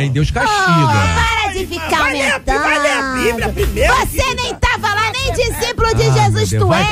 hein? 0.00 0.10
Deus 0.10 0.30
Oh, 0.30 0.34
castiga. 0.34 0.86
para 0.86 1.52
de 1.52 1.66
ficar 1.66 1.98
Vai 1.98 2.12
ler 2.12 2.40
vai 2.44 2.78
ler 2.80 2.92
a 2.92 3.02
Bíblia 3.22 3.48
primeiro, 3.50 3.94
Você 3.96 4.34
nem 4.34 4.52
estava 4.52 4.88
lá, 4.94 5.12
nem 5.12 5.32
discípulo 5.32 5.94
de 5.94 6.06
Ah, 6.06 6.12
Jesus 6.12 6.50
Deus, 6.50 6.62
tu 6.62 6.68
vai 6.68 6.82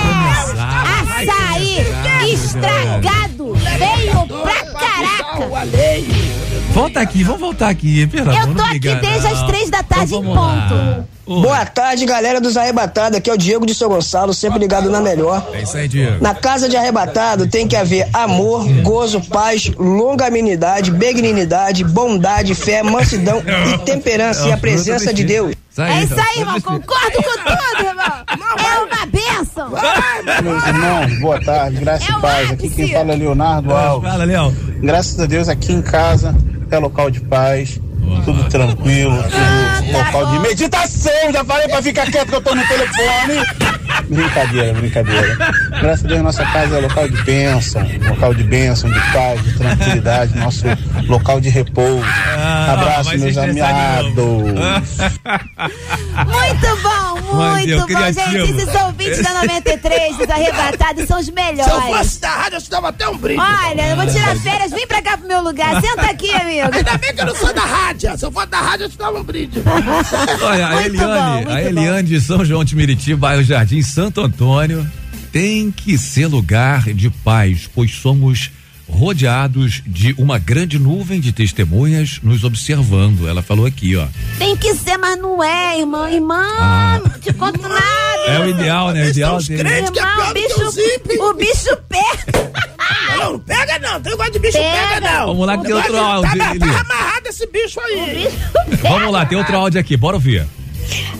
Açaí 1.01 1.87
estragado, 2.33 3.55
veio 3.55 4.27
pra 4.43 4.65
caraca. 4.73 6.40
Volta 6.73 7.01
aqui, 7.01 7.25
vamos 7.25 7.41
voltar 7.41 7.69
aqui, 7.69 8.07
pelo 8.07 8.31
Eu 8.33 8.55
tô 8.55 8.63
aqui 8.63 8.79
desde 8.79 9.25
não. 9.29 9.33
as 9.33 9.43
três 9.49 9.71
da 9.71 9.83
tarde 9.83 10.15
Então 10.15 10.23
em 10.25 10.29
lá. 10.35 10.69
ponto. 10.69 11.07
Oi. 11.27 11.43
Boa 11.43 11.67
tarde, 11.67 12.05
galera 12.07 12.41
dos 12.41 12.57
Arrebatados. 12.57 13.19
Aqui 13.19 13.29
é 13.29 13.33
o 13.33 13.37
Diego 13.37 13.67
de 13.67 13.75
São 13.75 13.89
Gonçalo, 13.89 14.33
sempre 14.33 14.59
ligado 14.61 14.89
na 14.89 15.01
melhor. 15.01 15.49
É 15.53 15.63
isso 15.63 15.77
aí, 15.77 15.89
Diego. 15.89 16.23
Na 16.23 16.33
casa 16.35 16.69
de 16.69 16.77
arrebatado 16.77 17.47
tem 17.49 17.67
que 17.67 17.75
haver 17.77 18.09
amor, 18.13 18.67
gozo, 18.83 19.21
paz, 19.21 19.71
longanimidade, 19.77 20.91
benignidade, 20.93 21.83
bondade, 21.85 22.55
fé, 22.55 22.83
mansidão 22.85 23.43
e 23.75 23.79
temperança 23.85 24.47
e 24.49 24.53
a 24.53 24.57
presença 24.57 25.13
de 25.13 25.25
Deus. 25.25 25.55
É 25.79 26.03
isso 26.03 26.15
aí, 26.15 26.41
irmão. 26.41 26.61
Concordo 26.61 27.17
com 27.17 27.39
tudo, 27.43 27.87
irmão. 27.87 28.25
É 28.59 28.79
uma 28.81 29.07
bênção. 29.07 29.71
Meus 30.43 30.67
irmãos, 30.67 31.21
boa 31.21 31.41
tarde, 31.41 31.77
graça 31.79 32.05
É 32.05 32.17
e 32.17 32.21
paz. 32.21 32.51
Aqui 32.51 32.71
quem 32.71 32.93
fala 32.93 33.13
é 33.13 33.17
Leonardo 33.17 33.73
Alves. 33.73 34.11
Fala, 34.11 34.25
Léo. 34.25 34.51
Graças 34.83 35.19
a 35.21 35.27
Deus, 35.27 35.49
aqui 35.49 35.73
em 35.73 35.83
casa 35.83 36.35
é 36.71 36.79
local 36.79 37.11
de 37.11 37.21
paz, 37.21 37.81
tudo 38.25 38.45
tranquilo, 38.49 39.17
tudo 39.23 39.93
local 39.93 40.27
de 40.27 40.39
meditação. 40.41 41.33
Já 41.33 41.45
falei 41.45 41.69
pra 41.69 41.83
ficar 41.83 42.11
quieto 42.11 42.29
que 42.29 42.35
eu 42.35 42.41
tô 42.41 42.55
no 42.55 42.67
telefone. 42.67 43.35
Brincadeira, 44.09 44.73
brincadeira. 44.75 45.37
Graças 45.81 46.05
a 46.05 46.09
Deus, 46.09 46.23
nossa 46.23 46.45
casa 46.47 46.77
é 46.77 46.81
local 46.81 47.09
de 47.09 47.23
bênção, 47.23 47.89
local 48.09 48.35
de 48.35 48.43
bênção, 48.45 48.91
de 48.91 49.01
paz, 49.13 49.43
de 49.45 49.53
tranquilidade, 49.55 50.37
nosso 50.39 50.65
local 51.07 51.41
de 51.41 51.49
repouso. 51.49 52.05
Ah, 52.37 52.73
Abraço, 52.73 53.19
meus 53.19 53.37
amiados. 53.37 54.15
Muito 56.21 56.83
bom, 56.83 57.35
muito 57.37 57.79
bom, 57.79 57.87
criativo. 57.87 58.31
gente. 58.31 58.53
Esses 58.63 58.75
ouvintes 58.83 59.23
da 59.23 59.35
93, 59.43 60.17
dos 60.17 60.29
arrebatados, 60.31 61.07
são 61.07 61.19
os 61.19 61.27
Se 61.27 61.31
eu 61.31 61.35
melhores. 61.35 61.73
fosse 61.97 62.21
da 62.21 62.29
rádio, 62.31 62.57
eu 62.57 62.63
te 62.63 62.71
dava 62.71 62.89
até 62.89 63.09
um 63.09 63.17
brinde. 63.17 63.41
Olha, 63.41 63.83
eu 63.91 63.97
vou 63.97 64.07
tirar 64.07 64.37
férias, 64.37 64.71
vem 64.71 64.87
pra 64.87 65.01
cá 65.03 65.17
pro 65.17 65.29
meu 65.29 65.41
lugar. 65.43 65.81
Senta 65.81 66.03
aqui, 66.11 66.31
amigo. 66.33 66.69
Ainda 66.75 66.99
bem 66.99 67.15
que 67.15 67.21
eu 67.21 67.27
não 67.27 67.35
sou 67.37 67.53
da 67.55 67.63
rádio. 67.63 68.19
Se 68.19 68.25
eu 68.27 68.33
fosse 68.33 68.47
da 68.49 68.59
rádio, 68.61 68.85
eu 68.87 68.91
te 68.91 68.99
dava 68.99 69.19
um 69.19 69.23
brinde. 69.25 69.63
Olha, 70.43 70.67
a 70.67 70.71
Muito 70.73 70.87
Eliane, 70.95 71.45
bom, 71.45 71.53
a 71.53 71.63
Eliane 71.63 72.09
de 72.09 72.21
São 72.21 72.45
João 72.45 72.65
de 72.65 72.75
Meriti, 72.77 73.15
bairro 73.15 73.43
Jardim 73.43 73.80
Santo 73.83 74.21
Antônio, 74.21 74.87
tem 75.33 75.71
que 75.71 75.97
ser 75.99 76.27
lugar 76.27 76.85
de 76.93 77.09
paz, 77.11 77.69
pois 77.75 77.93
somos 77.95 78.51
rodeados 78.89 79.83
de 79.87 80.13
uma 80.19 80.37
grande 80.39 80.77
nuvem 80.77 81.21
de 81.21 81.31
testemunhas 81.33 82.19
nos 82.25 82.43
observando. 82.43 83.29
Ela 83.29 83.41
falou 83.41 83.65
aqui, 83.65 83.95
ó. 83.97 84.07
Tem 84.39 84.57
que 84.57 84.75
ser, 84.75 84.97
mas 84.99 85.17
não 85.17 85.43
é, 85.45 85.79
irmão. 85.79 86.09
Irmão, 86.09 86.37
Ah. 86.59 87.01
não 87.05 87.19
te 87.21 87.33
conto 87.33 87.63
nada. 87.63 87.81
É 88.27 88.41
o 88.41 88.49
ideal, 88.49 88.93
né? 88.93 89.05
O 89.07 89.09
ideal 89.11 89.39
dele. 89.43 89.69
é 89.69 89.77
Irmão, 89.79 89.85
o 89.85 89.93
do 89.93 89.93
que 89.93 90.01
o 90.01 90.73
bicho, 90.73 91.23
o 91.23 91.35
bicho 91.35 91.77
pega. 91.89 92.51
Não, 93.17 93.33
não 93.33 93.39
pega 93.39 93.79
não. 93.79 94.01
Tem 94.01 94.11
negócio 94.13 94.33
de 94.33 94.39
bicho 94.41 94.59
pega, 94.59 94.89
Pega. 94.95 95.01
não. 95.13 95.27
Vamos 95.29 95.47
lá 95.47 95.57
que 95.59 95.65
tem 95.65 95.75
outro 95.75 95.97
áudio, 95.97 96.31
Tá, 96.39 96.55
tá 96.57 96.81
amarrado 96.81 97.27
esse 97.29 97.47
bicho 97.47 97.81
aí. 97.81 98.29
Vamos 98.83 99.13
lá, 99.13 99.25
tem 99.25 99.39
outro 99.39 99.57
áudio 99.57 99.81
aqui, 99.81 99.97
bora 99.97 100.17
ouvir. 100.17 100.47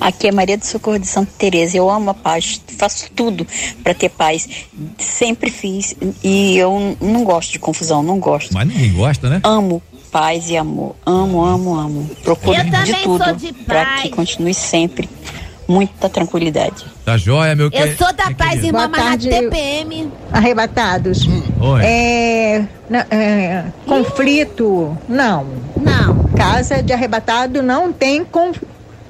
Aqui 0.01 0.29
é 0.29 0.33
Maria 0.33 0.57
do 0.57 0.65
Socorro 0.65 0.99
de 0.99 1.07
Santa 1.07 1.31
Teresa. 1.39 1.77
Eu 1.77 1.91
amo 1.91 2.11
a 2.11 2.15
paz, 2.15 2.61
faço 2.79 3.11
tudo 3.13 3.47
para 3.83 3.95
ter 3.95 4.09
paz. 4.09 4.49
Sempre 4.99 5.51
fiz 5.51 5.95
e 6.23 6.57
eu 6.57 6.97
não 7.01 7.25
gosto 7.25 7.53
de 7.53 7.59
confusão, 7.59 8.03
não 8.03 8.19
gosto. 8.19 8.53
Mas 8.55 8.67
ninguém 8.67 8.93
gosta, 8.93 9.29
né? 9.29 9.41
Amo 9.45 9.83
paz 10.11 10.51
e 10.51 10.57
amor. 10.57 10.97
Amo, 11.07 11.45
amo, 11.45 11.75
amo. 11.75 12.11
Procuro 12.25 12.57
Eu 12.57 12.65
de 12.85 12.95
tudo 12.97 13.25
para 13.65 13.99
que 14.03 14.09
continue 14.09 14.53
sempre 14.55 15.09
muita 15.69 16.09
tranquilidade. 16.09 16.85
Tá 17.05 17.17
joia, 17.17 17.55
meu 17.55 17.67
Eu 17.67 17.71
que- 17.71 17.95
sou 17.97 18.13
da 18.13 18.29
paz, 18.33 18.65
irmã, 18.65 18.89
mas 18.89 19.25
na. 19.25 19.31
TPM. 19.31 20.11
Arrebatados. 20.33 21.29
Oi. 21.61 21.81
É, 21.85 22.65
é, 23.11 23.65
conflito, 23.87 24.97
não. 25.09 25.47
Não. 25.77 26.25
Casa 26.37 26.83
de 26.83 26.93
arrebatado 26.93 27.63
não 27.63 27.93
tem 27.93 28.25
con- 28.25 28.53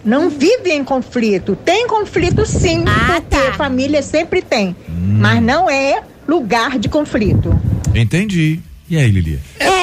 não 0.04 0.30
vive 0.30 0.70
em 0.70 0.82
conflito. 0.84 1.56
Tem 1.64 1.86
conflito 1.86 2.44
sim, 2.46 2.84
Ah, 2.86 3.20
porque 3.20 3.36
tá. 3.48 3.52
família 3.54 4.02
sempre 4.02 4.40
tem. 4.42 4.74
Hum. 4.88 5.18
Mas 5.20 5.42
não 5.42 5.68
é 5.68 6.02
lugar 6.28 6.78
de 6.78 6.88
conflito. 6.88 7.58
Entendi. 7.94 8.60
E 8.90 8.98
aí, 8.98 9.10
Lili? 9.10 9.40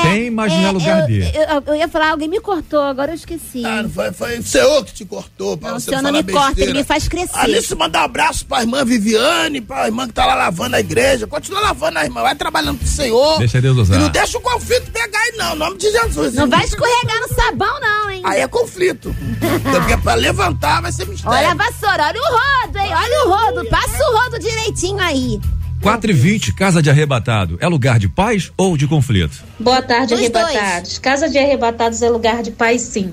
tem, 0.07 0.31
mas 0.31 0.51
não 0.51 0.67
é 0.67 0.71
lugar 0.71 1.01
eu, 1.01 1.07
dele. 1.07 1.31
Eu, 1.33 1.73
eu 1.73 1.75
ia 1.75 1.87
falar, 1.87 2.11
alguém 2.11 2.27
me 2.27 2.39
cortou, 2.39 2.81
agora 2.81 3.11
eu 3.11 3.15
esqueci. 3.15 3.65
Ah, 3.65 3.83
não 3.83 3.89
foi, 3.89 4.11
foi 4.11 4.39
o 4.39 4.43
senhor 4.43 4.85
que 4.85 4.93
te 4.93 5.05
cortou 5.05 5.57
pra 5.57 5.69
Não, 5.69 5.77
o 5.77 5.79
você 5.79 5.89
senhor 5.89 6.01
não 6.01 6.11
me 6.11 6.23
corta, 6.23 6.61
ele 6.61 6.73
me 6.73 6.83
faz 6.83 7.07
crescer. 7.07 7.37
Alice, 7.37 7.73
mandar 7.75 8.01
um 8.01 8.05
abraço 8.05 8.45
pra 8.45 8.61
irmã 8.61 8.83
Viviane, 8.83 9.61
pra 9.61 9.85
irmã 9.85 10.07
que 10.07 10.13
tá 10.13 10.25
lá 10.25 10.35
lavando 10.35 10.75
a 10.75 10.79
igreja. 10.79 11.27
Continua 11.27 11.61
lavando 11.61 11.99
a 11.99 12.03
irmã, 12.03 12.21
vai 12.21 12.35
trabalhando 12.35 12.79
pro 12.79 12.87
Senhor. 12.87 13.39
Deixa 13.39 13.61
Deus 13.61 13.77
usar. 13.77 13.95
E 13.95 13.99
não 13.99 14.09
deixa 14.09 14.37
o 14.37 14.41
conflito 14.41 14.91
pegar 14.91 15.19
aí, 15.19 15.33
não, 15.37 15.55
em 15.55 15.59
nome 15.59 15.77
de 15.77 15.91
Jesus. 15.91 16.33
Não 16.33 16.43
hein? 16.43 16.49
vai 16.49 16.65
escorregar 16.65 17.21
no 17.21 17.35
sabão, 17.35 17.79
não, 17.79 18.09
hein? 18.09 18.21
Aí 18.25 18.41
é 18.41 18.47
conflito. 18.47 19.15
Porque 19.63 19.97
pra 19.97 20.15
levantar 20.15 20.81
vai 20.81 20.91
ser 20.91 21.07
mistério. 21.07 21.37
Olha 21.37 21.51
a 21.51 21.55
vassoura, 21.55 22.07
olha 22.07 22.21
o 22.21 22.65
rodo, 22.65 22.77
hein? 22.77 22.93
Olha 22.93 23.25
o 23.25 23.29
rodo, 23.29 23.69
passa 23.69 23.97
o 23.97 24.17
rodo 24.17 24.39
direitinho 24.39 24.99
aí. 24.99 25.39
4 25.81 26.11
e 26.11 26.13
20 26.13 26.53
Casa 26.53 26.81
de 26.81 26.89
Arrebatado. 26.89 27.57
É 27.61 27.67
lugar 27.67 27.99
de 27.99 28.07
paz 28.09 28.51
ou 28.57 28.75
de 28.77 28.87
conflito? 28.87 29.43
Boa 29.59 29.81
tarde, 29.81 30.13
Os 30.13 30.19
arrebatados. 30.19 30.97
Casa 30.99 31.29
de 31.29 31.37
arrebatados 31.37 32.01
é 32.01 32.09
lugar 32.09 32.41
de 32.43 32.51
paz, 32.51 32.81
sim. 32.81 33.11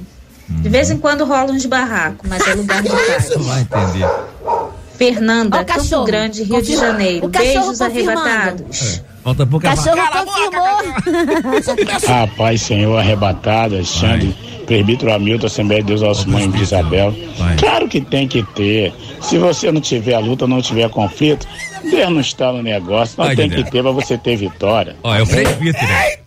De 0.48 0.68
vez 0.68 0.90
em 0.90 0.98
quando 0.98 1.24
rola 1.24 1.52
uns 1.52 1.64
barracos, 1.66 2.28
mas 2.28 2.46
é 2.46 2.54
lugar 2.54 2.82
de 2.82 2.88
paz. 2.90 3.30
Vai 3.38 3.60
entender. 3.62 4.08
Fernanda, 4.96 5.58
Ó. 5.60 5.64
Campo 5.64 6.04
Grande, 6.04 6.42
Rio 6.44 6.62
de 6.62 6.72
Confirma- 6.72 6.86
Janeiro. 6.86 7.26
o 7.26 7.30
cachorro 7.30 7.52
Beijos 7.54 7.80
arrebatados. 7.82 9.02
Falta 9.24 9.46
pouca 9.46 9.68
Cachorro 9.70 9.96
vaca. 9.96 10.24
confirmou. 10.24 12.08
Ah, 12.08 12.28
Pai, 12.36 12.56
Senhor, 12.58 12.96
arrebatado, 12.98 13.74
Alexandre, 13.74 14.36
presbítero 14.66 15.12
Hamilton, 15.12 15.46
Assembleia 15.46 15.82
de 15.82 15.88
Deus, 15.88 16.02
nosso 16.02 16.28
mãe 16.28 16.48
de 16.50 16.62
Isabel. 16.62 17.14
Claro 17.58 17.88
que 17.88 18.00
tem 18.02 18.28
que 18.28 18.42
ter. 18.54 18.92
Se 19.24 19.38
você 19.38 19.72
não 19.72 19.80
tiver 19.80 20.14
a 20.14 20.18
luta, 20.18 20.46
não 20.46 20.60
tiver 20.60 20.88
conflito, 20.90 21.46
Deus 21.82 22.10
não 22.10 22.20
está 22.20 22.52
no 22.52 22.62
negócio. 22.62 23.14
Não 23.18 23.26
Ai, 23.26 23.34
tem 23.34 23.48
Dedé. 23.48 23.62
que 23.62 23.70
ter 23.70 23.82
pra 23.82 23.90
você 23.90 24.18
ter 24.18 24.36
vitória. 24.36 24.96
Ó, 25.02 25.14
é 25.14 25.22
o 25.22 25.26
presbítero. 25.26 25.86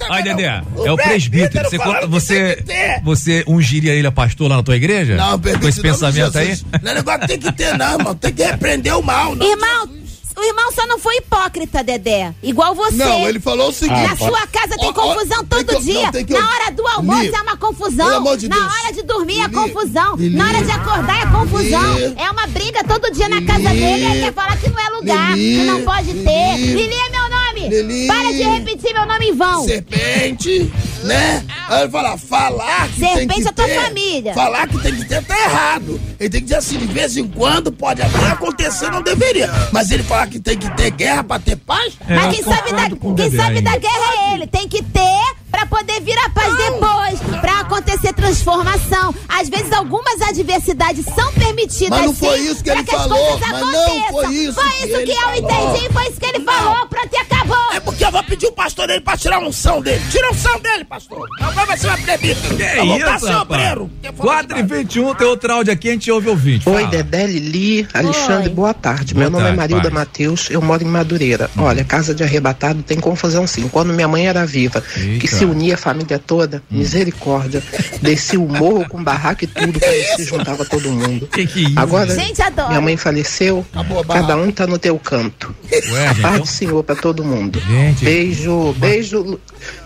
Ai, 0.10 0.24
Dedé, 0.24 0.62
é 0.84 0.92
o 0.92 0.96
presbítero. 0.96 1.70
Você, 1.70 1.78
você, 2.08 2.64
você 3.04 3.44
ungiria 3.48 3.94
ele 3.94 4.08
a 4.08 4.12
pastor 4.12 4.50
lá 4.50 4.58
na 4.58 4.64
tua 4.64 4.76
igreja? 4.76 5.16
Não, 5.16 5.40
Com 5.40 5.68
esse 5.68 5.82
pensamento 5.82 6.38
aí? 6.38 6.58
Não 6.82 6.92
é 6.92 6.96
negócio 6.96 7.20
que 7.22 7.28
tem 7.28 7.40
que 7.40 7.52
ter, 7.52 7.78
não, 7.78 7.98
irmão. 8.00 8.16
Tem 8.16 8.34
que 8.34 8.44
repreender 8.44 8.98
o 8.98 9.02
mal, 9.04 9.36
não. 9.36 9.46
Irmão, 9.48 9.90
o 10.38 10.44
irmão 10.44 10.72
só 10.72 10.86
não 10.88 11.00
foi 11.00 11.18
hipócrita, 11.18 11.84
Dedé. 11.84 12.34
Igual 12.44 12.76
você. 12.76 12.96
Não, 12.96 13.28
ele 13.28 13.40
falou 13.40 13.70
o 13.70 13.74
seguinte- 13.74 14.08
Na 14.08 14.16
sua 14.16 14.46
casa 14.48 14.78
tem 14.78 14.94
confusão 14.94 15.44
tem 15.46 15.64
todo 15.66 15.78
que- 15.78 15.84
dia. 15.84 16.04
não, 16.04 16.12
tem 16.12 16.26
que- 16.26 16.34
Na 16.34 16.48
hora 16.48 16.72
do 16.72 16.88
almoço 16.88 17.22
Lili, 17.22 17.36
é 17.36 17.42
uma 17.42 17.58
confusão. 17.58 18.36
de 18.38 18.48
Na 18.50 18.58
hora 18.68 18.94
de 18.94 19.04
dormir 19.04 19.40
é 19.40 19.48
Lili, 19.48 19.54
confusão. 19.54 20.16
Lili, 20.16 20.36
Na 20.38 20.48
hora 20.48 20.64
de 20.64 20.72
acordar 20.72 21.22
é 21.22 21.32
confusão. 21.32 21.98
É 22.18 22.30
uma 22.32 22.48
briga 22.48 22.84
todo 22.84 23.12
dia 23.12 23.28
na 23.30 23.42
casa 23.42 23.70
dele 23.70 24.06
ele 24.06 24.20
quer 24.22 24.34
falar 24.34 24.58
que 24.58 24.70
não 24.70 24.80
é 24.80 24.90
lugar, 24.90 25.34
que 25.34 25.64
não 25.64 25.82
pode 25.82 26.14
ter. 26.14 26.58
Lili. 26.58 26.94
É 26.98 27.10
meu 27.10 27.30
nome. 27.30 28.08
Para 28.08 28.32
de 28.32 28.44
repetir 28.44 28.94
meu 28.94 29.06
nome 29.06 29.26
em 29.30 29.34
vão. 29.36 29.66
Serpente, 29.66 30.72
né? 31.04 31.44
Aí 31.70 31.82
ele 31.82 31.92
fala, 31.92 32.18
falar 32.18 32.88
que 32.90 33.02
tem 33.02 33.28
que 33.28 33.48
é 33.48 33.52
tua 33.52 33.66
ter, 33.66 33.82
família. 33.82 34.34
Falar 34.34 34.68
que 34.68 34.80
tem 34.80 34.96
que 34.96 35.06
ter 35.06 35.24
tá 35.24 35.38
errado. 35.38 36.00
Ele 36.20 36.30
tem 36.30 36.42
que 36.42 36.46
dizer 36.46 36.56
assim, 36.56 36.78
de 36.78 36.86
vez 36.88 37.18
em 37.18 37.28
quando 37.28 37.72
pode 37.72 38.02
até 38.02 38.28
acontecer, 38.28 38.90
não 38.90 39.02
deveria. 39.02 39.50
Mas 39.72 39.92
ele 39.92 40.04
falar 40.04 40.28
que 40.28 40.40
tem 40.40 40.58
que 40.58 40.70
ter 40.76 40.92
guerra 40.92 41.24
pra 41.24 41.40
ter 41.40 41.56
paz? 41.58 41.94
Mas 42.08 42.36
quem 42.36 42.44
sabe, 42.44 42.72
da, 42.72 42.90
quem 43.16 43.32
sabe 43.32 43.62
da 43.62 43.78
guerra 43.78 44.14
é 44.16 44.34
ele. 44.34 44.48
Tem 44.48 44.68
que 44.68 44.82
ter 44.84 45.37
pra 45.58 45.66
poder 45.66 46.00
vir 46.02 46.18
a 46.20 46.30
paz 46.30 46.56
depois. 46.56 47.42
Pra 47.42 47.62
acontecer 47.62 48.14
transformação. 48.14 49.14
Às 49.28 49.50
vezes 49.50 49.72
algumas 49.72 50.22
adversidades 50.22 51.04
são 51.06 51.32
permitidas 51.34 51.90
Mas 51.98 52.06
não 52.06 52.14
foi 52.14 52.38
sim, 52.38 52.52
isso 52.52 52.64
que 52.64 52.70
pra 52.70 52.74
ele 52.80 52.84
que 52.84 52.96
as 52.96 53.02
falou, 53.02 53.40
mas 53.40 53.52
não 53.62 54.12
foi 54.12 54.34
isso 54.36 54.54
Foi 54.54 54.68
que 54.70 54.86
isso 54.86 54.96
ele 54.96 55.06
que 55.06 55.12
eu 55.12 55.18
falou. 55.18 55.36
entendi, 55.38 55.94
foi 55.94 56.04
isso 56.10 56.20
que 56.20 56.26
ele 56.26 56.40
falou. 56.44 56.88
Pronto, 56.88 57.10
e 57.12 57.18
acabou. 57.18 57.58
É 57.74 57.80
porque 57.80 58.06
eu 58.06 58.12
vou 58.12 58.24
pedir 58.24 58.46
o 58.48 58.52
pastor 58.52 58.88
dele 58.88 59.02
pra 59.02 59.18
tirar 59.18 59.38
a 59.38 59.40
unção 59.40 59.82
dele. 59.82 60.02
Tira 60.12 60.28
a 60.28 60.32
unção 60.32 60.60
dele, 60.60 60.86
pastor. 60.86 61.28
Agora 61.40 61.66
vai 61.66 61.78
ser 61.78 61.88
uma 61.88 61.98
presbítero. 61.98 62.56
Que 62.58 62.76
vou 62.76 63.16
isso, 63.16 63.32
obreiro. 63.40 63.92
4 64.18 64.60
e 64.60 64.64
21, 64.64 65.16
tem 65.16 65.28
outro 65.28 65.54
áudio 65.54 65.74
aqui, 65.74 65.90
a 65.90 65.92
gente 65.94 66.12
ouve 66.12 66.30
ouvinte. 66.30 66.70
Oi, 66.70 66.76
Fala. 66.76 66.88
Dedé, 66.88 67.26
Lili, 67.28 67.88
Alexandre, 67.94 68.50
Oi. 68.50 68.54
boa 68.56 68.74
tarde. 68.74 69.14
Boa 69.14 69.22
Meu 69.24 69.30
nome 69.32 69.44
tarde, 69.44 69.56
é 69.56 69.58
Marilda. 69.58 69.90
Matheus, 69.90 70.50
eu 70.50 70.62
moro 70.62 70.84
em 70.84 70.88
Madureira. 70.88 71.50
Olha, 71.58 71.84
casa 71.84 72.14
de 72.14 72.24
arrebatado 72.24 72.84
tem 72.84 73.00
confusão 73.00 73.46
sim. 73.48 73.68
Quando 73.70 73.94
minha 73.94 74.08
mãe 74.08 74.28
era 74.28 74.46
viva, 74.46 74.82
que 74.82 75.00
Eita. 75.00 75.28
se 75.28 75.46
unia 75.48 75.74
a 75.76 75.78
família 75.78 76.20
toda, 76.20 76.62
misericórdia, 76.70 77.62
descia 78.02 78.40
o 78.40 78.48
morro 78.48 78.88
com 78.88 79.04
barraco 79.04 79.44
e 79.44 79.48
tudo, 79.48 79.80
quando 79.80 80.16
se 80.16 80.24
juntava 80.24 80.66
todo 80.66 80.90
mundo. 80.92 81.28
Que 81.28 81.46
que 81.48 81.60
é 81.66 81.70
isso? 81.70 81.80
Agora, 81.80 82.14
Gente, 82.16 82.42
adoro. 82.42 82.70
minha 82.70 82.82
mãe 82.82 82.98
faleceu, 82.98 83.66
cada 84.08 84.36
um 84.38 84.52
tá 84.52 84.66
no 84.68 84.78
teu 84.78 84.98
canto. 85.00 85.54
Ué, 85.72 85.80
a 86.08 86.14
gente, 86.14 86.22
paz 86.22 86.34
então- 86.36 86.40
do 86.40 86.48
Senhor 86.48 86.84
pra 86.84 86.96
todo 86.96 87.24
mundo. 87.24 87.60
Gente. 87.62 88.06
Beijo, 88.06 88.74
beijo, 88.78 89.40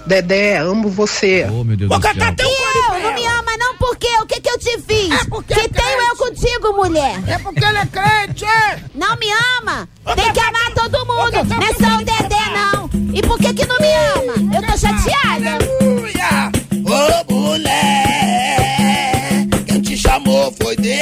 Dedé, 0.05 0.57
amo 0.57 0.89
você. 0.89 1.47
Oh, 1.51 1.64
meu 1.64 1.78
Deus 1.78 1.89
Vou 1.89 1.99
do 1.99 2.03
céu. 2.07 2.14
teu 2.36 2.47
E 2.47 2.97
eu, 2.97 3.03
não 3.03 3.14
me 3.14 3.26
ama 3.26 3.57
não 3.57 3.78
por 3.78 3.95
quê? 3.97 4.07
O 4.22 4.26
que 4.26 4.39
que 4.41 4.49
eu 4.49 4.57
te 4.57 4.78
fiz? 4.82 5.12
É 5.12 5.26
porque 5.26 5.53
que 5.53 5.59
é 5.59 5.68
tenho 5.68 6.01
eu 6.01 6.16
crente. 6.16 6.41
contigo, 6.41 6.74
mulher? 6.74 7.20
É 7.28 7.38
porque 7.38 7.64
ele 7.64 7.78
é 7.78 7.86
crente? 7.86 8.45
Não 8.95 9.16
me 9.18 9.28
ama. 9.59 9.88
Tem 10.16 10.34
que 10.34 10.39
amar 10.39 10.72
todo 10.74 11.05
mundo. 11.05 11.32
Não 11.47 11.62
é 11.62 11.74
só 11.74 11.95
o 11.95 12.05
Dedé, 12.05 12.45
não. 12.74 12.81
E 13.14 13.22
por 13.22 13.38
que 13.39 13.53
que 13.53 13.66
não 13.66 13.78
me 13.80 13.88
ama? 14.16 14.55
Eu 14.55 14.62
tô 14.66 14.78
chateada. 14.78 15.57
Aleluia! 15.80 16.51
Ô 16.86 17.34
mulher, 17.34 18.57
quem 19.66 19.82
te 19.82 19.97
chamou 19.97 20.53
foi 20.62 20.76
Deus. 20.78 20.99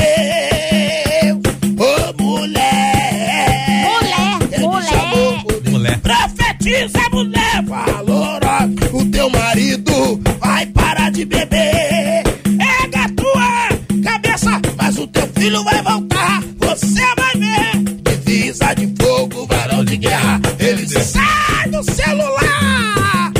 Ô 1.78 2.24
mulher, 2.24 3.86
Mulher, 3.86 4.40
quem 4.50 4.70
te 4.70 4.88
chamou 4.88 5.40
foi 5.42 5.60
Deus. 5.62 5.74
Mulher. 5.74 6.00
Profetiza, 6.00 7.10
mulher, 7.12 7.64
valorosa. 7.64 8.70
O 8.94 9.06
teu 9.06 9.30
marido 9.30 10.20
vai 10.40 10.66
parar 10.68 11.12
de 11.12 11.26
beber. 11.26 12.24
Pega 12.44 13.06
a 13.06 13.10
tua 13.10 13.70
cabeça, 14.04 14.62
mas 14.78 14.98
o 14.98 15.08
teu 15.08 15.28
filho 15.36 15.64
vai 15.64 15.82
voltar. 15.84 16.44
Você 16.60 17.02
vai 17.16 17.36
ver. 17.36 17.78
Divisa 18.04 18.74
de 18.74 18.88
de 19.90 19.98
guerra. 19.98 20.40
Ele 20.60 20.88
sai 20.88 21.70
do 21.70 21.84
celular. 21.84 23.32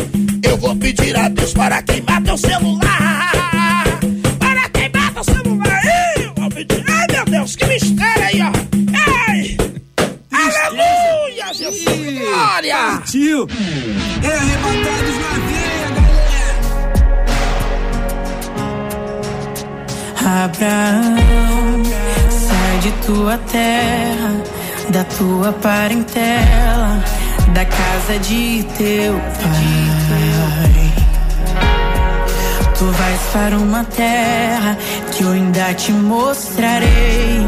Eu 0.44 0.58
vou 0.58 0.76
pedir 0.76 1.16
a 1.16 1.30
Deus 1.30 1.54
para 1.54 1.82
queimar 1.84 2.24
teu 2.24 2.38
celular. 2.38 4.00
Para 4.40 4.70
queimar 4.70 5.14
teu 5.14 5.24
celular. 5.24 5.82
Eu 6.18 6.34
vou 6.36 6.50
pedir. 6.50 6.84
Ai, 6.88 7.06
meu 7.12 7.26
Deus, 7.26 7.56
que 7.56 7.66
mistério 7.68 8.24
aí, 8.24 8.42
ó. 8.42 8.52
Ai! 8.98 9.58
Aleluia, 10.32 11.54
Jesus! 11.54 12.20
Glória! 12.20 13.02
Tio, 13.06 13.48
é 14.24 14.28
arrebatados 14.28 15.16
na 15.22 15.34
veia, 15.50 15.90
galera. 15.96 16.46
Abraão, 20.46 21.84
sai 22.30 22.80
de 22.82 22.92
tua 23.06 23.38
terra, 23.38 24.44
da 24.92 25.04
tua 25.04 25.54
parentela, 25.54 27.04
da 27.54 27.66
casa 27.66 28.20
de 28.20 28.66
teu 28.78 29.14
pai. 29.14 29.90
Tu 32.78 32.86
vais 32.86 33.22
para 33.34 33.58
uma 33.58 33.84
terra 33.84 34.78
que 35.12 35.24
eu 35.24 35.32
ainda 35.32 35.74
te 35.74 35.92
mostrarei. 35.92 37.46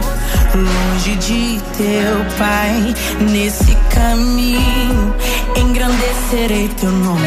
Longe 0.54 1.16
de 1.16 1.62
teu 1.78 2.26
pai, 2.38 2.94
nesse 3.32 3.74
caminho, 3.90 5.16
engrandecerei 5.56 6.68
teu 6.80 6.92
nome, 6.92 7.22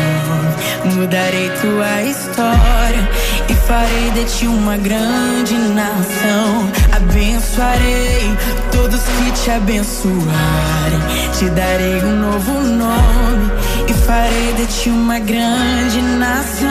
mudarei 0.95 1.51
tua 1.63 2.03
história 2.03 3.09
e 3.49 3.55
farei 3.67 4.11
de 4.11 4.25
ti 4.25 4.47
uma 4.47 4.77
grande 4.77 5.55
nação. 5.55 6.71
Abençoarei 6.95 8.37
todos 8.71 9.01
que 9.01 9.43
te 9.43 9.51
abençoarem, 9.53 11.01
te 11.39 11.49
darei 11.49 12.05
um 12.05 12.21
novo 12.21 12.61
nome 12.61 13.51
e 13.89 13.95
farei 14.07 14.53
de 14.53 14.67
ti 14.67 14.91
uma 14.91 15.19
grande 15.19 16.03
nação. 16.19 16.69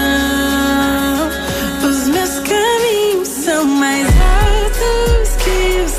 Os 1.84 2.08
meus 2.10 2.40
caminhos 2.48 3.28
são 3.28 3.66
mais 3.66 4.08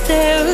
que 0.07 0.54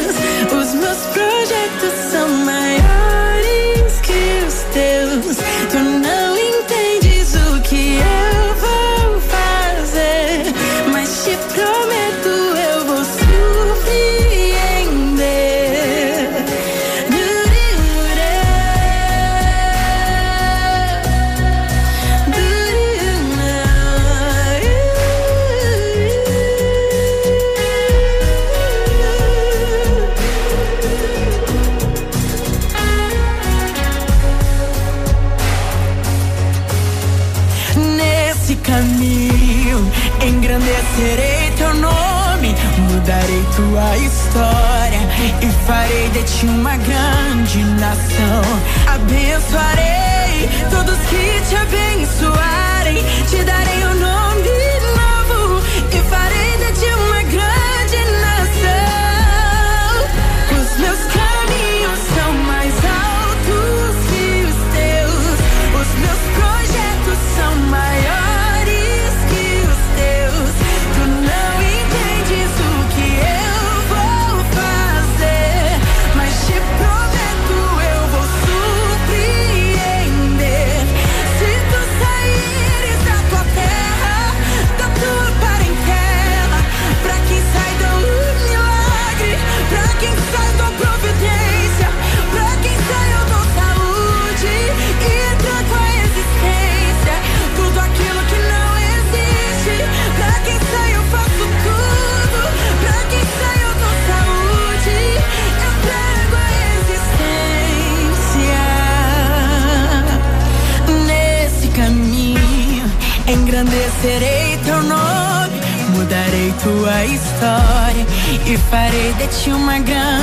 farei 118.71 119.13
de 119.15 119.27
ti 119.29 119.51
uma 119.51 119.79
grande 119.79 120.20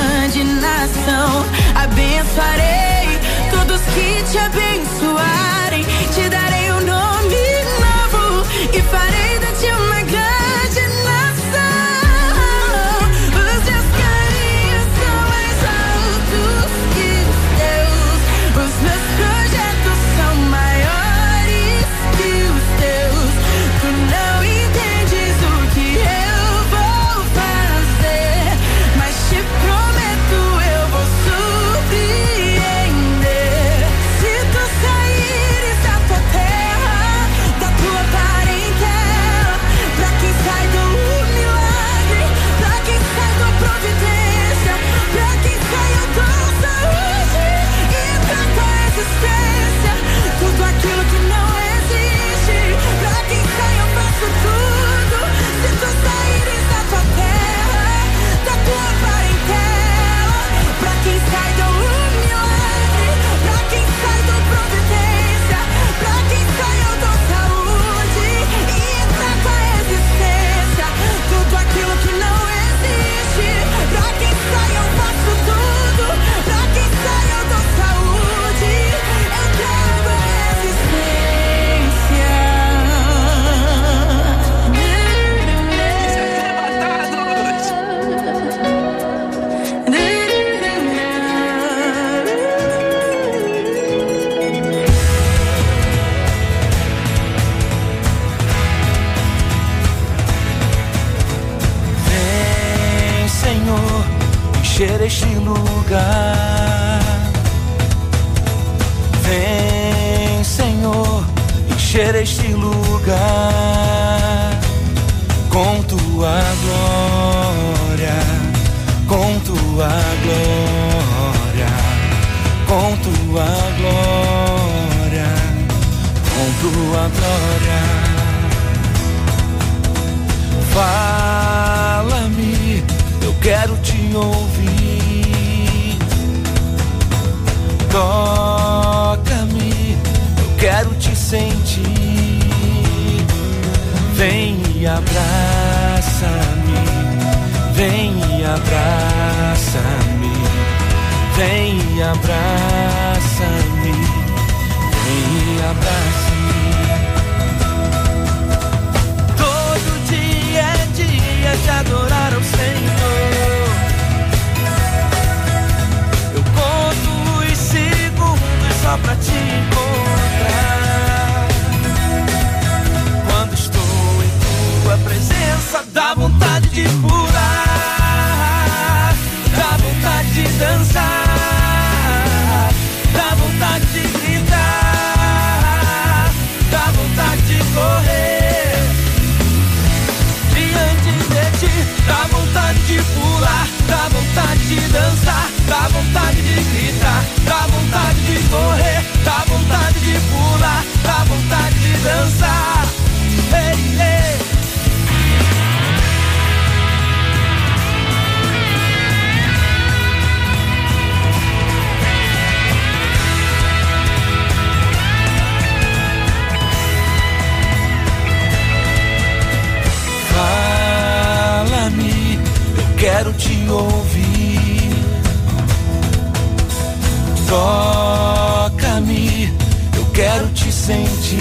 quero 230.17 230.47
te 230.49 230.71
sentir. 230.71 231.37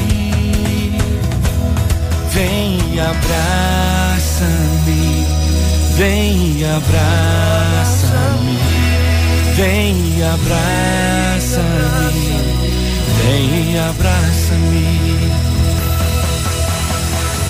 Vem 2.31 2.79
e 2.93 3.01
abraça-me, 3.01 4.47
vem 5.97 6.59
e 6.59 6.65
abraça-me, 6.65 8.59
vem 9.55 10.19
e 10.19 10.23
abraça-me, 10.23 11.65
vem 13.23 13.73
e 13.73 13.79
abraça-me. 13.79 15.33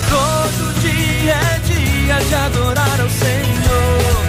Todo 0.09 0.79
dia 0.79 1.33
é 1.33 1.59
dia 1.65 2.17
de 2.23 2.35
adorar 2.35 3.01
ao 3.01 3.09
Senhor. 3.09 4.23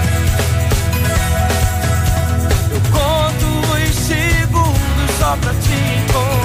Eu 2.72 2.80
conto 2.90 3.46
os 3.76 3.94
segundos 3.94 5.10
só 5.20 5.36
pra 5.36 5.52
te 5.52 5.76
encontrar. 6.00 6.37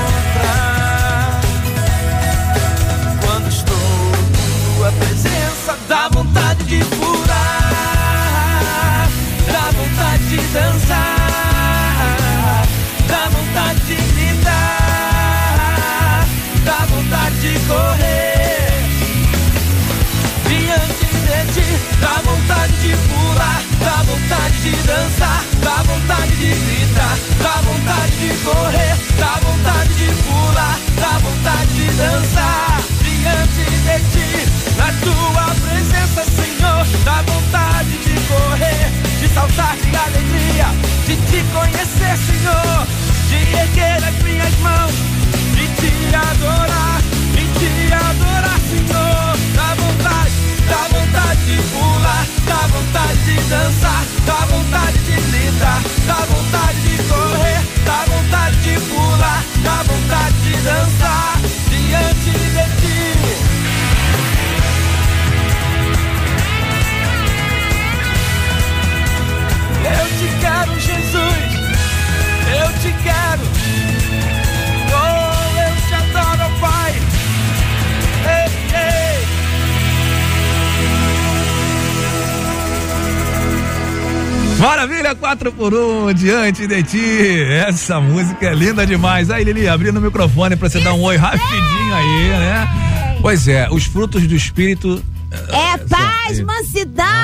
Da 5.88 6.10
vontade 6.10 6.64
de 6.66 6.84
pular, 6.84 7.38
da 9.52 9.72
vontade 9.72 10.24
de 10.28 10.38
dançar, 10.54 10.98
da 13.08 13.30
vontade 13.30 13.80
de 13.86 13.96
gritar, 13.96 14.66
da 16.66 16.86
vontade 16.88 17.36
de 17.42 17.60
correr. 17.68 18.84
Diante 20.48 21.06
de 21.06 21.40
ti, 21.54 21.68
Da 22.02 22.16
vontade 22.22 22.74
de 22.82 22.94
pular, 23.08 23.62
da 23.80 23.98
vontade 24.04 24.58
de 24.62 24.72
dançar, 24.88 25.44
da 25.62 25.78
vontade 25.84 26.36
de 26.36 26.52
gritar, 26.54 27.18
da 27.42 27.56
vontade 27.62 28.16
de 28.20 28.30
correr, 28.44 28.96
da 29.18 29.34
vontade 29.40 29.94
de 29.94 30.10
pular, 30.24 30.78
da 31.00 31.18
vontade 31.20 31.74
de 31.76 31.88
dançar. 31.94 32.82
Diante 33.04 33.64
de 33.64 33.98
ti. 34.12 34.33
Da 34.84 34.92
tua 35.00 35.46
presença, 35.64 36.26
Senhor, 36.26 36.86
da 37.06 37.22
vontade 37.22 37.98
de 38.00 38.20
correr, 38.28 38.92
de 39.18 39.30
saltar 39.34 39.78
de 39.78 39.96
alegria, 39.96 40.68
de 41.06 41.16
te 41.16 41.42
conhecer, 41.54 42.18
Senhor, 42.18 42.86
de 43.30 43.56
erguer 43.56 44.04
as 44.04 44.24
minhas 44.24 44.54
mãos, 44.60 44.92
de 45.56 45.68
te 45.80 46.14
adorar, 46.14 47.02
de 47.32 47.48
te 47.60 47.94
adorar, 47.94 48.60
Senhor, 48.70 49.38
da 49.56 49.74
vontade, 49.74 50.34
da 50.68 51.00
vontade 51.00 51.46
de 51.46 51.62
pular, 51.70 52.28
da 52.46 52.68
vontade 52.68 53.20
de 53.24 53.36
dançar, 53.48 54.04
da 54.26 54.46
vontade 54.52 54.98
de 54.98 55.16
gritar, 55.32 55.82
da 56.08 56.26
vontade 56.26 56.80
de 56.82 57.04
correr, 57.04 57.62
da 57.86 58.04
vontade 58.12 58.58
de 58.58 58.80
pular, 58.82 59.44
da 59.64 59.84
vontade 59.84 60.36
de 60.44 60.58
dançar 60.58 61.40
diante 61.70 62.32
de 62.32 62.82
ti. 62.82 63.33
Eu 69.86 70.06
te 70.18 70.28
quero, 70.40 70.80
Jesus. 70.80 71.54
Eu 72.56 72.68
te 72.80 72.92
quero. 73.04 73.44
Oh, 74.96 75.34
eu 75.60 75.74
te 75.88 75.94
adoro, 75.94 76.46
Pai. 76.60 76.92
Ei, 78.26 78.48
ei. 78.80 79.04
Maravilha, 84.60 85.14
4 85.16 85.52
por 85.52 85.74
1 85.74 86.08
um, 86.08 86.14
diante 86.14 86.66
de 86.68 86.84
ti. 86.84 87.44
Essa 87.68 88.00
música 88.00 88.48
é 88.48 88.54
linda 88.54 88.86
demais. 88.86 89.30
Aí, 89.30 89.44
Lili, 89.44 89.68
abrindo 89.68 89.98
o 89.98 90.02
microfone 90.02 90.56
pra 90.56 90.70
você 90.70 90.80
dar 90.80 90.94
um 90.94 91.02
oi 91.02 91.18
rapidinho 91.18 91.94
aí, 91.94 92.30
né? 92.30 92.68
Pois 93.22 93.48
é, 93.48 93.70
os 93.70 93.86
frutos 93.86 94.28
do 94.28 94.36
espírito. 94.36 95.04
É 95.50 95.78
paz, 95.78 96.40
mansidão, 96.42 97.23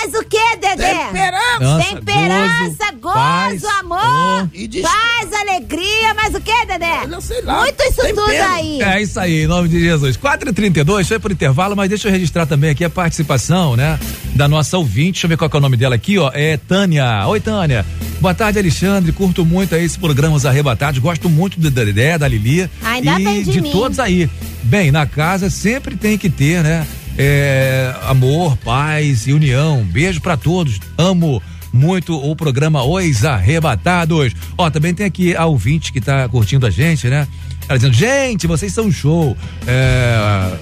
Mas 0.00 0.14
o 0.14 0.24
que, 0.24 0.56
Dedé? 0.60 0.94
Temperança. 1.06 1.94
Temperança, 1.94 2.92
gozo, 3.00 3.14
paz, 3.14 3.64
amor, 3.80 4.48
E 4.54 4.68
diz- 4.68 4.82
paz, 4.82 5.32
alegria. 5.32 6.14
Mas 6.14 6.34
o 6.34 6.40
que, 6.40 6.66
Dedé? 6.66 7.06
não 7.08 7.20
sei 7.20 7.42
lá. 7.42 7.60
Muito 7.62 7.82
isso 7.82 7.96
Tempero. 8.02 8.16
tudo 8.16 8.30
aí. 8.30 8.80
É 8.80 9.02
isso 9.02 9.18
aí, 9.18 9.42
em 9.42 9.46
nome 9.46 9.68
de 9.68 9.80
Jesus. 9.80 10.16
4 10.16 10.50
e 10.50 10.52
32 10.52 11.08
foi 11.08 11.18
por 11.18 11.32
intervalo, 11.32 11.74
mas 11.74 11.88
deixa 11.88 12.06
eu 12.08 12.12
registrar 12.12 12.46
também 12.46 12.70
aqui 12.70 12.84
a 12.84 12.90
participação, 12.90 13.74
né? 13.76 13.98
Da 14.34 14.46
nossa 14.46 14.78
ouvinte. 14.78 15.12
Deixa 15.14 15.26
eu 15.26 15.30
ver 15.30 15.36
qual 15.36 15.50
que 15.50 15.56
é 15.56 15.58
o 15.58 15.62
nome 15.62 15.76
dela 15.76 15.96
aqui, 15.96 16.16
ó. 16.16 16.30
É 16.32 16.56
Tânia. 16.56 17.26
Oi, 17.26 17.40
Tânia. 17.40 17.84
Boa 18.20 18.34
tarde, 18.34 18.58
Alexandre. 18.58 19.10
Curto 19.12 19.44
muito 19.44 19.74
aí 19.74 19.84
esse 19.84 19.98
programa 19.98 20.36
Os 20.36 20.46
Arrebatados. 20.46 21.00
Gosto 21.00 21.28
muito 21.28 21.58
do 21.58 21.70
Dedé, 21.70 22.16
da 22.18 22.28
Lili. 22.28 22.70
Ainda 22.84 23.18
e 23.20 23.24
bem 23.24 23.42
de 23.42 23.50
de 23.52 23.60
mim. 23.60 23.70
todos 23.72 23.98
aí. 23.98 24.30
Bem, 24.62 24.90
na 24.92 25.06
casa 25.06 25.50
sempre 25.50 25.96
tem 25.96 26.16
que 26.18 26.28
ter, 26.30 26.62
né? 26.62 26.86
É, 27.18 27.92
amor, 28.04 28.56
paz 28.58 29.26
e 29.26 29.32
união. 29.32 29.82
Beijo 29.82 30.20
pra 30.20 30.36
todos. 30.36 30.78
Amo 30.96 31.42
muito 31.72 32.16
o 32.16 32.36
programa 32.36 32.84
Os 32.84 33.24
Arrebatados. 33.24 34.32
Ó, 34.56 34.70
também 34.70 34.94
tem 34.94 35.04
aqui 35.04 35.34
a 35.34 35.44
ouvinte 35.44 35.92
que 35.92 36.00
tá 36.00 36.28
curtindo 36.28 36.64
a 36.64 36.70
gente, 36.70 37.08
né? 37.08 37.26
Ela 37.68 37.76
dizendo, 37.76 37.94
gente, 37.94 38.46
vocês 38.46 38.72
são 38.72 38.90
show. 38.90 39.36
É, 39.66 40.56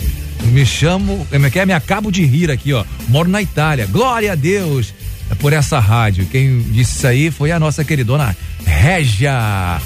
me 0.47 0.65
chamo, 0.65 1.27
como 1.31 1.47
é 1.47 1.51
é? 1.55 1.67
Me 1.67 1.73
acabo 1.75 2.11
de 2.11 2.25
rir 2.25 2.51
aqui, 2.51 2.73
ó. 2.73 2.85
Moro 3.09 3.29
na 3.29 3.43
Itália. 3.43 3.87
Glória 3.87 4.33
a 4.33 4.35
Deus 4.35 4.95
por 5.39 5.53
essa 5.53 5.79
rádio. 5.79 6.27
Quem 6.27 6.63
disse 6.63 6.97
isso 6.97 7.07
aí 7.07 7.31
foi 7.31 7.53
a 7.53 7.61
nossa 7.61 7.85
queridona 7.85 8.37
Régia. 8.65 9.81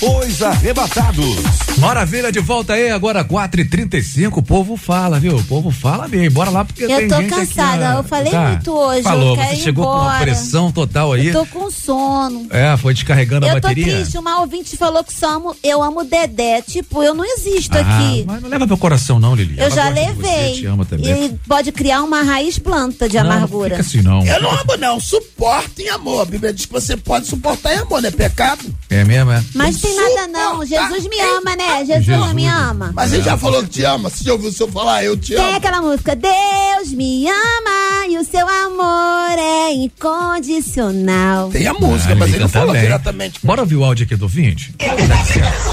Os 0.00 0.42
Arrebatados. 0.42 1.69
Maravilha, 1.80 2.30
de 2.30 2.40
volta 2.40 2.74
aí, 2.74 2.90
agora 2.90 3.24
4 3.24 3.60
e 3.62 3.64
35 3.64 4.40
o 4.40 4.42
povo 4.42 4.76
fala, 4.76 5.18
viu? 5.18 5.36
O 5.36 5.44
povo 5.44 5.70
fala 5.70 6.06
bem, 6.06 6.30
bora 6.30 6.50
lá 6.50 6.64
porque 6.64 6.84
Eu 6.84 6.88
tem 6.88 7.08
tô 7.08 7.16
gente 7.16 7.32
aqui, 7.34 7.46
cansada, 7.46 7.94
ó. 7.96 7.98
eu 8.00 8.02
falei 8.04 8.30
Tá. 8.30 8.48
muito 8.48 8.70
hoje, 8.72 9.02
Falou, 9.02 9.30
eu 9.30 9.36
quero 9.36 9.48
você 9.48 9.54
ir 9.54 9.60
chegou 9.64 9.84
com 9.86 9.90
uma 9.92 10.00
embora. 10.04 10.20
pressão 10.20 10.70
total 10.72 11.12
aí. 11.14 11.28
Eu 11.28 11.32
tô 11.32 11.46
com 11.46 11.70
sono. 11.70 12.46
É, 12.50 12.76
foi 12.76 12.92
descarregando 12.92 13.46
a 13.46 13.48
Eu 13.48 13.54
tô 13.56 13.60
bateria. 13.62 13.96
triste, 13.96 14.18
uma 14.18 14.40
ouvinte 14.40 14.76
falou 14.76 15.02
que 15.02 15.12
só 15.12 15.36
amo, 15.36 15.56
eu 15.62 15.82
amo 15.82 16.04
Dedé. 16.04 16.60
Tipo, 16.62 17.02
eu 17.02 17.14
não 17.14 17.24
existo 17.24 17.76
Ah, 17.78 17.80
aqui. 17.80 18.24
Mas 18.26 18.42
não 18.42 18.48
leva 18.50 18.66
pro 18.66 18.76
coração 18.76 19.18
não, 19.18 19.34
Lili. 19.34 19.54
Eu 19.58 19.64
Ela 19.66 19.74
já 19.74 19.90
de 19.90 20.00
você, 20.00 20.06
levei. 20.06 20.52
te 20.54 20.66
ama 20.66 20.84
também. 20.84 21.24
E 21.26 21.38
pode 21.48 21.72
criar 21.72 22.02
uma 22.02 22.22
raiz 22.22 22.58
planta 22.58 23.08
de 23.08 23.16
Não, 23.16 23.24
não 23.24 23.32
amargura. 23.32 23.70
fica 23.70 23.80
assim 23.80 24.02
não. 24.02 24.24
Eu 24.26 24.42
não 24.42 24.50
amo, 24.50 24.76
não. 24.78 25.00
Suporta 25.00 25.80
em 25.82 25.88
amor. 25.88 26.22
A 26.22 26.24
Bíblia 26.26 26.52
diz 26.52 26.66
que 26.66 26.72
você 26.72 26.96
pode 26.96 27.26
suportar 27.26 27.74
em 27.74 27.78
amor, 27.78 28.02
não 28.02 28.08
é 28.08 28.12
pecado? 28.12 28.64
É 28.90 29.02
mesmo, 29.02 29.32
é? 29.32 29.42
Mas 29.54 29.80
tem 29.80 29.94
nada 29.96 30.26
não. 30.28 30.64
Jesus 30.66 31.04
me 31.08 31.20
ama, 31.20 31.56
né? 31.56 31.69
Jesus, 31.78 32.04
Jesus. 32.04 32.32
me 32.34 32.46
ama. 32.46 32.90
Mas 32.94 33.12
ele 33.12 33.22
já 33.22 33.36
falou 33.36 33.62
que 33.62 33.68
te 33.70 33.84
ama. 33.84 34.10
Você 34.10 34.24
já 34.24 34.32
ouviu 34.32 34.48
o 34.48 34.52
senhor 34.52 34.70
falar, 34.70 35.04
eu 35.04 35.16
te 35.16 35.34
Tem 35.34 35.44
amo? 35.44 35.56
aquela 35.56 35.80
música 35.82 36.14
Deus 36.16 36.92
me 36.92 37.26
ama 37.28 38.06
e 38.08 38.18
o 38.18 38.24
seu 38.24 38.46
amor 38.48 39.38
é 39.38 39.72
incondicional. 39.72 41.48
Tem 41.50 41.66
a 41.66 41.74
música, 41.74 42.12
Ah, 42.12 42.16
mas 42.16 42.30
ele 42.30 42.40
não 42.40 42.48
falou 42.48 42.74
diretamente. 42.74 43.40
Bora 43.42 43.60
ouvir 43.62 43.76
o 43.76 43.84
áudio 43.84 44.04
aqui 44.06 44.16
do 44.16 44.24
ouvinte? 44.24 44.74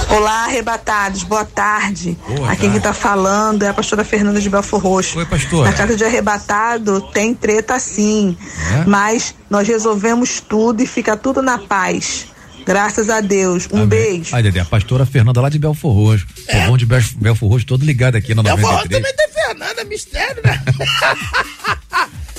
Olá, 0.09 0.45
arrebatados, 0.45 1.23
boa 1.23 1.45
tarde. 1.45 2.17
Boa 2.27 2.47
Aqui 2.51 2.61
tarde. 2.61 2.69
quem 2.71 2.79
tá 2.81 2.93
falando 2.93 3.63
é 3.63 3.69
a 3.69 3.73
pastora 3.73 4.03
Fernanda 4.03 4.39
de 4.39 4.49
Belfor 4.49 4.81
Roxo. 4.81 5.17
Oi, 5.19 5.25
pastora. 5.25 5.69
Na 5.69 5.75
casa 5.75 5.95
de 5.95 6.03
arrebatado 6.03 7.01
tem 7.13 7.33
treta 7.33 7.79
sim, 7.79 8.37
É? 8.81 8.85
mas 8.85 9.33
nós 9.49 9.67
resolvemos 9.67 10.39
tudo 10.41 10.81
e 10.81 10.87
fica 10.87 11.15
tudo 11.17 11.41
na 11.41 11.57
paz. 11.57 12.27
Graças 12.67 13.09
a 13.09 13.21
Deus. 13.21 13.67
Um 13.71 13.85
beijo. 13.85 14.35
Ai, 14.35 14.43
Dedé, 14.43 14.59
a 14.59 14.65
pastora 14.65 15.05
Fernanda 15.05 15.39
lá 15.41 15.47
de 15.49 15.57
Belfor 15.57 15.93
Roxo. 15.93 16.27
É. 16.47 16.65
O 16.65 16.67
bom 16.71 16.77
de 16.77 16.85
Bel- 16.85 17.01
Belfor 17.15 17.49
Roxo 17.49 17.65
todo 17.65 17.85
ligado 17.85 18.15
aqui 18.17 18.35
na 18.35 18.41
vou 18.41 18.51
93. 18.57 18.89
também 19.01 19.15
tem 19.15 19.27
Fernanda, 19.43 19.83
mistério, 19.85 20.41
né? 20.43 20.61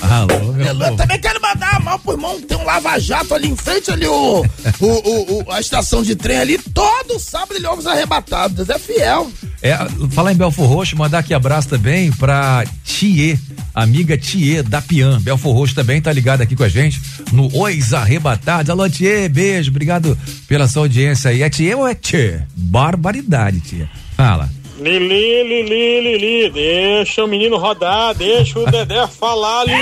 Alô, 0.00 0.52
meu 0.52 0.66
Eu 0.66 0.78
povo. 0.78 0.96
também 0.96 1.18
quero 1.18 1.40
mandar 1.42 1.74
a 1.76 1.80
mão 1.80 1.98
pro 1.98 2.12
irmão, 2.12 2.40
tem 2.40 2.56
um 2.56 2.64
lava-jato 2.64 3.34
ali 3.34 3.48
em 3.48 3.56
frente 3.56 3.90
ali, 3.90 4.06
o, 4.06 4.44
o, 4.80 4.86
o- 4.86 5.42
o- 5.42 5.52
a 5.52 5.60
estação 5.60 6.02
de 6.02 6.14
trem 6.14 6.38
ali, 6.38 6.56
todo 6.59 7.18
sábado 7.18 7.55
ele 7.56 7.66
ouve 7.66 7.80
os 7.80 7.86
arrebatados, 7.86 8.56
Deus 8.56 8.68
é 8.70 8.78
fiel. 8.78 9.30
É, 9.60 9.76
falar 10.12 10.32
em 10.32 10.36
Belfor 10.36 10.66
Roxo, 10.68 10.96
mandar 10.96 11.18
aqui 11.18 11.34
abraço 11.34 11.68
também 11.68 12.12
pra 12.12 12.64
Thier, 12.84 13.38
amiga 13.82 14.16
Thier 14.18 14.62
da 14.62 14.80
Pian. 14.82 15.20
Belfor 15.20 15.55
Roxo 15.55 15.74
também 15.74 16.00
tá 16.00 16.12
ligado 16.12 16.40
aqui 16.42 16.55
com 16.56 16.64
a 16.64 16.68
gente 16.68 17.00
no 17.32 17.46
Os 17.46 17.92
Arrebatados. 17.94 18.70
Alô, 18.70 18.88
Thier, 18.88 19.28
beijo, 19.30 19.70
obrigado 19.70 20.16
pela 20.46 20.66
sua 20.68 20.82
audiência 20.82 21.30
aí. 21.30 21.42
É 21.42 21.48
Thier 21.50 21.76
ou 21.78 21.86
é 21.86 21.94
Thier? 21.94 22.46
Barbaridade, 22.55 23.60
Thier. 23.60 23.88
Fala. 24.16 24.50
Lili, 24.80 25.42
Lili, 25.42 26.18
Lili, 26.18 26.50
deixa 26.52 27.24
o 27.24 27.26
menino 27.26 27.56
rodar, 27.56 28.14
deixa 28.14 28.60
o 28.60 28.70
Dedé 28.70 29.06
falar, 29.10 29.64
Lili. 29.64 29.78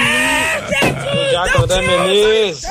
Jaco 1.32 1.66
Dedé 1.66 1.82
Menezes. 1.82 2.62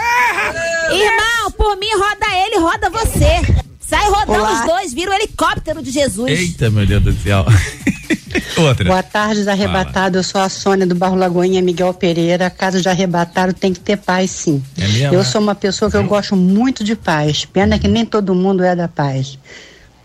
Irmão, 0.92 1.52
por 1.56 1.78
mim 1.78 1.92
roda 1.94 2.26
ele, 2.46 2.60
roda 2.60 2.90
você. 2.90 3.66
Sai 3.80 4.10
rodando 4.10 4.40
Olá. 4.40 4.62
os 4.62 4.66
dois, 4.66 4.94
vira 4.94 5.12
o 5.12 5.14
helicóptero 5.14 5.84
de 5.84 5.92
Jesus. 5.92 6.28
Eita, 6.28 6.72
meu 6.72 6.88
Deus 6.88 7.04
do 7.04 7.14
céu. 7.14 7.46
Outra. 8.58 8.86
Boa 8.86 9.04
tarde, 9.04 9.48
arrebatado. 9.50 10.18
Eu 10.18 10.24
sou 10.24 10.42
a 10.42 10.50
Sônia 10.50 10.86
do 10.86 10.96
Barro 10.96 11.16
Lagoinha, 11.16 11.62
Miguel 11.62 11.94
Pereira. 11.94 12.50
Casa 12.50 12.82
de 12.82 12.90
arrebatado 12.90 13.54
tem 13.54 13.74
que 13.74 13.80
ter 13.80 13.98
paz, 13.98 14.32
sim. 14.32 14.64
É 14.78 14.88
mesmo, 14.88 15.14
eu 15.14 15.22
é? 15.22 15.24
sou 15.24 15.42
uma 15.42 15.56
pessoa 15.56 15.90
que 15.90 15.98
eu 15.98 16.04
gosto 16.04 16.36
muito 16.36 16.84
de 16.84 16.96
paz. 16.96 17.46
Pena 17.46 17.80
que 17.80 17.88
nem 17.88 18.06
todo 18.06 18.34
mundo 18.36 18.64
é 18.64 18.76
da 18.76 18.88
paz. 18.88 19.38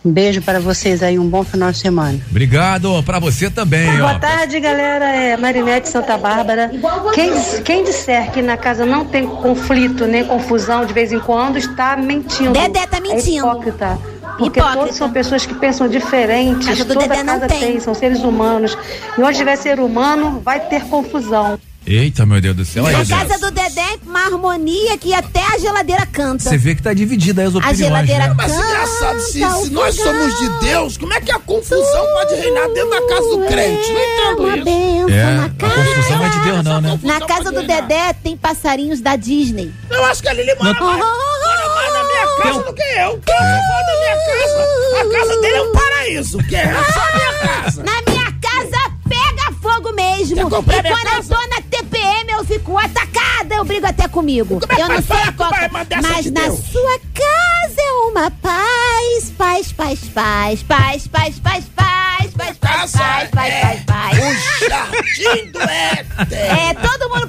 Um 0.02 0.10
beijo 0.10 0.40
para 0.40 0.58
vocês 0.58 1.02
aí, 1.02 1.18
um 1.18 1.28
bom 1.28 1.44
final 1.44 1.70
de 1.70 1.76
semana. 1.76 2.18
Obrigado 2.30 3.02
pra 3.02 3.18
você 3.18 3.50
também, 3.50 3.98
Boa 3.98 4.14
ó. 4.14 4.18
tarde, 4.18 4.58
galera. 4.58 5.04
É 5.04 5.36
Marinete 5.36 5.90
Santa 5.90 6.16
Bárbara. 6.16 6.70
Quem, 7.12 7.30
quem 7.62 7.84
disser 7.84 8.30
que 8.30 8.40
na 8.40 8.56
casa 8.56 8.86
não 8.86 9.04
tem 9.04 9.26
conflito 9.26 10.06
nem 10.06 10.24
confusão 10.24 10.86
de 10.86 10.94
vez 10.94 11.12
em 11.12 11.20
quando 11.20 11.58
está 11.58 11.98
mentindo. 11.98 12.52
Dedé 12.52 12.86
tá 12.86 12.98
mentindo. 12.98 13.46
É 13.46 13.50
hipócrita. 13.50 13.98
Porque 14.38 14.58
Hipócrita. 14.60 14.80
todos 14.84 14.96
são 14.96 15.10
pessoas 15.10 15.44
que 15.46 15.54
pensam 15.54 15.88
diferentes. 15.88 16.66
Casa 16.66 16.84
do 16.84 16.94
Toda 16.94 17.08
Dedé 17.08 17.22
não 17.22 17.34
casa 17.34 17.46
tem. 17.48 17.60
tem, 17.60 17.80
são 17.80 17.94
seres 17.94 18.20
humanos. 18.22 18.76
E 19.18 19.22
onde 19.22 19.36
tiver 19.38 19.56
ser 19.56 19.78
humano, 19.80 20.40
vai 20.44 20.60
ter 20.60 20.82
confusão. 20.84 21.58
Eita, 21.86 22.26
meu 22.26 22.40
Deus 22.42 22.54
do 22.54 22.64
céu. 22.64 22.84
Aí, 22.84 22.92
Na 22.92 22.98
Dedé. 23.02 23.16
casa 23.16 23.38
do 23.38 23.50
Dedé, 23.50 23.80
é 23.80 23.98
uma 24.06 24.20
harmonia 24.26 24.98
que 24.98 25.14
até 25.14 25.40
a 25.42 25.58
geladeira 25.58 26.04
canta. 26.06 26.44
Você 26.44 26.58
vê 26.58 26.74
que 26.74 26.82
tá 26.82 26.92
dividida 26.92 27.40
aí 27.40 27.48
as 27.48 27.54
opiniões, 27.54 27.78
geladeira 27.78 28.28
né? 28.28 28.34
Mas 28.36 28.52
engraçado, 28.54 29.20
se, 29.20 29.40
Canta 29.40 29.56
se 29.64 29.70
nós 29.70 29.96
fogão. 29.96 30.12
somos 30.12 30.38
de 30.38 30.48
Deus, 30.66 30.98
como 30.98 31.14
é 31.14 31.20
que 31.22 31.32
a 31.32 31.38
confusão 31.38 32.04
pode 32.14 32.34
reinar 32.34 32.68
dentro 32.68 32.90
da 32.90 33.00
casa 33.08 33.28
do 33.30 33.38
crente? 33.46 33.92
Não 33.92 34.00
entendo 34.00 34.42
Uma 34.44 34.56
isso. 34.56 34.64
benção 34.64 35.08
É, 35.08 35.24
na 35.36 35.44
a 35.44 35.48
casa. 35.48 35.74
confusão 35.74 36.18
não 36.18 36.24
é 36.26 36.28
de 36.28 36.38
Deus 36.40 36.64
não, 36.64 36.80
né? 36.82 37.00
Na 37.02 37.20
casa 37.20 37.50
do 37.50 37.62
Dedé 37.66 38.12
tem 38.22 38.36
passarinhos 38.36 39.00
da 39.00 39.16
Disney. 39.16 39.72
Eu 39.90 40.04
acho 40.04 40.22
que 40.22 40.28
a 40.28 40.34
Lili 40.34 40.54
mora 40.62 40.78
mais, 40.78 40.98
mora 40.98 41.74
mais 41.74 41.92
na 41.94 42.04
minha 42.04 42.36
casa 42.42 42.62
do 42.62 42.74
que 42.74 42.82
eu. 42.82 43.20
Quem 43.24 43.34
é. 43.34 43.60
fora 43.68 43.86
da 43.86 43.89
minha 44.14 44.26
casa? 44.26 45.00
A 45.00 45.12
casa 45.12 45.40
dele 45.40 45.56
é 45.56 45.62
um 45.62 45.72
paraíso, 45.72 46.38
que 46.38 46.56
é 46.56 46.72
só 46.72 47.00
a 47.00 47.16
minha 47.16 47.32
casa. 47.38 47.82
Na 47.82 48.02
minha 48.10 48.32
casa 48.40 48.92
pega 49.08 49.52
fogo 49.60 49.92
mesmo. 49.92 50.38
E 50.38 50.42
quando 50.42 50.54
eu 50.54 51.24
tô 51.24 51.48
na 51.48 51.62
TPM, 51.70 52.32
eu 52.32 52.44
fico 52.44 52.78
atacada, 52.78 53.54
eu 53.54 53.64
brigo 53.64 53.86
até 53.86 54.08
comigo. 54.08 54.60
É 54.68 54.82
eu 54.82 54.88
não 54.88 55.02
sei 55.02 55.16
a 55.16 55.68
uma 55.68 55.84
dessa 55.84 56.02
mas 56.02 56.30
na 56.30 56.50
sua 56.50 57.00
casa 57.14 57.80
é 57.80 57.92
uma 58.10 58.30
paz, 58.30 59.32
paz, 59.36 59.72
paz, 59.72 60.00
paz, 60.14 60.62
paz, 60.62 61.06
paz, 61.06 61.38
paz, 61.38 61.64
paz, 61.68 62.32
paz, 62.36 62.58
paz, 62.58 62.58
paz, 62.58 62.92
paz, 62.92 63.30
paz, 63.30 63.80
paz. 63.84 64.18
O 64.18 64.68
jardim 64.68 65.50
do 65.50 65.60
Éter. 65.60 66.32
É, 66.32 66.74
todo 66.74 67.08
mundo 67.08 67.20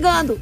brigando. 0.00 0.40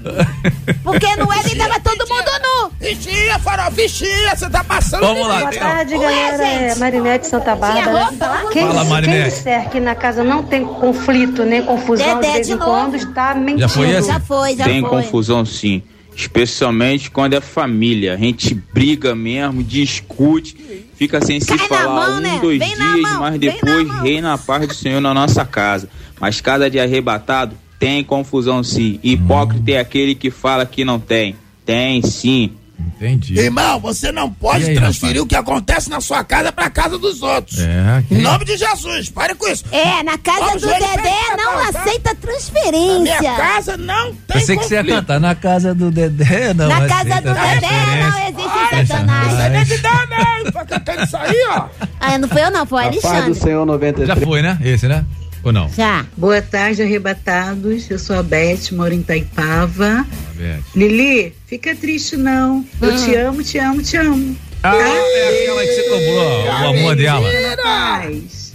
Porque 0.83 1.17
no 1.17 1.33
Éden 1.33 1.57
tava 1.57 1.81
todo 1.81 2.07
mundo 2.09 2.31
nu. 2.43 2.68
Vigia, 2.95 3.39
farol, 3.41 3.71
vigia, 3.71 4.35
você 4.35 4.49
tá 4.49 4.65
passando 4.65 5.01
Vamos 5.03 5.29
lá, 5.29 5.41
Boa 5.41 5.53
tarde, 5.53 5.95
Ué, 5.95 6.01
galera. 6.01 6.45
É. 6.47 6.75
Marinete 6.77 7.27
Santa 7.27 7.55
Bárbara. 7.55 8.09
Quem, 8.51 8.67
Fala, 8.67 8.81
quem 8.81 8.89
Marinete. 8.91 9.29
disser 9.31 9.69
que 9.69 9.79
na 9.79 9.95
casa 9.95 10.25
não 10.25 10.43
tem 10.43 10.65
conflito 10.65 11.45
nem 11.45 11.63
confusão 11.63 12.15
Dedé 12.15 12.27
de 12.29 12.33
vez 12.35 12.47
de 12.47 12.55
novo. 12.55 12.65
quando 12.71 12.95
está 12.97 13.35
mentindo. 13.35 13.61
Já 13.61 13.69
foi? 13.69 14.03
Já 14.03 14.21
foi, 14.21 14.57
já 14.57 14.65
Tem 14.65 14.81
foi. 14.81 14.89
confusão 14.91 15.45
sim. 15.45 15.83
Especialmente 16.17 17.11
quando 17.11 17.35
é 17.35 17.41
família. 17.43 18.15
A 18.15 18.17
gente 18.17 18.55
briga 18.55 19.15
mesmo, 19.15 19.63
discute, 19.63 20.57
fica 20.97 21.21
sem 21.25 21.39
se 21.41 21.47
Cai 21.47 21.59
na 21.59 21.65
falar 21.69 22.09
mão, 22.09 22.17
um, 22.17 22.21
né? 22.21 22.39
dois 22.41 22.59
Vem 22.59 22.75
na 22.75 22.93
dias, 22.95 23.03
mão, 23.03 23.21
mas 23.21 23.31
vem 23.33 23.41
depois 23.53 23.87
na 23.87 23.95
mão. 23.95 24.03
reina 24.03 24.33
a 24.33 24.39
paz 24.39 24.67
do 24.67 24.75
Senhor 24.75 25.01
na 25.01 25.13
nossa 25.13 25.45
casa. 25.45 25.89
Mas 26.19 26.41
cada 26.41 26.71
dia 26.71 26.85
arrebatado 26.85 27.55
tem 27.79 28.03
confusão 28.03 28.65
sim. 28.65 28.99
Hipócrita 29.03 29.73
é 29.73 29.79
aquele 29.79 30.15
que 30.15 30.31
fala 30.31 30.65
que 30.65 30.85
não 30.87 30.99
tem. 30.99 31.37
Tem 31.67 32.01
sim. 32.03 32.53
Entendi. 32.79 33.39
Irmão, 33.39 33.79
você 33.81 34.11
não 34.13 34.31
pode 34.31 34.65
aí, 34.65 34.75
transferir 34.75 35.15
rapaz? 35.17 35.25
o 35.25 35.27
que 35.27 35.37
acontece 35.37 35.91
na 35.91 36.01
sua 36.01 36.23
casa 36.25 36.51
pra 36.53 36.69
casa 36.71 36.99
dos 36.99 37.23
outros. 37.23 37.59
É, 37.61 38.05
Em 38.11 38.19
nome 38.23 38.45
de 38.45 38.57
Jesus, 38.57 39.09
pare 39.09 39.35
com 39.35 39.47
isso. 39.49 39.65
É, 39.73 40.03
na 40.03 40.17
casa 40.19 40.41
Vamos 40.47 40.63
do 40.63 40.69
Dedé 40.69 41.37
não 41.37 41.53
tá? 41.53 41.69
aceita 41.81 42.11
Na 42.11 42.15
transferência. 42.17 43.19
minha 43.21 43.37
casa 43.37 43.77
não 43.77 44.07
tem 44.15 44.39
Pensei 44.39 44.57
que 44.57 44.65
você 44.65 44.75
ia 44.75 44.81
conflito. 44.81 44.97
cantar 45.01 45.21
na 45.21 45.35
casa 45.35 45.75
do 45.75 45.91
Dedé, 45.91 46.55
não. 46.55 46.69
Na 46.69 46.77
aceita 46.77 46.95
casa 46.95 47.21
do 47.21 47.35
Dedé 47.35 48.03
não 48.03 48.19
existe 48.29 48.89
satanás. 48.89 49.33
Você 49.33 49.49
nem 49.49 49.65
me 49.65 49.79
dá, 49.79 50.07
né? 50.07 50.51
Pra 50.53 50.65
cantar 50.65 51.05
isso 51.05 51.17
aí, 51.17 51.37
ó. 51.51 51.65
Ah, 52.01 52.19
não 52.19 52.29
foi 52.29 52.43
eu 52.43 52.51
não, 52.51 52.67
foi 52.67 52.83
o 52.85 52.87
Alexandre. 52.87 53.35
Senhor 53.35 53.67
93. 53.67 54.09
Já 54.09 54.17
foi, 54.27 54.43
né? 54.43 54.59
Esse, 54.63 54.87
né? 54.89 55.05
Ou 55.43 55.53
não? 55.53 55.71
Já. 55.73 56.07
Boa 56.17 56.43
tarde, 56.43 56.83
arrebatados. 56.83 57.91
Eu 57.91 57.99
sou 57.99 58.17
a 58.17 58.23
Beth, 58.23 58.73
moro 58.73 58.93
em 58.93 59.03
Taipava. 59.03 60.07
Beth. 60.35 60.63
Lili, 60.75 61.35
fica 61.47 61.75
triste 61.75 62.17
não. 62.17 62.65
Eu 62.81 62.97
te 62.97 63.15
amo, 63.15 63.43
te 63.43 63.59
amo, 63.59 63.83
te 63.83 63.97
amo. 63.97 64.37
Ah, 64.63 64.77
é 64.77 65.43
aquela 65.43 65.63
que 65.63 65.73
você 65.73 65.83
cobrou 65.85 66.45
o 66.45 66.69
amor 66.69 66.97
dela. 66.97 67.31
Paz. 67.63 68.48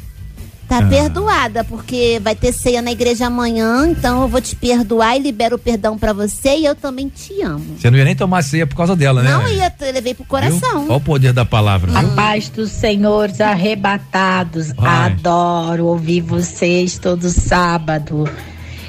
Tá 0.74 0.80
Ah. 0.80 0.90
perdoada, 0.90 1.64
porque 1.64 2.20
vai 2.24 2.36
ter 2.36 2.52
ceia 2.52 2.82
na 2.82 2.92
igreja 2.92 3.28
amanhã, 3.28 3.88
então 3.88 4.24
eu 4.24 4.28
vou 4.28 4.42
te 4.42 4.56
perdoar 4.56 5.16
e 5.16 5.20
libero 5.20 5.56
o 5.56 5.60
perdão 5.60 5.98
pra 6.00 6.14
você 6.14 6.58
e 6.58 6.66
eu 6.66 6.74
também 6.74 7.10
te 7.10 7.42
amo. 7.44 7.76
Você 7.78 7.92
não 7.92 7.98
ia 7.98 8.04
nem 8.06 8.16
tomar 8.16 8.42
ceia 8.44 8.66
por 8.66 8.76
causa 8.76 8.96
dela, 8.96 9.22
né? 9.22 9.32
Não 9.32 9.48
ia, 9.48 9.72
eu 9.82 9.94
levei 9.94 10.16
pro 10.16 10.26
coração. 10.26 10.86
Olha 10.88 10.94
o 10.96 11.02
poder 11.02 11.32
da 11.32 11.46
palavra, 11.46 11.96
A 11.96 12.02
viu? 12.02 12.10
paz 12.16 12.50
dos 12.50 12.72
senhores 12.72 13.40
arrebatados. 13.40 14.72
Vai. 14.74 15.12
Adoro 15.12 15.86
ouvir 15.86 16.22
vocês 16.22 16.98
todo 16.98 17.30
sábado. 17.30 18.28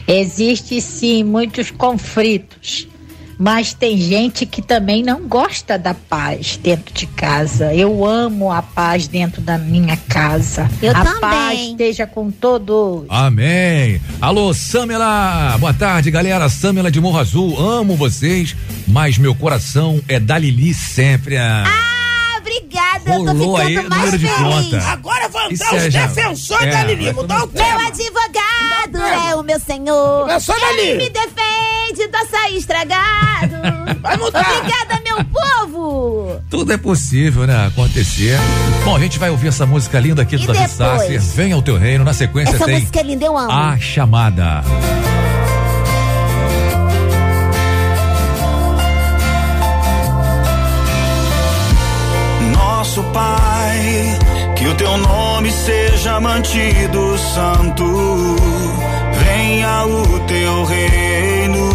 Existe 0.07 0.81
sim 0.81 1.23
muitos 1.25 1.71
conflitos, 1.71 2.89
mas 3.39 3.73
tem 3.75 3.97
gente 3.99 4.47
que 4.47 4.63
também 4.63 5.03
não 5.03 5.23
gosta 5.29 5.79
da 5.79 5.95
paz 5.95 6.59
dentro 6.63 6.93
de 6.95 7.07
casa. 7.07 7.75
Eu 7.75 8.05
amo 8.05 8.51
a 8.53 8.63
paz 8.63 9.07
dentro 9.09 9.41
da 9.41 9.59
minha 9.59 9.97
casa. 10.09 10.69
Eu 10.83 10.93
a 10.97 11.05
também. 11.05 11.21
paz 11.21 11.61
esteja 11.61 12.07
com 12.07 12.31
todos. 12.31 13.05
Amém. 13.09 14.01
Alô, 14.21 14.53
Samela. 14.55 15.57
Boa 15.59 15.75
tarde, 15.75 16.11
galera. 16.11 16.49
Samela 16.49 16.91
de 16.91 17.01
Morro 17.01 17.19
Azul. 17.19 17.59
Amo 17.59 17.97
vocês, 17.97 18.55
mas 18.87 19.19
meu 19.19 19.35
coração 19.35 20.01
é 20.09 20.19
da 20.21 20.39
Lili 20.39 20.73
sempre. 20.75 21.37
Ah, 21.37 22.37
obrigada, 22.39 23.11
eu 23.11 23.25
tô 23.25 23.33
Rolou 23.33 23.57
ficando 23.59 23.81
aí, 23.81 23.89
mais 23.89 24.11
feliz. 24.11 24.85
Agora 24.87 25.31
Isso 25.51 25.65
dar 25.65 25.75
é 25.75 25.87
os 25.89 25.93
já- 25.93 26.07
defensores 26.07 26.67
é, 26.67 26.71
da 26.71 26.85
Lili, 26.85 27.13
mudar 27.13 27.37
o 27.37 27.39
Meu 27.41 27.49
tema. 27.49 27.67
Advogado 28.85 29.29
é 29.31 29.35
o 29.37 29.43
meu 29.43 29.59
senhor. 29.61 30.29
Eu 30.31 30.41
sou 30.41 30.55
Ele 30.55 30.65
dali. 30.65 30.97
me 31.05 31.11
defende 31.11 32.09
do 32.09 32.17
açaí 32.17 32.57
estragado. 32.57 33.55
Vai 34.01 34.17
mudar. 34.17 34.41
Obrigada, 34.51 35.01
meu 35.05 35.25
povo. 35.25 36.41
tudo 36.51 36.73
é 36.73 36.77
possível, 36.77 37.47
né? 37.47 37.67
Acontecer. 37.67 38.39
Bom, 38.85 38.97
a 38.97 38.99
gente 39.01 39.19
vai 39.19 39.31
ouvir 39.31 39.49
essa 39.49 39.65
música 39.65 39.99
linda 39.99 40.23
aqui 40.23 40.37
do 40.37 40.47
Davi? 40.53 40.69
Sasser. 40.69 41.21
Vem 41.21 41.53
ao 41.53 41.63
teu 41.63 41.79
reino. 41.79 42.05
Na 42.05 42.13
sequência 42.13 42.57
Essa 42.57 42.67
tem 42.67 42.75
música 42.81 43.01
é 43.01 43.03
linda, 43.03 43.25
eu 43.25 43.37
amo. 43.39 43.51
A 43.51 43.79
Chamada. 43.79 44.63
Nosso 52.53 53.03
Pai, 53.05 54.19
que 54.57 54.67
o 54.69 54.75
teu 54.75 54.97
nome 54.99 55.51
seja 55.51 56.21
mantido 56.21 57.17
santo, 57.19 58.37
venha 59.45 59.85
o 59.85 60.21
teu 60.21 60.65
reino. 60.65 61.75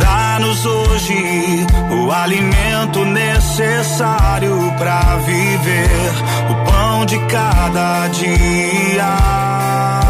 Dá-nos 0.00 0.64
hoje 0.64 1.66
o 1.90 2.12
alimento 2.12 3.04
necessário 3.04 4.72
para 4.78 5.16
viver, 5.16 6.12
o 6.50 6.70
pão 6.70 7.04
de 7.04 7.18
cada 7.26 8.06
dia. 8.08 10.07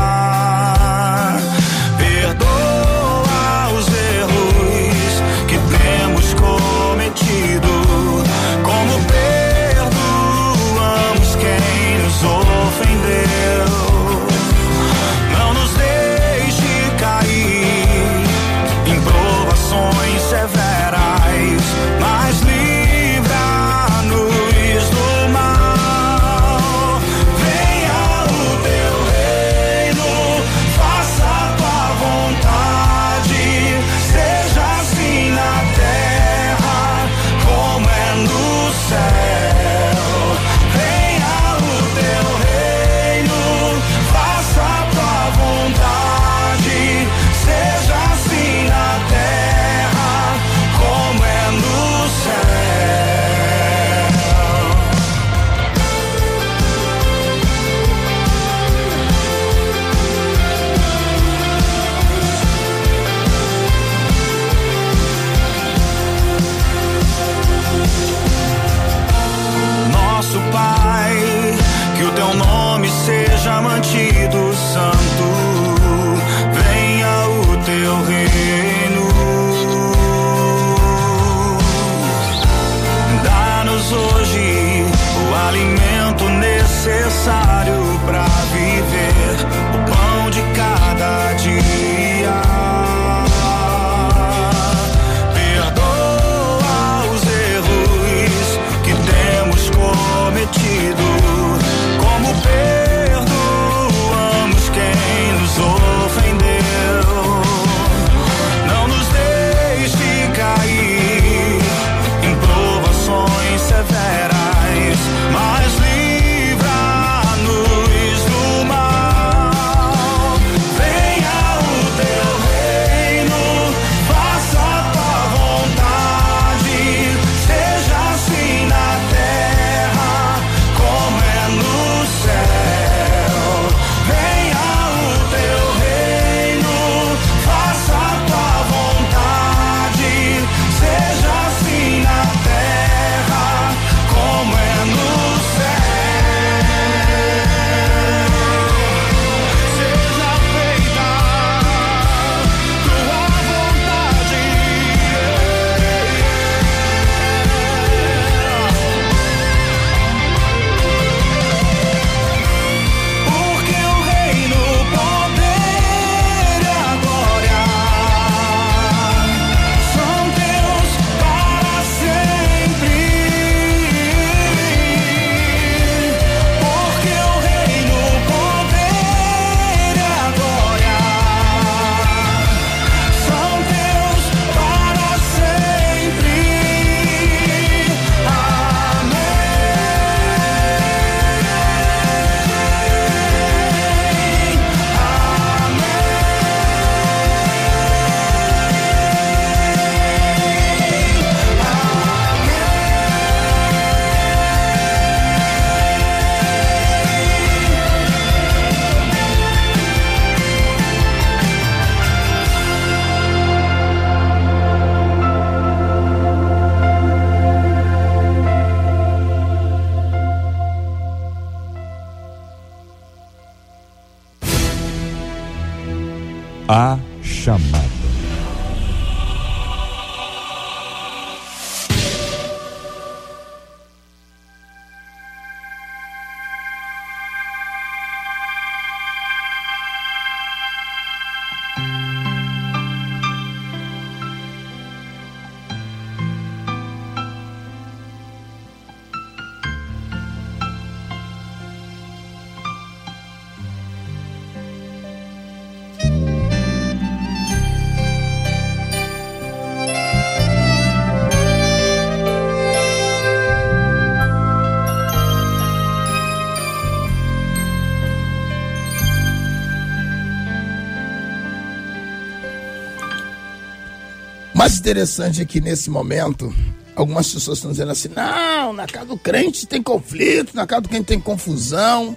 Interessante 274.88 275.42
é 275.42 275.44
que 275.44 275.60
nesse 275.60 275.90
momento, 275.90 276.54
algumas 276.96 277.30
pessoas 277.30 277.58
estão 277.58 277.70
dizendo 277.70 277.92
assim: 277.92 278.08
não, 278.08 278.72
na 278.72 278.86
casa 278.86 279.04
do 279.04 279.18
crente 279.18 279.66
tem 279.66 279.82
conflito, 279.82 280.56
na 280.56 280.66
casa 280.66 280.82
do 280.82 280.88
crente 280.88 281.04
tem 281.04 281.20
confusão. 281.20 282.16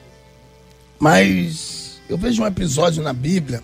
Mas 0.97 1.99
eu 2.07 2.17
vejo 2.17 2.41
um 2.41 2.47
episódio 2.47 3.03
na 3.03 3.11
Bíblia 3.11 3.61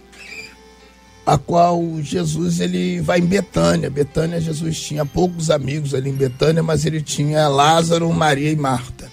a 1.25 1.37
qual 1.37 1.81
Jesus 2.01 2.59
ele 2.59 2.99
vai 2.99 3.19
em 3.19 3.25
Betânia. 3.25 3.89
Betânia, 3.89 4.41
Jesus 4.41 4.79
tinha 4.81 5.05
poucos 5.05 5.49
amigos 5.49 5.93
ali 5.93 6.09
em 6.09 6.15
Betânia, 6.15 6.61
mas 6.61 6.85
ele 6.85 7.01
tinha 7.01 7.47
Lázaro, 7.47 8.11
Maria 8.11 8.51
e 8.51 8.55
Marta. 8.55 9.09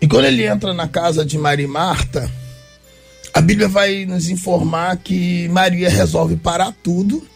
E 0.00 0.06
quando 0.06 0.26
ele 0.26 0.46
entra 0.46 0.74
na 0.74 0.88
casa 0.88 1.24
de 1.24 1.38
Maria 1.38 1.64
e 1.64 1.68
Marta, 1.68 2.30
a 3.32 3.40
Bíblia 3.40 3.68
vai 3.68 4.04
nos 4.04 4.28
informar 4.28 4.96
que 4.98 5.48
Maria 5.48 5.88
resolve 5.88 6.36
parar 6.36 6.74
tudo 6.82 7.26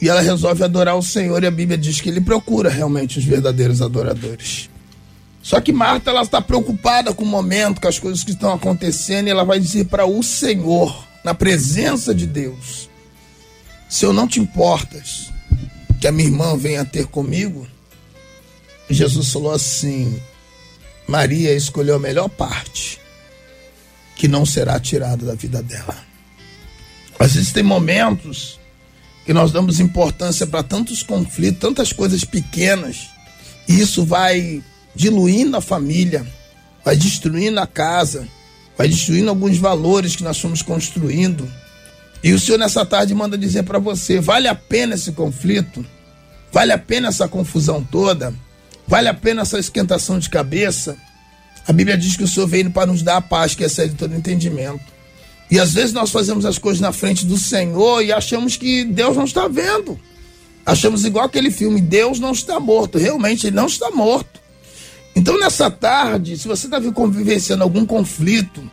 e 0.00 0.08
ela 0.08 0.20
resolve 0.20 0.62
adorar 0.62 0.96
o 0.96 1.02
Senhor 1.02 1.42
e 1.42 1.46
a 1.46 1.50
Bíblia 1.50 1.78
diz 1.78 2.00
que 2.00 2.08
ele 2.08 2.20
procura 2.20 2.68
realmente 2.68 3.18
os 3.18 3.24
verdadeiros 3.24 3.80
adoradores. 3.80 4.68
Só 5.42 5.60
que 5.60 5.72
Marta 5.72 6.10
ela 6.10 6.22
está 6.22 6.42
preocupada 6.42 7.14
com 7.14 7.24
o 7.24 7.28
momento, 7.28 7.80
com 7.80 7.88
as 7.88 7.98
coisas 7.98 8.24
que 8.24 8.32
estão 8.32 8.52
acontecendo 8.52 9.28
e 9.28 9.30
ela 9.30 9.44
vai 9.44 9.60
dizer 9.60 9.86
para 9.86 10.04
o 10.04 10.22
Senhor, 10.22 11.06
na 11.24 11.34
presença 11.34 12.14
de 12.14 12.26
Deus: 12.26 12.90
Se 13.88 14.04
eu 14.04 14.12
não 14.12 14.26
te 14.26 14.40
importas 14.40 15.32
que 16.00 16.06
a 16.06 16.12
minha 16.12 16.28
irmã 16.28 16.56
venha 16.56 16.84
ter 16.84 17.06
comigo, 17.06 17.66
Jesus 18.90 19.32
falou 19.32 19.52
assim: 19.52 20.20
Maria 21.06 21.54
escolheu 21.54 21.94
a 21.94 22.00
melhor 22.00 22.28
parte, 22.28 23.00
que 24.16 24.28
não 24.28 24.44
será 24.44 24.78
tirada 24.80 25.24
da 25.24 25.34
vida 25.34 25.62
dela. 25.62 25.96
Às 27.18 27.34
vezes 27.34 27.52
tem 27.52 27.62
momentos 27.62 28.58
que 29.26 29.34
nós 29.34 29.50
damos 29.50 29.80
importância 29.80 30.46
para 30.46 30.62
tantos 30.62 31.02
conflitos, 31.02 31.58
tantas 31.58 31.92
coisas 31.92 32.24
pequenas, 32.24 33.08
e 33.68 33.80
isso 33.80 34.04
vai 34.04 34.62
diluindo 34.94 35.56
a 35.56 35.60
família, 35.60 36.24
vai 36.84 36.96
destruindo 36.96 37.58
a 37.58 37.66
casa, 37.66 38.26
vai 38.78 38.88
destruindo 38.88 39.28
alguns 39.28 39.58
valores 39.58 40.14
que 40.14 40.22
nós 40.22 40.38
fomos 40.38 40.62
construindo. 40.62 41.50
E 42.22 42.32
o 42.32 42.38
Senhor 42.38 42.58
nessa 42.58 42.86
tarde 42.86 43.14
manda 43.14 43.36
dizer 43.36 43.64
para 43.64 43.80
você: 43.80 44.20
vale 44.20 44.46
a 44.46 44.54
pena 44.54 44.94
esse 44.94 45.10
conflito? 45.10 45.84
Vale 46.52 46.72
a 46.72 46.78
pena 46.78 47.08
essa 47.08 47.26
confusão 47.26 47.82
toda? 47.82 48.32
Vale 48.86 49.08
a 49.08 49.14
pena 49.14 49.42
essa 49.42 49.58
esquentação 49.58 50.18
de 50.20 50.30
cabeça? 50.30 50.96
A 51.66 51.72
Bíblia 51.72 51.98
diz 51.98 52.16
que 52.16 52.22
o 52.22 52.28
Senhor 52.28 52.46
veio 52.46 52.70
para 52.70 52.86
nos 52.86 53.02
dar 53.02 53.16
a 53.16 53.20
paz 53.20 53.56
que 53.56 53.64
excede 53.64 53.96
todo 53.96 54.14
entendimento. 54.14 54.95
E 55.50 55.60
às 55.60 55.72
vezes 55.72 55.92
nós 55.92 56.10
fazemos 56.10 56.44
as 56.44 56.58
coisas 56.58 56.80
na 56.80 56.92
frente 56.92 57.24
do 57.24 57.38
Senhor 57.38 58.02
e 58.02 58.12
achamos 58.12 58.56
que 58.56 58.84
Deus 58.84 59.16
não 59.16 59.24
está 59.24 59.46
vendo. 59.46 59.98
Achamos 60.64 61.04
igual 61.04 61.26
aquele 61.26 61.50
filme, 61.50 61.80
Deus 61.80 62.18
não 62.18 62.32
está 62.32 62.58
morto. 62.58 62.98
Realmente, 62.98 63.46
ele 63.46 63.54
não 63.54 63.66
está 63.66 63.90
morto. 63.90 64.40
Então, 65.14 65.38
nessa 65.38 65.70
tarde, 65.70 66.36
se 66.36 66.48
você 66.48 66.66
está 66.66 66.80
convivenciando 66.92 67.62
algum 67.62 67.86
conflito 67.86 68.68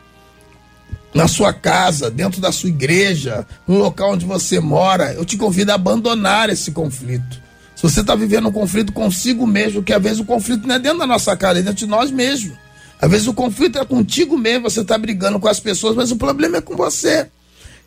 na 1.14 1.28
sua 1.28 1.54
casa, 1.54 2.10
dentro 2.10 2.42
da 2.42 2.52
sua 2.52 2.70
igreja, 2.70 3.46
no 3.68 3.78
local 3.78 4.14
onde 4.14 4.26
você 4.26 4.60
mora, 4.60 5.14
eu 5.14 5.24
te 5.24 5.38
convido 5.38 5.72
a 5.72 5.76
abandonar 5.76 6.50
esse 6.50 6.72
conflito. 6.72 7.42
Se 7.76 7.84
você 7.84 8.02
está 8.02 8.16
vivendo 8.16 8.50
um 8.50 8.52
conflito 8.52 8.92
consigo 8.92 9.46
mesmo, 9.46 9.84
que 9.84 9.94
às 9.94 10.02
vezes 10.02 10.20
o 10.20 10.26
conflito 10.26 10.68
não 10.68 10.76
é 10.76 10.80
dentro 10.80 11.00
da 11.00 11.08
nossa 11.08 11.38
casa, 11.38 11.60
é 11.60 11.62
dentro 11.62 11.86
de 11.86 11.86
nós 11.86 12.10
mesmos. 12.10 12.58
Às 13.04 13.12
vezes 13.12 13.28
o 13.28 13.34
conflito 13.34 13.78
é 13.78 13.84
contigo 13.84 14.38
mesmo, 14.38 14.70
você 14.70 14.80
está 14.80 14.98
brigando 14.98 15.38
com 15.38 15.50
as 15.50 15.60
pessoas, 15.60 15.94
mas 15.94 16.10
o 16.10 16.16
problema 16.16 16.60
é 16.60 16.62
com 16.62 16.78
você. 16.78 17.28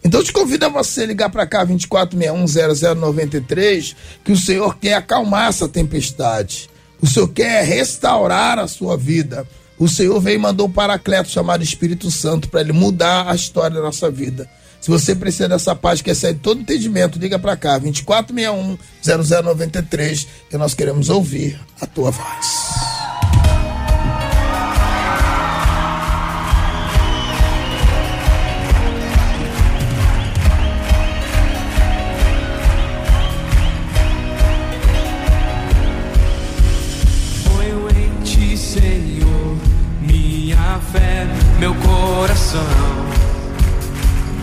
Então 0.05 0.21
eu 0.21 0.25
te 0.25 0.31
convido 0.31 0.67
a 0.67 0.69
você 0.69 1.07
ligar 1.07 1.31
para 1.31 1.47
cá 1.47 1.65
24610093, 1.65 3.97
que 4.23 4.33
o 4.33 4.37
Senhor 4.37 4.77
quer 4.77 4.93
acalmar 4.93 5.49
essa 5.49 5.67
tempestade. 5.67 6.69
O 7.01 7.07
Senhor 7.07 7.29
quer 7.29 7.65
restaurar 7.65 8.59
a 8.59 8.69
sua 8.69 8.95
vida. 8.95 9.49
O 9.79 9.89
Senhor 9.89 10.21
veio 10.21 10.37
e 10.37 10.39
mandou 10.39 10.67
o 10.67 10.71
Paracleto 10.71 11.31
chamado 11.31 11.65
Espírito 11.65 12.11
Santo 12.11 12.51
para 12.51 12.61
ele 12.61 12.75
mudar 12.75 13.31
a 13.31 13.35
história 13.35 13.75
da 13.75 13.83
nossa 13.83 14.11
vida. 14.11 14.47
Se 14.83 14.91
você 14.91 15.15
precisa 15.15 15.49
dessa 15.49 15.75
paz 15.75 16.03
que 16.03 16.11
excede 16.11 16.41
todo 16.41 16.61
entendimento, 16.61 17.19
liga 17.19 17.39
para 17.39 17.57
cá 17.57 17.81
24610093, 17.81 20.27
que 20.51 20.59
nós 20.59 20.75
queremos 20.75 21.09
ouvir 21.09 21.59
a 21.81 21.87
tua 21.87 22.11
voz. 22.11 22.96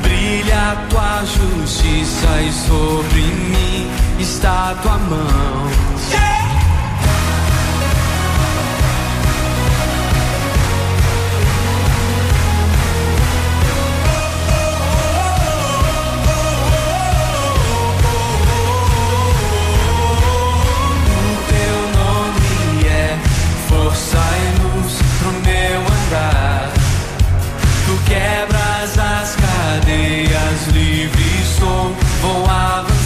Brilha 0.02 0.72
a 0.72 0.76
tua 0.90 1.26
justiça 1.26 2.42
e 2.42 2.52
sobre 2.52 3.22
mim 3.22 3.92
está 4.20 4.72
a 4.72 4.76
tua 4.76 4.98
mão. 4.98 5.83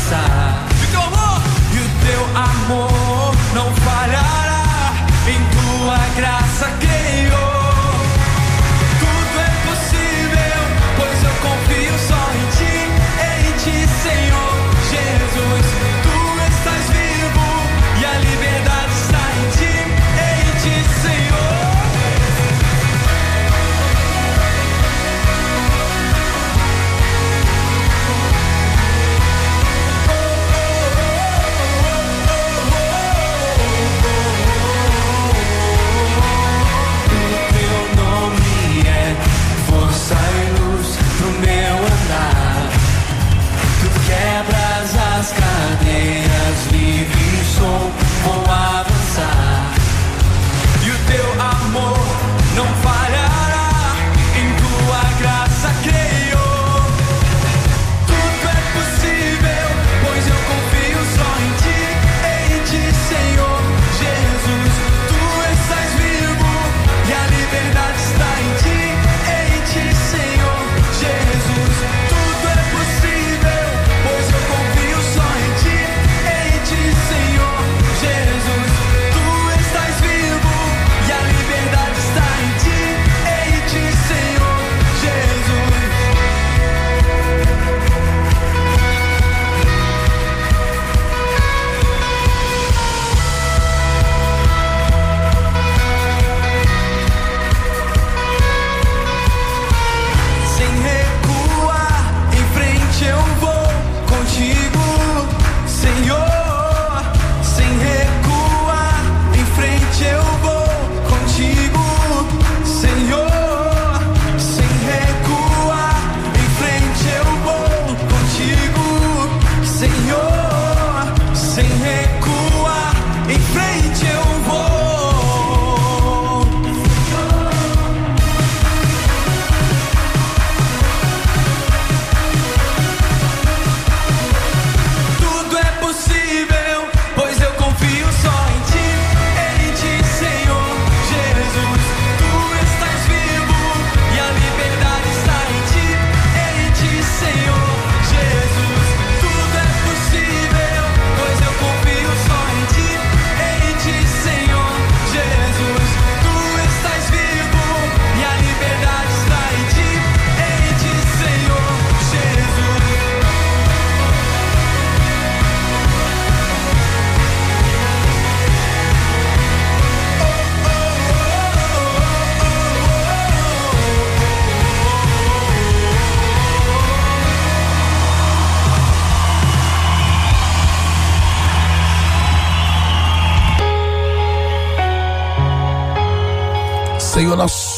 inside 0.09 0.36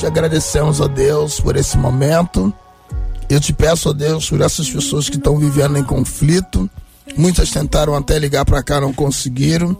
agradecemos, 0.09 0.79
ó 0.81 0.87
Deus, 0.87 1.39
por 1.39 1.55
esse 1.55 1.77
momento. 1.77 2.53
Eu 3.29 3.39
te 3.39 3.53
peço, 3.53 3.89
ó 3.89 3.93
Deus, 3.93 4.29
por 4.29 4.41
essas 4.41 4.69
pessoas 4.69 5.09
que 5.09 5.17
estão 5.17 5.37
vivendo 5.37 5.77
em 5.77 5.83
conflito. 5.83 6.69
Muitas 7.15 7.51
tentaram 7.51 7.95
até 7.95 8.17
ligar 8.17 8.45
para 8.45 8.63
cá, 8.63 8.81
não 8.81 8.93
conseguiram. 8.93 9.77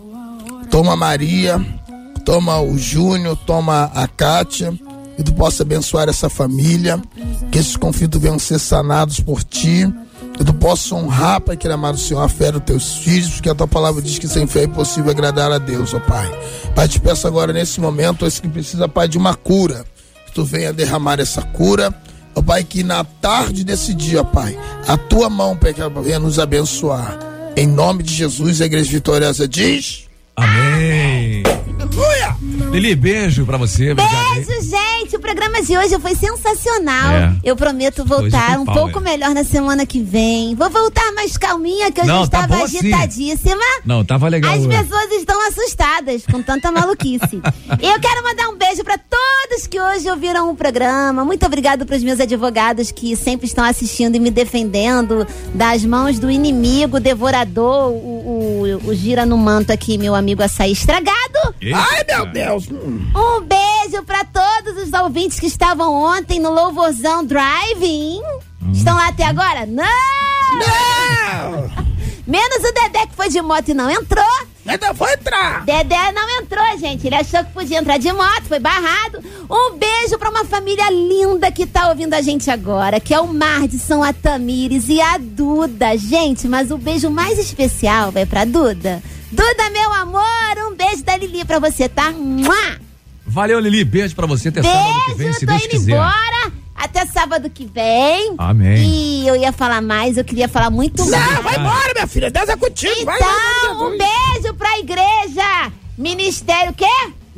Toma 0.70 0.94
a 0.94 0.96
Maria, 0.96 1.60
toma 2.24 2.62
o 2.62 2.78
Júnior, 2.78 3.36
toma 3.46 3.92
a 3.94 4.08
Kátia. 4.08 4.74
Que 5.18 5.24
tu 5.24 5.34
possa 5.34 5.64
abençoar 5.64 6.08
essa 6.08 6.30
família. 6.30 7.02
Que 7.52 7.58
esses 7.58 7.76
conflitos 7.76 8.22
venham 8.22 8.40
ser 8.40 8.60
sanados 8.60 9.20
por 9.20 9.44
ti. 9.44 9.92
Que 10.38 10.46
tu 10.46 10.54
possa 10.54 10.96
honrar, 10.96 11.42
Pai, 11.42 11.58
querido 11.58 11.74
amado 11.74 11.98
Senhor, 11.98 12.22
a 12.22 12.30
fé 12.30 12.52
dos 12.52 12.64
teus 12.64 12.94
filhos, 12.98 13.32
porque 13.32 13.50
a 13.50 13.56
tua 13.56 13.68
palavra 13.68 14.02
diz 14.02 14.18
que 14.18 14.28
sem 14.28 14.48
fé 14.48 14.62
é 14.62 14.64
impossível 14.64 15.12
agradar 15.12 15.52
a 15.52 15.58
Deus, 15.58 15.94
ó 15.94 16.00
Pai. 16.00 16.32
Pai, 16.74 16.88
te 16.88 16.98
peço 16.98 17.28
agora 17.28 17.52
nesse 17.52 17.82
momento, 17.82 18.26
esse 18.26 18.42
que 18.42 18.48
precisa, 18.48 18.88
Pai, 18.88 19.10
de 19.10 19.18
uma 19.18 19.36
cura. 19.36 19.84
Venha 20.44 20.74
derramar 20.74 21.20
essa 21.20 21.42
cura. 21.42 21.94
Ó 22.36 22.42
Pai, 22.42 22.64
que 22.64 22.84
na 22.84 23.04
tarde 23.04 23.64
desse 23.64 23.94
dia, 23.94 24.24
Pai, 24.24 24.58
a 24.88 24.98
tua 24.98 25.30
mão, 25.30 25.58
Pai, 25.58 25.74
que 25.74 25.82
ela 25.82 25.90
venha 26.02 26.20
nos 26.20 26.40
abençoar. 26.40 27.20
Em 27.58 27.68
nome 27.68 28.04
de 28.04 28.14
Jesus, 28.14 28.62
a 28.62 28.66
igreja 28.66 28.90
vitoriosa 28.90 29.48
diz. 29.48 30.06
Amém. 30.36 31.44
Aleluia! 31.80 32.38
Lili, 32.72 32.96
beijo 32.96 33.46
pra 33.46 33.58
você. 33.58 33.92
obrigado 33.92 34.16
aí. 34.36 34.46
Gente. 35.00 35.16
O 35.16 35.20
programa 35.20 35.62
de 35.62 35.78
hoje 35.78 35.98
foi 36.00 36.14
sensacional. 36.14 37.12
É. 37.12 37.34
Eu 37.44 37.56
prometo 37.56 38.02
Hoje 38.02 38.10
voltar 38.10 38.60
um 38.60 38.66
pau, 38.66 38.76
pouco 38.76 39.00
é. 39.00 39.02
melhor 39.02 39.34
na 39.34 39.44
semana 39.44 39.86
que 39.86 40.02
vem. 40.02 40.56
Vou 40.56 40.70
voltar 40.70 41.12
mais 41.14 41.38
calminha, 41.38 41.92
que 41.92 42.02
eu 42.02 42.06
Não, 42.06 42.24
já 42.24 42.30
tá 42.30 42.42
estava 42.42 42.58
bom 42.58 42.64
assim. 42.66 42.80
agitadíssima. 42.80 43.64
Não, 43.86 44.04
tava 44.04 44.28
legal. 44.28 44.52
As 44.54 44.60
hoje. 44.60 44.68
pessoas 44.68 45.12
estão 45.12 45.48
assustadas 45.48 46.26
com 46.26 46.42
tanta 46.42 46.72
maluquice. 46.72 47.42
e 47.82 47.88
eu 47.88 48.00
quero 48.00 48.24
mandar 48.24 48.50
um 48.50 48.58
beijo 48.58 48.84
para 48.84 48.98
todos 48.98 49.68
que 49.68 49.80
hoje 49.80 50.10
ouviram 50.10 50.50
o 50.50 50.56
programa. 50.56 51.24
Muito 51.24 51.46
obrigado 51.46 51.86
para 51.86 51.96
os 51.96 52.04
meus 52.04 52.20
advogados 52.20 52.92
que 52.92 53.16
sempre 53.16 53.48
estão 53.48 53.64
assistindo 53.64 54.16
e 54.16 54.20
me 54.20 54.30
defendendo 54.30 55.26
das 55.54 55.86
mãos 55.86 56.20
do 56.20 56.30
inimigo 56.30 57.00
devorador, 57.00 57.90
o, 57.90 58.74
o, 58.84 58.90
o 58.90 58.94
gira 58.94 59.26
no 59.26 59.38
manto 59.38 59.72
aqui, 59.72 59.98
meu 59.98 60.14
amigo 60.14 60.44
açaí 60.44 60.74
estragado. 60.74 61.56
Ai, 61.74 62.04
meu 62.08 62.26
Deus! 62.26 62.68
Um 62.70 63.42
beijo 63.42 64.04
pra 64.06 64.24
todos 64.26 64.84
os 64.84 64.89
ouvintes 64.94 65.40
que 65.40 65.48
estavam 65.48 65.94
ontem 65.94 66.40
no 66.40 66.52
Louvorzão 66.52 67.26
Driving. 67.26 68.22
Estão 68.74 68.96
lá 68.96 69.08
até 69.08 69.26
agora? 69.26 69.66
Não! 69.66 69.90
Menos 72.26 72.58
o 72.58 72.74
Dedé 72.74 73.08
que 73.08 73.16
foi 73.16 73.30
de 73.30 73.42
moto 73.42 73.70
e 73.70 73.74
não 73.74 73.90
entrou. 73.90 74.24
Dedé 74.64 74.94
foi 74.94 75.14
entrar. 75.14 75.66
Dedé 75.66 76.12
não 76.12 76.30
entrou, 76.40 76.78
gente. 76.78 77.08
Ele 77.08 77.16
achou 77.16 77.44
que 77.44 77.52
podia 77.52 77.80
entrar 77.80 77.98
de 77.98 78.14
moto, 78.14 78.44
foi 78.48 78.60
barrado. 78.60 79.20
Um 79.50 79.76
beijo 79.76 80.16
pra 80.20 80.30
uma 80.30 80.46
família 80.46 80.92
linda 80.92 81.52
que 81.52 81.66
tá 81.66 81.90
ouvindo 81.90 82.14
a 82.14 82.22
gente 82.22 82.52
agora, 82.52 83.00
que 83.00 83.14
é 83.14 83.20
o 83.20 83.28
Mar 83.28 83.68
de 83.68 83.80
São 83.80 84.04
Atamires 84.04 84.90
e 84.90 85.02
a 85.02 85.18
Duda. 85.18 85.98
Gente, 85.98 86.48
mas 86.48 86.70
o 86.70 86.78
beijo 86.78 87.10
mais 87.10 87.40
especial 87.40 88.12
vai 88.12 88.28
pra 88.28 88.46
Duda. 88.46 89.02
Duda, 89.32 89.70
meu 89.72 89.92
amor, 89.94 90.72
um 90.72 90.76
beijo 90.76 91.04
da 91.04 91.18
Lili 91.18 91.44
pra 91.46 91.58
você, 91.58 91.90
tá? 91.90 92.12
Mua! 92.12 92.89
Valeu, 93.30 93.60
Lili. 93.60 93.84
Beijo 93.84 94.16
pra 94.16 94.26
você. 94.26 94.50
Até 94.50 94.62
sábado 94.64 95.06
que 95.06 95.10
vem, 95.14 95.18
Beijo, 95.18 95.40
se 95.40 95.46
tô 95.46 95.52
Deus 95.52 95.64
indo 95.66 95.70
quiser. 95.72 95.92
embora. 95.94 96.52
Até 96.76 97.06
sábado 97.06 97.50
que 97.50 97.66
vem. 97.66 98.36
Amém. 98.38 98.78
E 98.88 99.28
eu 99.28 99.36
ia 99.36 99.52
falar 99.52 99.82
mais, 99.82 100.18
eu 100.18 100.24
queria 100.24 100.48
falar 100.48 100.70
muito 100.70 101.06
mais. 101.06 101.34
Não, 101.36 101.44
vai 101.44 101.56
embora, 101.58 101.94
minha 101.94 102.08
filha. 102.08 102.32
Deus 102.32 102.48
é 102.50 102.56
contigo. 102.56 103.06
vai, 103.06 103.18
Então, 103.18 103.30
vai, 103.30 103.76
vai, 103.76 103.88
um 103.88 103.98
beijo 103.98 104.54
pra 104.56 104.80
igreja. 104.80 105.72
Ministério 105.98 106.72
o 106.72 106.74
quê? 106.74 106.86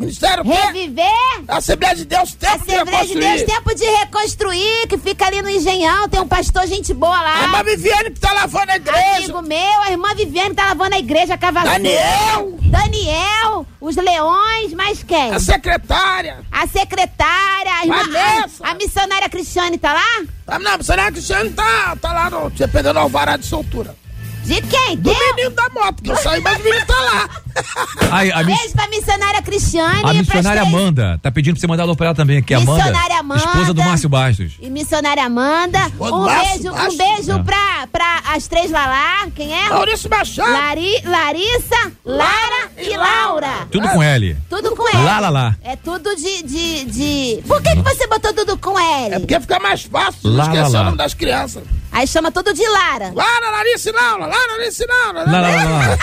Ministério? 0.01 0.43
Reviver. 0.43 1.05
Assembleia 1.47 1.95
de 1.95 2.05
Deus, 2.05 2.33
tempo 2.33 2.65
de 2.65 2.73
Assembleia 2.73 3.05
de 3.05 3.13
Deus, 3.13 3.23
reconstruir. 3.23 3.45
tempo 3.45 3.75
de 3.75 3.85
reconstruir, 3.85 4.87
que 4.87 4.97
fica 4.97 5.25
ali 5.27 5.41
no 5.41 5.49
Engenhão. 5.49 6.09
Tem 6.09 6.19
um 6.19 6.27
pastor 6.27 6.67
gente 6.67 6.93
boa 6.93 7.21
lá. 7.21 7.39
A 7.39 7.43
irmã 7.43 7.63
Viviane 7.63 8.11
que 8.11 8.19
tá 8.19 8.33
lavando 8.33 8.71
a 8.71 8.75
igreja. 8.75 9.17
Amigo 9.17 9.41
meu, 9.43 9.81
a 9.83 9.91
irmã 9.91 10.13
Viviane 10.15 10.53
tá 10.55 10.65
lavando 10.65 10.95
a 10.95 10.99
igreja, 10.99 11.37
cavaçura. 11.37 11.73
Daniel. 11.73 12.57
Daniel, 12.61 13.65
os 13.79 13.95
leões, 13.95 14.73
mais 14.73 15.03
quem? 15.03 15.31
A 15.33 15.39
secretária. 15.39 16.39
A 16.51 16.67
secretária, 16.67 17.71
a 17.73 17.81
irmã, 17.83 17.97
Vanessa. 17.97 18.63
a, 18.65 18.71
a 18.71 18.73
missionária 18.75 19.29
Cristiane 19.29 19.77
tá 19.77 19.93
lá? 19.93 20.59
Não, 20.59 20.71
a 20.73 20.77
missionária 20.77 21.11
Cristiane 21.11 21.49
tá, 21.51 21.95
tá 22.01 22.11
lá 22.11 22.29
no, 22.29 22.49
dependendo 22.49 22.93
do 22.93 22.99
alvará 22.99 23.37
de 23.37 23.45
soltura. 23.45 23.95
De 24.43 24.61
quem? 24.61 24.97
Do 24.97 25.13
Teu? 25.13 25.35
menino 25.35 25.51
da 25.55 25.69
moto, 25.69 26.01
que 26.03 26.11
eu 26.11 26.17
saí, 26.17 26.41
mas 26.41 26.59
o 26.59 26.63
menino 26.63 26.85
tá 26.85 26.93
lá. 26.99 27.29
Ai, 28.11 28.31
a, 28.31 28.43
mis- 28.43 28.57
Beijo 28.57 28.73
pra 28.73 28.87
missionária 28.87 29.41
Cristiane 29.41 30.01
a 30.05 30.13
e 30.13 30.17
missionária 30.19 30.61
Amanda 30.61 31.19
tá 31.21 31.31
pedindo 31.31 31.53
pra 31.55 31.61
você 31.61 31.67
mandar 31.67 31.83
alô 31.83 31.95
pra 31.95 32.07
ela 32.07 32.15
também, 32.15 32.41
que 32.41 32.53
é 32.53 32.57
a 32.57 32.59
Amanda, 32.59 32.83
Missionária 32.83 33.19
Amanda. 33.19 33.43
esposa 33.45 33.73
do 33.73 33.83
Márcio 33.83 34.09
Bastos. 34.09 34.53
E 34.59 34.69
missionária 34.69 35.23
Amanda. 35.25 35.79
Esposa 35.87 36.15
Um 36.15 36.21
Márcio 36.25 36.71
beijo, 36.73 36.75
um 36.75 36.97
beijo 36.97 37.31
É. 37.33 37.43
pra, 37.43 37.87
pra 37.91 38.21
as 38.33 38.47
três 38.47 38.71
Lalá. 38.71 39.27
Quem 39.35 39.53
é? 39.53 39.69
Maurício 39.69 40.09
Machado. 40.09 40.51
Lari, 40.51 41.01
Larissa, 41.05 41.91
Lara 42.05 42.69
e 42.77 42.97
Laura. 42.97 43.67
Tudo 43.71 43.87
com 43.89 44.01
L. 44.03 44.37
Tudo 44.49 44.75
com 44.75 44.87
L. 44.87 45.03
Lá, 45.03 45.19
lá, 45.19 45.29
lá. 45.29 45.55
É 45.63 45.75
tudo 45.75 46.15
de, 46.15 46.43
de, 46.43 46.85
de... 46.85 47.41
Por 47.47 47.61
que, 47.61 47.75
que 47.75 47.81
você 47.81 48.07
botou 48.07 48.33
tudo 48.33 48.57
com 48.57 48.77
L? 48.79 49.15
É 49.15 49.19
porque 49.19 49.39
fica 49.39 49.59
mais 49.59 49.83
fácil 49.83 50.19
não 50.23 50.35
Lá, 50.37 50.43
esquecer 50.43 50.63
lá, 50.63 50.69
lá. 50.69 50.81
o 50.81 50.85
nome 50.85 50.97
das 50.97 51.13
crianças. 51.13 51.63
Aí 51.91 52.07
chama 52.07 52.31
tudo 52.31 52.53
de 52.53 52.65
Lara. 52.67 53.11
Lara, 53.13 53.51
Larissa 53.51 53.89
e 53.89 53.93
Laura, 53.93 54.25
Lara, 54.25 54.57
Larissa 54.57 54.83
e 54.83 54.87
Laura. 54.87 55.29
Lá, 55.29 55.41
lá, 55.41 55.49
lá. 55.49 55.97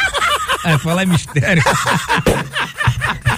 É, 0.64 0.78
falar 0.78 1.04
em 1.04 1.06
mistério. 1.06 1.62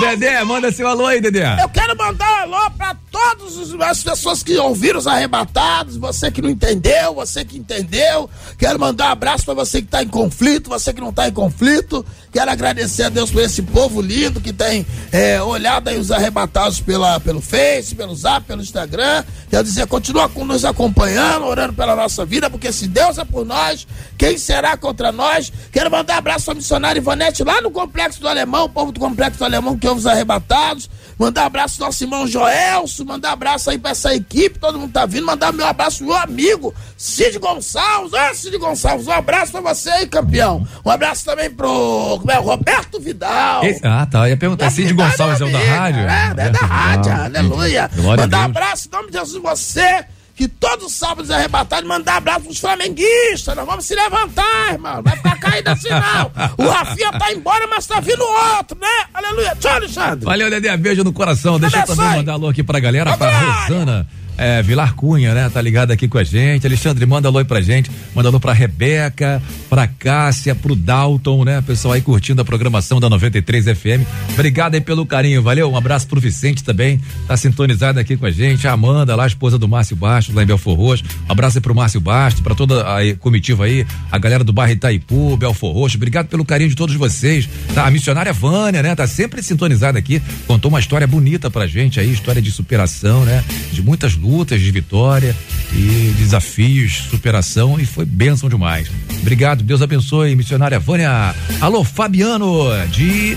Dedé, 0.00 0.42
manda 0.44 0.72
seu 0.72 0.88
alô 0.88 1.06
aí, 1.06 1.20
Dedé. 1.20 1.56
Eu 1.62 1.68
quero 1.68 1.96
mandar 1.96 2.48
um 2.48 2.54
alô 2.54 2.70
pra 2.72 2.96
todas 3.10 3.54
as 3.80 4.02
pessoas 4.02 4.42
que 4.42 4.56
ouviram 4.58 4.98
os 4.98 5.06
arrebatados, 5.06 5.96
você 5.96 6.30
que 6.32 6.42
não 6.42 6.50
entendeu, 6.50 7.14
você 7.14 7.44
que 7.44 7.56
entendeu. 7.56 8.28
Quero 8.58 8.78
mandar 8.78 9.08
um 9.08 9.12
abraço 9.12 9.44
pra 9.44 9.54
você 9.54 9.80
que 9.80 9.86
tá 9.88 10.02
em 10.02 10.08
conflito, 10.08 10.68
você 10.68 10.92
que 10.92 11.00
não 11.00 11.12
tá 11.12 11.28
em 11.28 11.32
conflito. 11.32 12.04
Quero 12.32 12.50
agradecer 12.50 13.04
a 13.04 13.08
Deus 13.08 13.30
por 13.30 13.40
esse 13.42 13.62
povo 13.62 14.00
lindo 14.00 14.40
que 14.40 14.52
tem 14.52 14.84
é, 15.12 15.40
olhado 15.40 15.88
aí 15.88 15.96
os 15.98 16.10
arrebatados 16.10 16.80
pela, 16.80 17.20
pelo 17.20 17.40
Face, 17.40 17.94
pelo 17.94 18.14
Zap, 18.16 18.44
pelo 18.46 18.62
Instagram. 18.62 19.22
Quero 19.48 19.62
dizer, 19.62 19.86
continua 19.86 20.28
com- 20.28 20.44
nos 20.44 20.64
acompanhando, 20.64 21.46
orando 21.46 21.72
pela 21.72 21.94
nossa 21.94 22.24
vida, 22.24 22.50
porque 22.50 22.72
se 22.72 22.88
Deus 22.88 23.16
é 23.18 23.24
por 23.24 23.44
nós, 23.46 23.86
quem 24.18 24.36
será 24.36 24.76
contra 24.76 25.12
nós? 25.12 25.52
Quero 25.70 25.88
mandar 25.88 26.14
um 26.16 26.18
abraço 26.18 26.50
à 26.50 26.54
missionária 26.54 26.98
Ivonete 26.98 27.44
lá 27.44 27.60
no 27.60 27.70
Complexo 27.70 28.20
do 28.20 28.28
Alemão, 28.28 28.64
o 28.64 28.68
povo 28.68 28.90
do 28.90 28.98
Complexo 28.98 29.38
do 29.38 29.44
Alemão 29.44 29.78
que 29.84 29.88
os 29.98 30.06
arrebatados. 30.06 30.88
Mandar 31.16 31.46
abraço 31.46 31.80
ao 31.80 31.86
nosso 31.88 32.02
irmão 32.02 32.26
Joelso, 32.26 33.04
mandar 33.04 33.32
abraço 33.32 33.70
aí 33.70 33.78
pra 33.78 33.92
essa 33.92 34.12
equipe, 34.12 34.58
todo 34.58 34.78
mundo 34.78 34.92
tá 34.92 35.06
vindo. 35.06 35.24
Mandar 35.24 35.52
meu 35.52 35.64
abraço 35.64 35.98
pro 35.98 36.06
meu 36.08 36.16
amigo 36.16 36.74
Cid 36.96 37.38
Gonçalves. 37.38 38.12
Ô, 38.12 38.34
Cid 38.34 38.58
Gonçalves, 38.58 39.06
um 39.06 39.12
abraço 39.12 39.52
pra 39.52 39.60
você 39.60 39.90
aí, 39.90 40.06
campeão. 40.08 40.66
Um 40.84 40.90
abraço 40.90 41.24
também 41.24 41.48
pro 41.50 42.18
como 42.18 42.32
é, 42.32 42.36
Roberto 42.36 42.98
Vidal. 42.98 43.64
Esse- 43.64 43.80
ah, 43.86 44.04
tá. 44.10 44.20
Eu 44.26 44.30
ia 44.30 44.36
perguntar, 44.36 44.70
Cid 44.70 44.92
Gonçalves 44.92 45.40
é 45.40 45.44
o 45.44 45.52
da 45.52 45.58
rádio? 45.60 46.00
É, 46.00 46.46
é 46.46 46.50
da 46.50 46.58
rádio, 46.58 47.12
aleluia. 47.12 47.90
Glória 47.94 48.22
Mandar 48.24 48.44
abraço 48.46 48.88
em 48.88 48.96
nome 48.96 49.10
de 49.12 49.18
Jesus, 49.18 49.40
você 49.40 50.04
que 50.34 50.48
todos 50.48 50.86
os 50.86 50.94
sábados 50.94 51.30
é 51.30 51.34
arrebatado, 51.34 51.86
mandar 51.86 52.16
abraço 52.16 52.46
pros 52.46 52.58
flamenguistas. 52.58 53.54
Nós 53.54 53.66
vamos 53.66 53.84
se 53.84 53.94
levantar, 53.94 54.72
irmão. 54.72 55.02
Vai 55.02 55.16
ficar 55.16 55.38
caído 55.38 55.70
assim, 55.70 55.88
não. 55.90 56.32
O 56.58 56.68
Rafinha 56.68 57.12
tá 57.12 57.32
embora, 57.32 57.66
mas 57.68 57.86
tá 57.86 58.00
vindo 58.00 58.22
outro, 58.22 58.76
né? 58.80 59.06
Aleluia. 59.14 59.56
Tchau, 59.60 59.74
Alexandre. 59.74 60.24
Valeu, 60.24 60.50
Dedé. 60.50 60.76
Beijo 60.76 61.04
no 61.04 61.12
coração. 61.12 61.58
Deixa 61.60 61.78
eu 61.78 61.86
também 61.86 62.16
mandar 62.16 62.32
alô 62.32 62.48
aqui 62.48 62.62
pra 62.62 62.80
galera, 62.80 63.16
pra 63.16 63.30
Vamos 63.30 63.46
lá. 63.46 63.62
Rosana. 63.62 64.08
É, 64.36 64.62
Vilar 64.62 64.94
Cunha, 64.94 65.32
né? 65.34 65.48
Tá 65.48 65.60
ligado 65.60 65.90
aqui 65.90 66.08
com 66.08 66.18
a 66.18 66.24
gente. 66.24 66.66
Alexandre, 66.66 67.06
manda 67.06 67.28
alô 67.28 67.38
aí 67.38 67.44
pra 67.44 67.60
gente. 67.60 67.90
Manda 68.14 68.28
alô 68.28 68.40
pra 68.40 68.52
Rebeca, 68.52 69.42
pra 69.70 69.86
Cássia, 69.86 70.54
pro 70.54 70.74
Dalton, 70.74 71.44
né? 71.44 71.62
Pessoal 71.62 71.94
aí 71.94 72.00
curtindo 72.00 72.42
a 72.42 72.44
programação 72.44 73.00
da 73.00 73.08
93 73.08 73.66
FM. 73.66 74.04
Obrigado 74.32 74.74
aí 74.74 74.80
pelo 74.80 75.06
carinho, 75.06 75.42
valeu. 75.42 75.70
Um 75.70 75.76
abraço 75.76 76.06
pro 76.08 76.20
Vicente 76.20 76.64
também, 76.64 77.00
tá 77.26 77.36
sintonizado 77.36 77.98
aqui 78.00 78.16
com 78.16 78.26
a 78.26 78.30
gente. 78.30 78.66
A 78.66 78.72
Amanda, 78.72 79.14
lá, 79.14 79.26
esposa 79.26 79.58
do 79.58 79.68
Márcio 79.68 79.96
Bastos, 79.96 80.34
lá 80.34 80.42
em 80.42 80.46
Belfor 80.46 80.76
Roxo. 80.76 81.04
Um 81.28 81.32
abraço 81.32 81.58
aí 81.58 81.62
pro 81.62 81.74
Márcio 81.74 82.00
Bastos, 82.00 82.42
pra 82.42 82.54
toda 82.54 82.82
a 82.82 83.16
comitiva 83.16 83.64
aí, 83.64 83.86
a 84.10 84.18
galera 84.18 84.42
do 84.42 84.52
bairro 84.52 84.72
Itaipu, 84.72 85.36
Belfor 85.36 85.72
Roxo. 85.72 85.96
Obrigado 85.96 86.26
pelo 86.26 86.44
carinho 86.44 86.70
de 86.70 86.76
todos 86.76 86.96
vocês. 86.96 87.48
Tá? 87.74 87.86
A 87.86 87.90
missionária 87.90 88.32
Vânia, 88.32 88.82
né? 88.82 88.94
Tá 88.94 89.06
sempre 89.06 89.42
sintonizada 89.42 89.98
aqui. 89.98 90.20
Contou 90.46 90.68
uma 90.68 90.80
história 90.80 91.06
bonita 91.06 91.50
pra 91.50 91.66
gente 91.66 92.00
aí, 92.00 92.12
história 92.12 92.42
de 92.42 92.50
superação, 92.50 93.24
né? 93.24 93.44
De 93.72 93.82
muitas 93.82 94.14
lutas, 94.24 94.60
de 94.60 94.70
vitória 94.70 95.36
e 95.72 96.14
desafios, 96.16 97.04
superação 97.10 97.78
e 97.78 97.84
foi 97.84 98.04
bênção 98.04 98.48
demais. 98.48 98.90
Obrigado, 99.20 99.62
Deus 99.62 99.82
abençoe, 99.82 100.34
missionária 100.34 100.78
Vânia. 100.78 101.34
Alô, 101.60 101.84
Fabiano, 101.84 102.68
de 102.90 103.36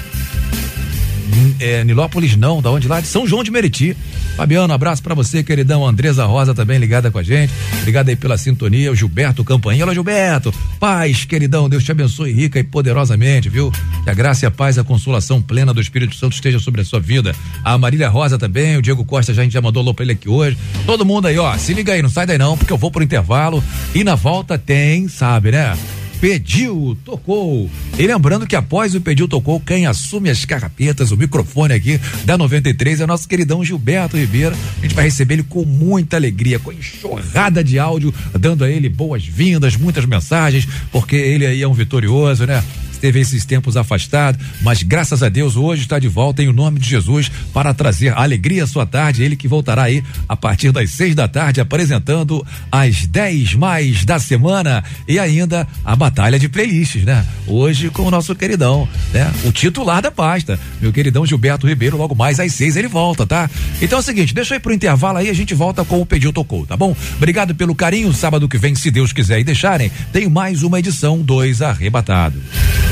é, 1.59 1.83
Nilópolis 1.83 2.35
não, 2.35 2.61
da 2.61 2.71
onde 2.71 2.87
lá? 2.87 2.99
De 3.01 3.07
São 3.07 3.27
João 3.27 3.43
de 3.43 3.51
Meriti. 3.51 3.95
Fabiano, 4.35 4.73
abraço 4.73 5.01
pra 5.01 5.15
você, 5.15 5.43
queridão. 5.43 5.85
Andresa 5.85 6.25
Rosa 6.25 6.53
também 6.53 6.77
ligada 6.77 7.09
com 7.09 7.17
a 7.17 7.23
gente. 7.23 7.51
Obrigado 7.79 8.09
aí 8.09 8.15
pela 8.15 8.37
sintonia. 8.37 8.91
O 8.91 8.95
Gilberto 8.95 9.43
Campainha. 9.43 9.83
Olá, 9.83 9.93
Gilberto. 9.93 10.53
Paz, 10.79 11.25
queridão. 11.25 11.67
Deus 11.67 11.83
te 11.83 11.91
abençoe 11.91 12.31
rica 12.31 12.59
e 12.59 12.63
poderosamente, 12.63 13.49
viu? 13.49 13.71
Que 14.03 14.09
a 14.09 14.13
graça 14.13 14.45
e 14.45 14.47
a 14.47 14.51
paz, 14.51 14.77
a 14.77 14.83
consolação 14.83 15.41
plena 15.41 15.73
do 15.73 15.81
Espírito 15.81 16.15
Santo 16.15 16.33
esteja 16.33 16.59
sobre 16.59 16.81
a 16.81 16.85
sua 16.85 16.99
vida. 16.99 17.35
A 17.63 17.77
Marília 17.77 18.09
Rosa 18.09 18.37
também. 18.37 18.77
O 18.77 18.81
Diego 18.81 19.03
Costa 19.03 19.33
já, 19.33 19.41
a 19.41 19.43
gente 19.43 19.53
já 19.53 19.61
mandou 19.61 19.81
alô 19.81 19.93
pra 19.93 20.03
ele 20.03 20.13
aqui 20.13 20.29
hoje. 20.29 20.57
Todo 20.85 21.05
mundo 21.05 21.27
aí, 21.27 21.37
ó. 21.37 21.57
Se 21.57 21.73
liga 21.73 21.93
aí, 21.93 22.01
não 22.01 22.09
sai 22.09 22.25
daí 22.25 22.37
não, 22.37 22.57
porque 22.57 22.71
eu 22.71 22.77
vou 22.77 22.91
pro 22.91 23.03
intervalo. 23.03 23.63
E 23.95 24.03
na 24.03 24.15
volta 24.15 24.57
tem, 24.57 25.07
sabe, 25.07 25.51
né? 25.51 25.75
Pediu, 26.19 26.97
tocou. 27.05 27.69
E 27.97 28.07
lembrando 28.07 28.47
que 28.47 28.55
após 28.55 28.95
o 28.95 29.01
Pediu, 29.01 29.27
tocou, 29.27 29.59
quem 29.59 29.85
assume 29.85 30.29
as 30.29 30.45
carrapetas, 30.45 31.11
o 31.11 31.17
microfone 31.17 31.73
aqui 31.73 31.99
da 32.25 32.37
93 32.37 33.01
é 33.01 33.03
o 33.03 33.07
nosso 33.07 33.27
queridão 33.27 33.63
Gilberto 33.63 34.17
Ribeiro. 34.17 34.55
A 34.79 34.81
gente 34.81 34.95
vai 34.95 35.05
receber 35.05 35.35
ele 35.35 35.43
com 35.43 35.63
muita 35.63 36.17
alegria, 36.17 36.57
com 36.59 36.71
enxurrada 36.71 37.63
de 37.63 37.77
áudio, 37.77 38.13
dando 38.37 38.63
a 38.63 38.69
ele 38.69 38.89
boas-vindas, 38.89 39.77
muitas 39.77 40.05
mensagens, 40.05 40.67
porque 40.91 41.15
ele 41.15 41.45
aí 41.45 41.61
é 41.61 41.67
um 41.67 41.73
vitorioso, 41.73 42.45
né? 42.45 42.63
Esteve 42.97 43.19
esses 43.19 43.45
tempos 43.45 43.77
afastado, 43.77 44.43
mas 44.63 44.81
graças 44.81 45.21
a 45.21 45.29
Deus 45.29 45.55
hoje 45.55 45.83
está 45.83 45.99
de 45.99 46.07
volta 46.07 46.41
em 46.41 46.47
o 46.47 46.53
nome 46.53 46.79
de 46.79 46.89
Jesus 46.89 47.29
para 47.53 47.71
trazer 47.71 48.11
alegria 48.17 48.63
à 48.63 48.67
sua 48.67 48.87
tarde. 48.87 49.21
Ele 49.21 49.35
que 49.35 49.47
voltará 49.47 49.83
aí 49.83 50.03
a 50.27 50.35
partir 50.35 50.71
das 50.71 50.89
seis 50.89 51.13
da 51.13 51.27
tarde 51.27 51.61
apresentando 51.61 52.43
as 52.71 53.05
dez 53.05 53.53
mais 53.53 54.03
da 54.03 54.17
semana 54.17 54.83
e 55.07 55.19
ainda 55.19 55.67
a 55.85 55.95
batalha 55.95 56.39
de 56.39 56.49
playlists, 56.49 57.03
né? 57.03 57.23
Hoje 57.45 57.91
com 57.91 58.01
o 58.01 58.09
nosso 58.09 58.33
queridão, 58.33 58.89
né? 59.13 59.31
O 59.45 59.51
titular 59.51 60.01
da 60.01 60.09
pasta, 60.09 60.59
meu 60.81 60.91
queridão 60.91 61.23
Gilberto 61.23 61.67
Ribeiro. 61.67 61.97
Logo 61.97 62.15
mais 62.15 62.39
às 62.39 62.51
seis 62.51 62.75
ele 62.75 62.87
volta, 62.87 63.27
tá? 63.27 63.47
Então 63.79 63.99
é 63.99 64.01
o 64.01 64.03
seguinte, 64.03 64.33
deixa 64.33 64.55
ir 64.55 64.59
pro 64.59 64.73
intervalo 64.73 65.19
aí, 65.19 65.29
a 65.29 65.33
gente 65.33 65.53
volta 65.53 65.85
com 65.85 66.01
o 66.01 66.05
Pediu 66.05 66.33
Tocou, 66.33 66.65
tá 66.65 66.75
bom? 66.75 66.95
Obrigado 67.17 67.53
pelo 67.53 67.75
carinho. 67.75 68.11
Sábado 68.11 68.49
que 68.49 68.57
vem, 68.57 68.73
se 68.73 68.89
Deus 68.89 69.13
quiser 69.13 69.39
e 69.39 69.43
deixarem, 69.43 69.91
tem 70.11 70.27
mais 70.27 70.63
uma 70.63 70.79
edição 70.79 71.21
dois 71.21 71.61
arrebatado. 71.61 72.41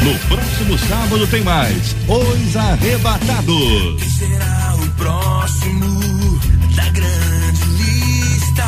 No 0.04 0.18
próximo 0.28 0.78
sábado 0.78 1.28
tem 1.28 1.44
mais 1.44 1.96
Os 2.08 2.56
Arrebatados. 2.56 4.00
Quem 4.00 4.10
será 4.10 4.76
o 4.76 4.90
próximo 4.92 6.40
da 6.76 6.90
grande 6.90 7.66
lista? 7.78 8.64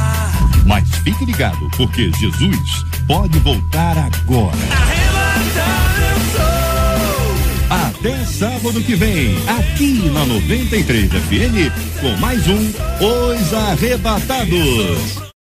Mas 0.65 0.89
fique 1.03 1.25
ligado, 1.25 1.69
porque 1.77 2.11
Jesus 2.19 2.85
pode 3.07 3.37
voltar 3.39 3.97
agora. 3.97 4.57
Até 7.69 8.23
sábado 8.25 8.81
que 8.81 8.95
vem, 8.95 9.35
aqui 9.47 10.09
na 10.13 10.25
93 10.25 11.11
FM, 11.11 11.99
com 11.99 12.15
mais 12.17 12.47
um 12.47 12.71
Os 13.01 13.53
Arrebatados. 13.53 15.26